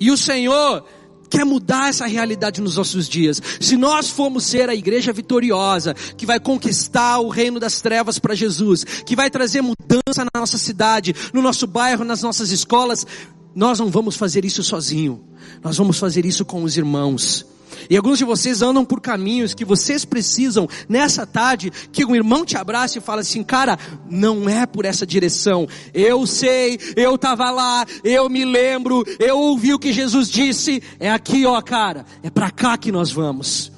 E 0.00 0.10
o 0.10 0.16
Senhor 0.16 0.84
quer 1.28 1.44
mudar 1.44 1.88
essa 1.88 2.06
realidade 2.06 2.60
nos 2.60 2.76
nossos 2.76 3.08
dias. 3.08 3.40
Se 3.60 3.76
nós 3.76 4.10
formos 4.10 4.44
ser 4.44 4.68
a 4.68 4.74
igreja 4.74 5.12
vitoriosa, 5.12 5.94
que 6.16 6.26
vai 6.26 6.40
conquistar 6.40 7.18
o 7.18 7.28
reino 7.28 7.60
das 7.60 7.80
trevas 7.80 8.18
para 8.18 8.34
Jesus, 8.34 8.84
que 8.84 9.16
vai 9.16 9.30
trazer 9.30 9.62
mudança 9.62 10.24
na 10.24 10.40
nossa 10.40 10.58
cidade, 10.58 11.14
no 11.32 11.42
nosso 11.42 11.66
bairro, 11.66 12.04
nas 12.04 12.22
nossas 12.22 12.50
escolas, 12.50 13.06
nós 13.54 13.78
não 13.78 13.90
vamos 13.90 14.16
fazer 14.16 14.44
isso 14.44 14.62
sozinho. 14.62 15.24
Nós 15.62 15.76
vamos 15.76 15.98
fazer 15.98 16.26
isso 16.26 16.44
com 16.44 16.62
os 16.62 16.76
irmãos. 16.76 17.46
E 17.88 17.96
alguns 17.96 18.18
de 18.18 18.24
vocês 18.24 18.62
andam 18.62 18.84
por 18.84 19.00
caminhos 19.00 19.54
que 19.54 19.64
vocês 19.64 20.04
precisam 20.04 20.68
nessa 20.88 21.26
tarde 21.26 21.72
que 21.92 22.04
um 22.04 22.14
irmão 22.14 22.44
te 22.44 22.56
abrace 22.56 22.98
e 22.98 23.00
fala 23.00 23.20
assim, 23.20 23.42
cara, 23.42 23.78
não 24.08 24.48
é 24.48 24.66
por 24.66 24.84
essa 24.84 25.06
direção. 25.06 25.68
Eu 25.92 26.26
sei, 26.26 26.78
eu 26.96 27.14
estava 27.14 27.50
lá, 27.50 27.84
eu 28.02 28.28
me 28.28 28.44
lembro, 28.44 29.04
eu 29.18 29.38
ouvi 29.38 29.74
o 29.74 29.78
que 29.78 29.92
Jesus 29.92 30.28
disse. 30.28 30.82
É 30.98 31.10
aqui, 31.10 31.46
ó, 31.46 31.60
cara, 31.60 32.04
é 32.22 32.30
para 32.30 32.50
cá 32.50 32.76
que 32.76 32.90
nós 32.90 33.10
vamos. 33.10 33.72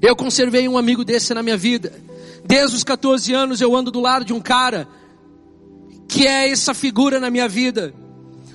Eu 0.00 0.16
conservei 0.16 0.66
um 0.66 0.78
amigo 0.78 1.04
desse 1.04 1.34
na 1.34 1.42
minha 1.42 1.56
vida. 1.56 1.92
Desde 2.44 2.76
os 2.76 2.84
14 2.84 3.32
anos 3.32 3.60
eu 3.60 3.76
ando 3.76 3.90
do 3.90 4.00
lado 4.00 4.24
de 4.24 4.32
um 4.32 4.40
cara 4.40 4.88
que 6.08 6.26
é 6.26 6.50
essa 6.50 6.74
figura 6.74 7.20
na 7.20 7.30
minha 7.30 7.48
vida. 7.48 7.94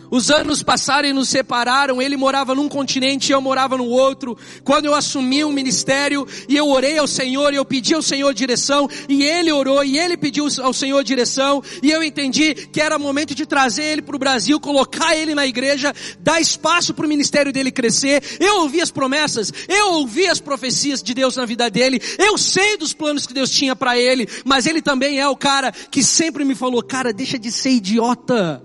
Os 0.10 0.30
anos 0.30 0.62
passaram 0.62 1.08
e 1.08 1.14
nos 1.14 1.30
separaram. 1.30 2.02
Ele 2.02 2.18
morava 2.18 2.54
num 2.54 2.68
continente 2.70 3.30
e 3.30 3.34
eu 3.34 3.42
morava 3.42 3.78
no 3.78 3.86
outro. 3.86 4.38
Quando 4.64 4.86
eu 4.86 4.96
assumi 4.96 5.44
um 5.44 5.52
ministério 5.52 6.28
e 6.48 6.56
eu 6.56 6.68
orei 6.68 6.98
ao 6.98 7.08
Senhor 7.08 7.54
e 7.54 7.56
eu 7.56 7.66
pedi 7.66 7.94
ao 7.94 8.02
Senhor 8.02 8.34
direção 8.34 8.90
e 9.08 9.24
ele 9.24 9.52
orou 9.52 9.84
e 9.84 9.98
ele 9.98 10.18
pediu 10.18 10.48
ao 10.62 10.74
Senhor 10.74 11.04
direção 11.04 11.64
e 11.82 11.92
eu 11.92 12.04
entendi 12.04 12.54
que 12.54 12.82
era 12.82 12.98
momento 13.00 13.36
de 13.36 13.46
trazer 13.46 13.84
ele 13.84 14.02
para 14.02 14.16
o 14.16 14.20
Brasil, 14.20 14.60
colocar 14.60 15.16
ele 15.16 15.36
na 15.36 15.46
igreja, 15.46 15.94
dar 16.20 16.42
espaço 16.42 16.94
para 16.94 17.06
o 17.06 17.10
ministério 17.10 17.54
dele 17.54 17.72
crescer. 17.72 18.22
Eu 18.40 18.62
ouvi 18.62 18.82
as 18.82 18.92
promessas, 18.92 19.54
eu 19.68 19.94
ouvi 19.94 20.28
as 20.28 20.40
profecias 20.40 21.02
de 21.02 21.14
Deus 21.14 21.36
na 21.38 21.46
vida 21.46 21.70
dele. 21.70 22.02
Eu 22.18 22.38
sei 22.38 22.78
dos 22.78 22.94
planos 22.94 23.28
que 23.28 23.34
Deus 23.34 23.52
tinha 23.52 23.76
para 23.76 23.98
ele, 23.98 24.28
mas 24.44 24.66
ele 24.66 24.82
também 24.82 25.20
é 25.20 25.28
o 25.28 25.36
cara 25.36 25.72
que 25.72 26.04
sempre 26.04 26.44
me 26.44 26.56
falou, 26.56 26.82
cara, 26.84 27.14
deixa 27.14 27.38
de 27.38 27.52
ser 27.52 27.72
idiota. 27.72 28.64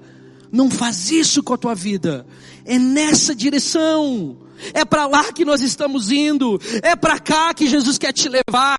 Não 0.52 0.70
faz 0.70 1.10
isso 1.10 1.42
com 1.42 1.54
a 1.54 1.58
tua 1.58 1.74
vida. 1.74 2.26
É 2.64 2.78
nessa 2.78 3.34
direção. 3.34 4.36
É 4.74 4.84
para 4.84 5.06
lá 5.06 5.32
que 5.32 5.44
nós 5.44 5.60
estamos 5.60 6.10
indo. 6.10 6.60
É 6.82 6.96
para 6.96 7.18
cá 7.18 7.54
que 7.54 7.66
Jesus 7.66 7.98
quer 7.98 8.12
te 8.12 8.28
levar. 8.28 8.78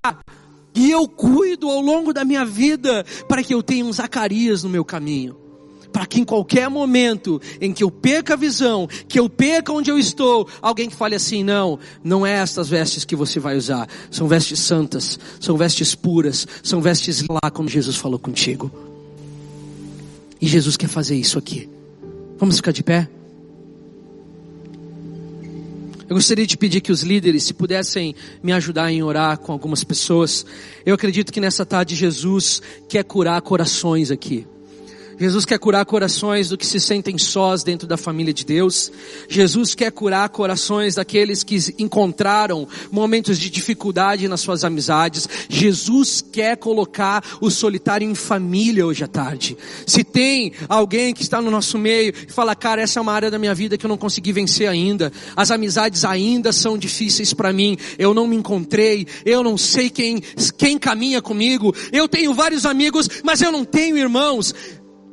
E 0.74 0.90
eu 0.90 1.06
cuido 1.06 1.68
ao 1.68 1.80
longo 1.80 2.12
da 2.12 2.24
minha 2.24 2.44
vida 2.44 3.04
para 3.28 3.42
que 3.42 3.54
eu 3.54 3.62
tenha 3.62 3.84
um 3.84 3.92
Zacarias 3.92 4.62
no 4.62 4.70
meu 4.70 4.84
caminho. 4.84 5.36
Para 5.92 6.06
que 6.06 6.18
em 6.18 6.24
qualquer 6.24 6.70
momento 6.70 7.40
em 7.60 7.70
que 7.70 7.84
eu 7.84 7.90
perca 7.90 8.32
a 8.32 8.36
visão, 8.36 8.88
que 9.06 9.20
eu 9.20 9.28
perca 9.28 9.74
onde 9.74 9.90
eu 9.90 9.98
estou, 9.98 10.48
alguém 10.62 10.88
que 10.88 10.96
fale 10.96 11.14
assim: 11.14 11.44
não, 11.44 11.78
não 12.02 12.26
é 12.26 12.32
estas 12.32 12.70
vestes 12.70 13.04
que 13.04 13.14
você 13.14 13.38
vai 13.38 13.58
usar. 13.58 13.86
São 14.10 14.26
vestes 14.26 14.60
santas, 14.60 15.18
são 15.38 15.54
vestes 15.54 15.94
puras, 15.94 16.46
são 16.62 16.80
vestes 16.80 17.22
lá 17.28 17.50
como 17.50 17.68
Jesus 17.68 17.96
falou 17.96 18.18
contigo. 18.18 18.91
E 20.42 20.48
Jesus 20.48 20.76
quer 20.76 20.88
fazer 20.88 21.14
isso 21.14 21.38
aqui. 21.38 21.70
Vamos 22.36 22.56
ficar 22.56 22.72
de 22.72 22.82
pé? 22.82 23.08
Eu 26.08 26.16
gostaria 26.16 26.44
de 26.44 26.56
pedir 26.56 26.80
que 26.80 26.90
os 26.90 27.04
líderes, 27.04 27.44
se 27.44 27.54
pudessem 27.54 28.12
me 28.42 28.52
ajudar 28.52 28.90
em 28.90 29.04
orar 29.04 29.38
com 29.38 29.52
algumas 29.52 29.84
pessoas. 29.84 30.44
Eu 30.84 30.96
acredito 30.96 31.32
que 31.32 31.40
nessa 31.40 31.64
tarde 31.64 31.94
Jesus 31.94 32.60
quer 32.88 33.04
curar 33.04 33.40
corações 33.40 34.10
aqui. 34.10 34.44
Jesus 35.22 35.44
quer 35.44 35.56
curar 35.56 35.84
corações 35.86 36.48
do 36.48 36.58
que 36.58 36.66
se 36.66 36.80
sentem 36.80 37.16
sós 37.16 37.62
dentro 37.62 37.86
da 37.86 37.96
família 37.96 38.34
de 38.34 38.44
Deus. 38.44 38.90
Jesus 39.28 39.72
quer 39.72 39.92
curar 39.92 40.28
corações 40.30 40.96
daqueles 40.96 41.44
que 41.44 41.56
encontraram 41.78 42.66
momentos 42.90 43.38
de 43.38 43.48
dificuldade 43.48 44.26
nas 44.26 44.40
suas 44.40 44.64
amizades. 44.64 45.28
Jesus 45.48 46.20
quer 46.20 46.56
colocar 46.56 47.22
o 47.40 47.52
solitário 47.52 48.04
em 48.04 48.16
família 48.16 48.84
hoje 48.84 49.04
à 49.04 49.06
tarde. 49.06 49.56
Se 49.86 50.02
tem 50.02 50.54
alguém 50.68 51.14
que 51.14 51.22
está 51.22 51.40
no 51.40 51.52
nosso 51.52 51.78
meio 51.78 52.12
e 52.26 52.32
fala, 52.32 52.56
cara, 52.56 52.82
essa 52.82 52.98
é 52.98 53.00
uma 53.00 53.12
área 53.12 53.30
da 53.30 53.38
minha 53.38 53.54
vida 53.54 53.78
que 53.78 53.86
eu 53.86 53.88
não 53.88 53.96
consegui 53.96 54.32
vencer 54.32 54.68
ainda. 54.68 55.12
As 55.36 55.52
amizades 55.52 56.04
ainda 56.04 56.50
são 56.50 56.76
difíceis 56.76 57.32
para 57.32 57.52
mim. 57.52 57.78
Eu 57.96 58.12
não 58.12 58.26
me 58.26 58.34
encontrei. 58.34 59.06
Eu 59.24 59.44
não 59.44 59.56
sei 59.56 59.88
quem, 59.88 60.20
quem 60.58 60.80
caminha 60.80 61.22
comigo. 61.22 61.72
Eu 61.92 62.08
tenho 62.08 62.34
vários 62.34 62.66
amigos, 62.66 63.08
mas 63.22 63.40
eu 63.40 63.52
não 63.52 63.64
tenho 63.64 63.96
irmãos. 63.96 64.52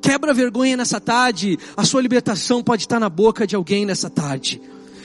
Quebra 0.01 0.33
vergonha 0.33 0.77
nessa 0.77 0.99
tarde. 0.99 1.57
A 1.75 1.83
sua 1.83 2.01
libertação 2.01 2.63
pode 2.63 2.83
estar 2.83 2.99
na 2.99 3.09
boca 3.09 3.45
de 3.45 3.55
alguém 3.55 3.85
nessa 3.85 4.09
tarde. 4.09 4.61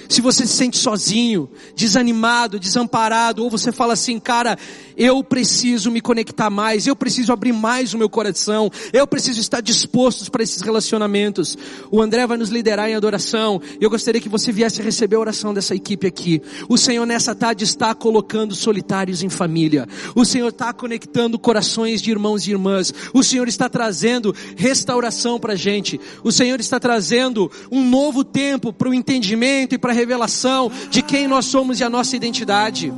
Se 0.09 0.21
você 0.21 0.47
se 0.47 0.53
sente 0.53 0.77
sozinho, 0.77 1.49
desanimado, 1.75 2.59
desamparado, 2.59 3.43
ou 3.43 3.51
você 3.51 3.73
fala 3.73 3.95
assim, 3.95 4.21
cara, 4.21 4.59
eu 4.97 5.23
preciso 5.23 5.91
me 5.91 6.01
conectar 6.01 6.51
mais, 6.51 6.87
eu 6.87 6.97
preciso 6.97 7.33
abrir 7.33 7.53
mais 7.53 7.95
o 7.95 7.99
meu 7.99 8.09
coração, 8.09 8.71
eu 8.93 9.07
preciso 9.07 9.41
estar 9.41 9.61
disposto 9.61 10.31
para 10.31 10.43
esses 10.43 10.61
relacionamentos. 10.61 11.57
O 11.91 12.01
André 12.01 12.27
vai 12.27 12.37
nos 12.37 12.51
liderar 12.51 12.89
em 12.89 12.95
adoração, 12.95 13.61
eu 13.81 13.91
gostaria 13.91 14.21
que 14.21 14.29
você 14.29 14.53
viesse 14.53 14.83
receber 14.83 15.17
a 15.17 15.21
oração 15.21 15.53
dessa 15.53 15.75
equipe 15.75 16.07
aqui. 16.07 16.43
O 16.69 16.77
Senhor 16.77 17.07
nessa 17.07 17.35
tarde 17.35 17.65
está 17.65 17.95
colocando 17.95 18.55
solitários 18.55 19.23
em 19.23 19.29
família, 19.29 19.89
o 20.15 20.25
Senhor 20.25 20.49
está 20.49 20.73
conectando 20.73 21.39
corações 21.39 22.01
de 22.01 22.11
irmãos 22.11 22.47
e 22.47 22.51
irmãs, 22.51 22.93
o 23.13 23.23
Senhor 23.23 23.49
está 23.49 23.69
trazendo 23.69 24.35
restauração 24.57 25.39
para 25.39 25.55
a 25.55 25.57
gente, 25.57 26.01
o 26.23 26.33
Senhor 26.33 26.61
está 26.61 26.79
trazendo 26.79 27.51
um 27.71 27.89
novo 27.89 28.25
tempo 28.25 28.73
para 28.73 28.89
o 28.89 28.95
entendimento 28.95 29.75
e 29.75 29.79
para 29.79 29.93
a 29.93 29.95
revelação 29.95 30.71
de 30.91 31.03
quem 31.03 31.27
nós 31.27 31.47
somos 31.47 31.81
e 31.81 31.85
a 31.85 31.91
nossa 31.91 32.17
identidade. 32.17 32.93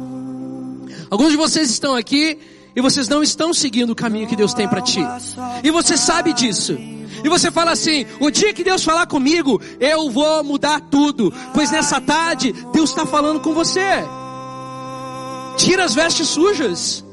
Alguns 1.10 1.30
de 1.30 1.36
vocês 1.36 1.70
estão 1.70 1.94
aqui 1.94 2.38
e 2.74 2.80
vocês 2.80 3.08
não 3.08 3.22
estão 3.22 3.54
seguindo 3.54 3.90
o 3.90 3.96
caminho 3.96 4.26
que 4.26 4.36
Deus 4.36 4.52
tem 4.52 4.68
para 4.68 4.82
ti. 4.82 5.00
E 5.62 5.70
você 5.70 5.96
sabe 5.96 6.32
disso. 6.32 6.76
E 7.24 7.28
você 7.28 7.50
fala 7.50 7.72
assim: 7.72 8.04
o 8.20 8.30
dia 8.30 8.52
que 8.52 8.62
Deus 8.62 8.84
falar 8.84 9.06
comigo, 9.06 9.60
eu 9.80 10.10
vou 10.10 10.44
mudar 10.44 10.80
tudo. 10.80 11.32
Pois 11.54 11.70
nessa 11.70 12.00
tarde, 12.00 12.52
Deus 12.72 12.90
está 12.90 13.06
falando 13.06 13.40
com 13.40 13.54
você. 13.54 13.80
Tira 15.56 15.84
as 15.84 15.94
vestes 15.94 16.28
sujas. 16.28 17.04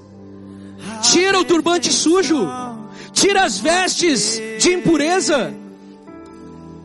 Tira 1.02 1.39
o 1.39 1.46
turbante 1.46 1.91
sujo. 1.91 2.48
Tira 3.14 3.46
as 3.46 3.60
vestes 3.60 4.41
de 4.60 4.74
impureza. 4.74 5.62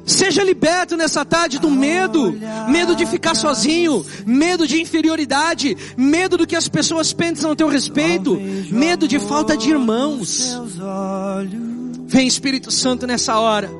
Seja 0.08 0.42
liberto 0.42 0.96
nessa 0.96 1.22
tarde 1.22 1.58
do 1.58 1.70
medo, 1.70 2.34
medo 2.68 2.96
de 2.96 3.04
ficar 3.04 3.34
sozinho, 3.34 4.04
medo 4.26 4.66
de 4.66 4.80
inferioridade, 4.80 5.76
medo 5.96 6.38
do 6.38 6.46
que 6.46 6.56
as 6.56 6.66
pessoas 6.66 7.12
pensam 7.12 7.50
a 7.52 7.56
teu 7.56 7.68
respeito, 7.68 8.34
medo 8.70 9.06
de 9.06 9.18
falta 9.18 9.54
de 9.54 9.68
irmãos. 9.68 10.58
Vem 12.06 12.26
Espírito 12.26 12.70
Santo 12.70 13.06
nessa 13.06 13.38
hora, 13.38 13.70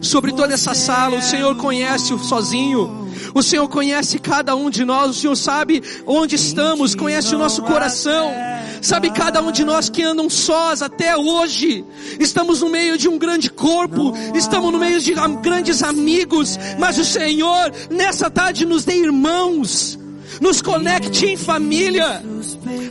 sobre 0.00 0.32
toda 0.32 0.54
essa 0.54 0.74
sala, 0.74 1.18
o 1.18 1.22
Senhor 1.22 1.56
conhece 1.56 2.12
o 2.12 2.18
sozinho, 2.18 3.08
o 3.34 3.42
Senhor 3.42 3.68
conhece 3.68 4.18
cada 4.18 4.54
um 4.54 4.70
de 4.70 4.84
nós, 4.84 5.10
o 5.10 5.14
Senhor 5.14 5.36
sabe 5.36 5.82
onde 6.06 6.36
estamos, 6.36 6.94
conhece 6.94 7.34
o 7.34 7.38
nosso 7.38 7.62
coração. 7.62 8.32
Sabe, 8.80 9.10
cada 9.10 9.40
um 9.40 9.50
de 9.50 9.64
nós 9.64 9.88
que 9.88 10.02
andam 10.02 10.28
sós 10.28 10.82
até 10.82 11.16
hoje, 11.16 11.82
estamos 12.20 12.60
no 12.60 12.68
meio 12.68 12.98
de 12.98 13.08
um 13.08 13.16
grande 13.16 13.48
corpo, 13.48 14.12
estamos 14.34 14.70
no 14.70 14.78
meio 14.78 15.00
de 15.00 15.14
grandes 15.40 15.82
amigos, 15.82 16.58
mas 16.78 16.98
o 16.98 17.04
Senhor, 17.04 17.72
nessa 17.88 18.28
tarde, 18.28 18.66
nos 18.66 18.84
dê 18.84 18.96
irmãos, 18.96 19.98
nos 20.38 20.60
conecte 20.60 21.24
em 21.24 21.36
família. 21.36 22.22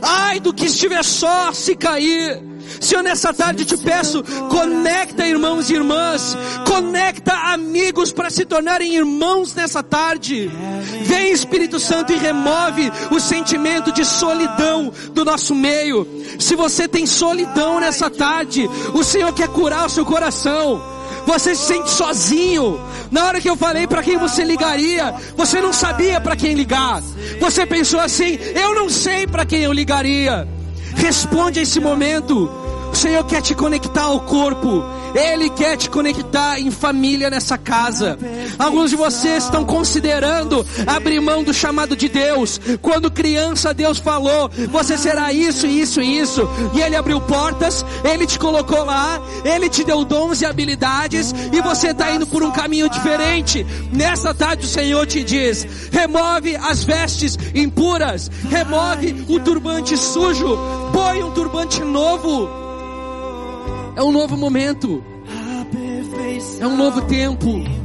Ai 0.02 0.40
do 0.40 0.52
que 0.52 0.66
estiver 0.66 1.04
só 1.04 1.52
se 1.52 1.76
cair. 1.76 2.42
Senhor, 2.80 3.02
nessa 3.02 3.32
tarde 3.32 3.64
te 3.64 3.76
peço, 3.76 4.22
conecta 4.48 5.26
irmãos 5.26 5.70
e 5.70 5.74
irmãs, 5.74 6.36
conecta 6.66 7.32
amigos 7.52 8.12
para 8.12 8.30
se 8.30 8.44
tornarem 8.44 8.94
irmãos 8.94 9.54
nessa 9.54 9.82
tarde. 9.82 10.50
Vem 11.02 11.32
Espírito 11.32 11.78
Santo 11.78 12.12
e 12.12 12.16
remove 12.16 12.90
o 13.10 13.20
sentimento 13.20 13.92
de 13.92 14.04
solidão 14.04 14.92
do 15.12 15.24
nosso 15.24 15.54
meio. 15.54 16.06
Se 16.38 16.54
você 16.54 16.88
tem 16.88 17.06
solidão 17.06 17.80
nessa 17.80 18.10
tarde, 18.10 18.68
o 18.92 19.02
Senhor 19.02 19.32
quer 19.32 19.48
curar 19.48 19.86
o 19.86 19.90
seu 19.90 20.04
coração. 20.04 20.94
Você 21.26 21.54
se 21.54 21.66
sente 21.66 21.90
sozinho. 21.90 22.80
Na 23.10 23.26
hora 23.26 23.40
que 23.40 23.48
eu 23.48 23.56
falei 23.56 23.86
para 23.86 24.02
quem 24.02 24.18
você 24.18 24.44
ligaria, 24.44 25.14
você 25.36 25.60
não 25.60 25.72
sabia 25.72 26.20
para 26.20 26.36
quem 26.36 26.54
ligar. 26.54 27.02
Você 27.40 27.64
pensou 27.66 28.00
assim: 28.00 28.38
eu 28.54 28.74
não 28.74 28.88
sei 28.90 29.26
para 29.26 29.46
quem 29.46 29.62
eu 29.62 29.72
ligaria. 29.72 30.46
Responde 30.96 31.60
a 31.60 31.62
esse 31.62 31.80
momento. 31.80 32.63
O 32.94 32.96
Senhor 32.96 33.24
quer 33.24 33.42
te 33.42 33.56
conectar 33.56 34.04
ao 34.04 34.20
corpo. 34.20 34.84
Ele 35.16 35.50
quer 35.50 35.76
te 35.76 35.90
conectar 35.90 36.60
em 36.60 36.70
família 36.70 37.28
nessa 37.28 37.58
casa. 37.58 38.16
Alguns 38.56 38.90
de 38.90 38.96
vocês 38.96 39.42
estão 39.42 39.64
considerando 39.64 40.64
abrir 40.86 41.20
mão 41.20 41.42
do 41.42 41.52
chamado 41.52 41.96
de 41.96 42.08
Deus. 42.08 42.60
Quando 42.80 43.10
criança, 43.10 43.74
Deus 43.74 43.98
falou: 43.98 44.48
você 44.70 44.96
será 44.96 45.32
isso, 45.32 45.66
isso 45.66 46.00
e 46.00 46.20
isso. 46.20 46.48
E 46.72 46.80
Ele 46.80 46.94
abriu 46.94 47.20
portas, 47.20 47.84
Ele 48.04 48.28
te 48.28 48.38
colocou 48.38 48.84
lá, 48.84 49.20
Ele 49.44 49.68
te 49.68 49.82
deu 49.82 50.04
dons 50.04 50.40
e 50.40 50.46
habilidades. 50.46 51.34
E 51.52 51.60
você 51.62 51.88
está 51.88 52.12
indo 52.12 52.28
por 52.28 52.44
um 52.44 52.52
caminho 52.52 52.88
diferente. 52.88 53.66
Nessa 53.92 54.32
tarde, 54.32 54.66
o 54.66 54.68
Senhor 54.68 55.04
te 55.04 55.24
diz: 55.24 55.66
remove 55.90 56.54
as 56.54 56.84
vestes 56.84 57.36
impuras, 57.56 58.30
remove 58.48 59.26
o 59.28 59.40
turbante 59.40 59.96
sujo, 59.96 60.56
põe 60.92 61.24
um 61.24 61.32
turbante 61.32 61.82
novo. 61.82 62.63
É 63.96 64.02
um 64.02 64.10
novo 64.10 64.36
momento. 64.36 65.02
É 66.60 66.66
um 66.66 66.76
novo 66.76 67.02
tempo. 67.02 67.83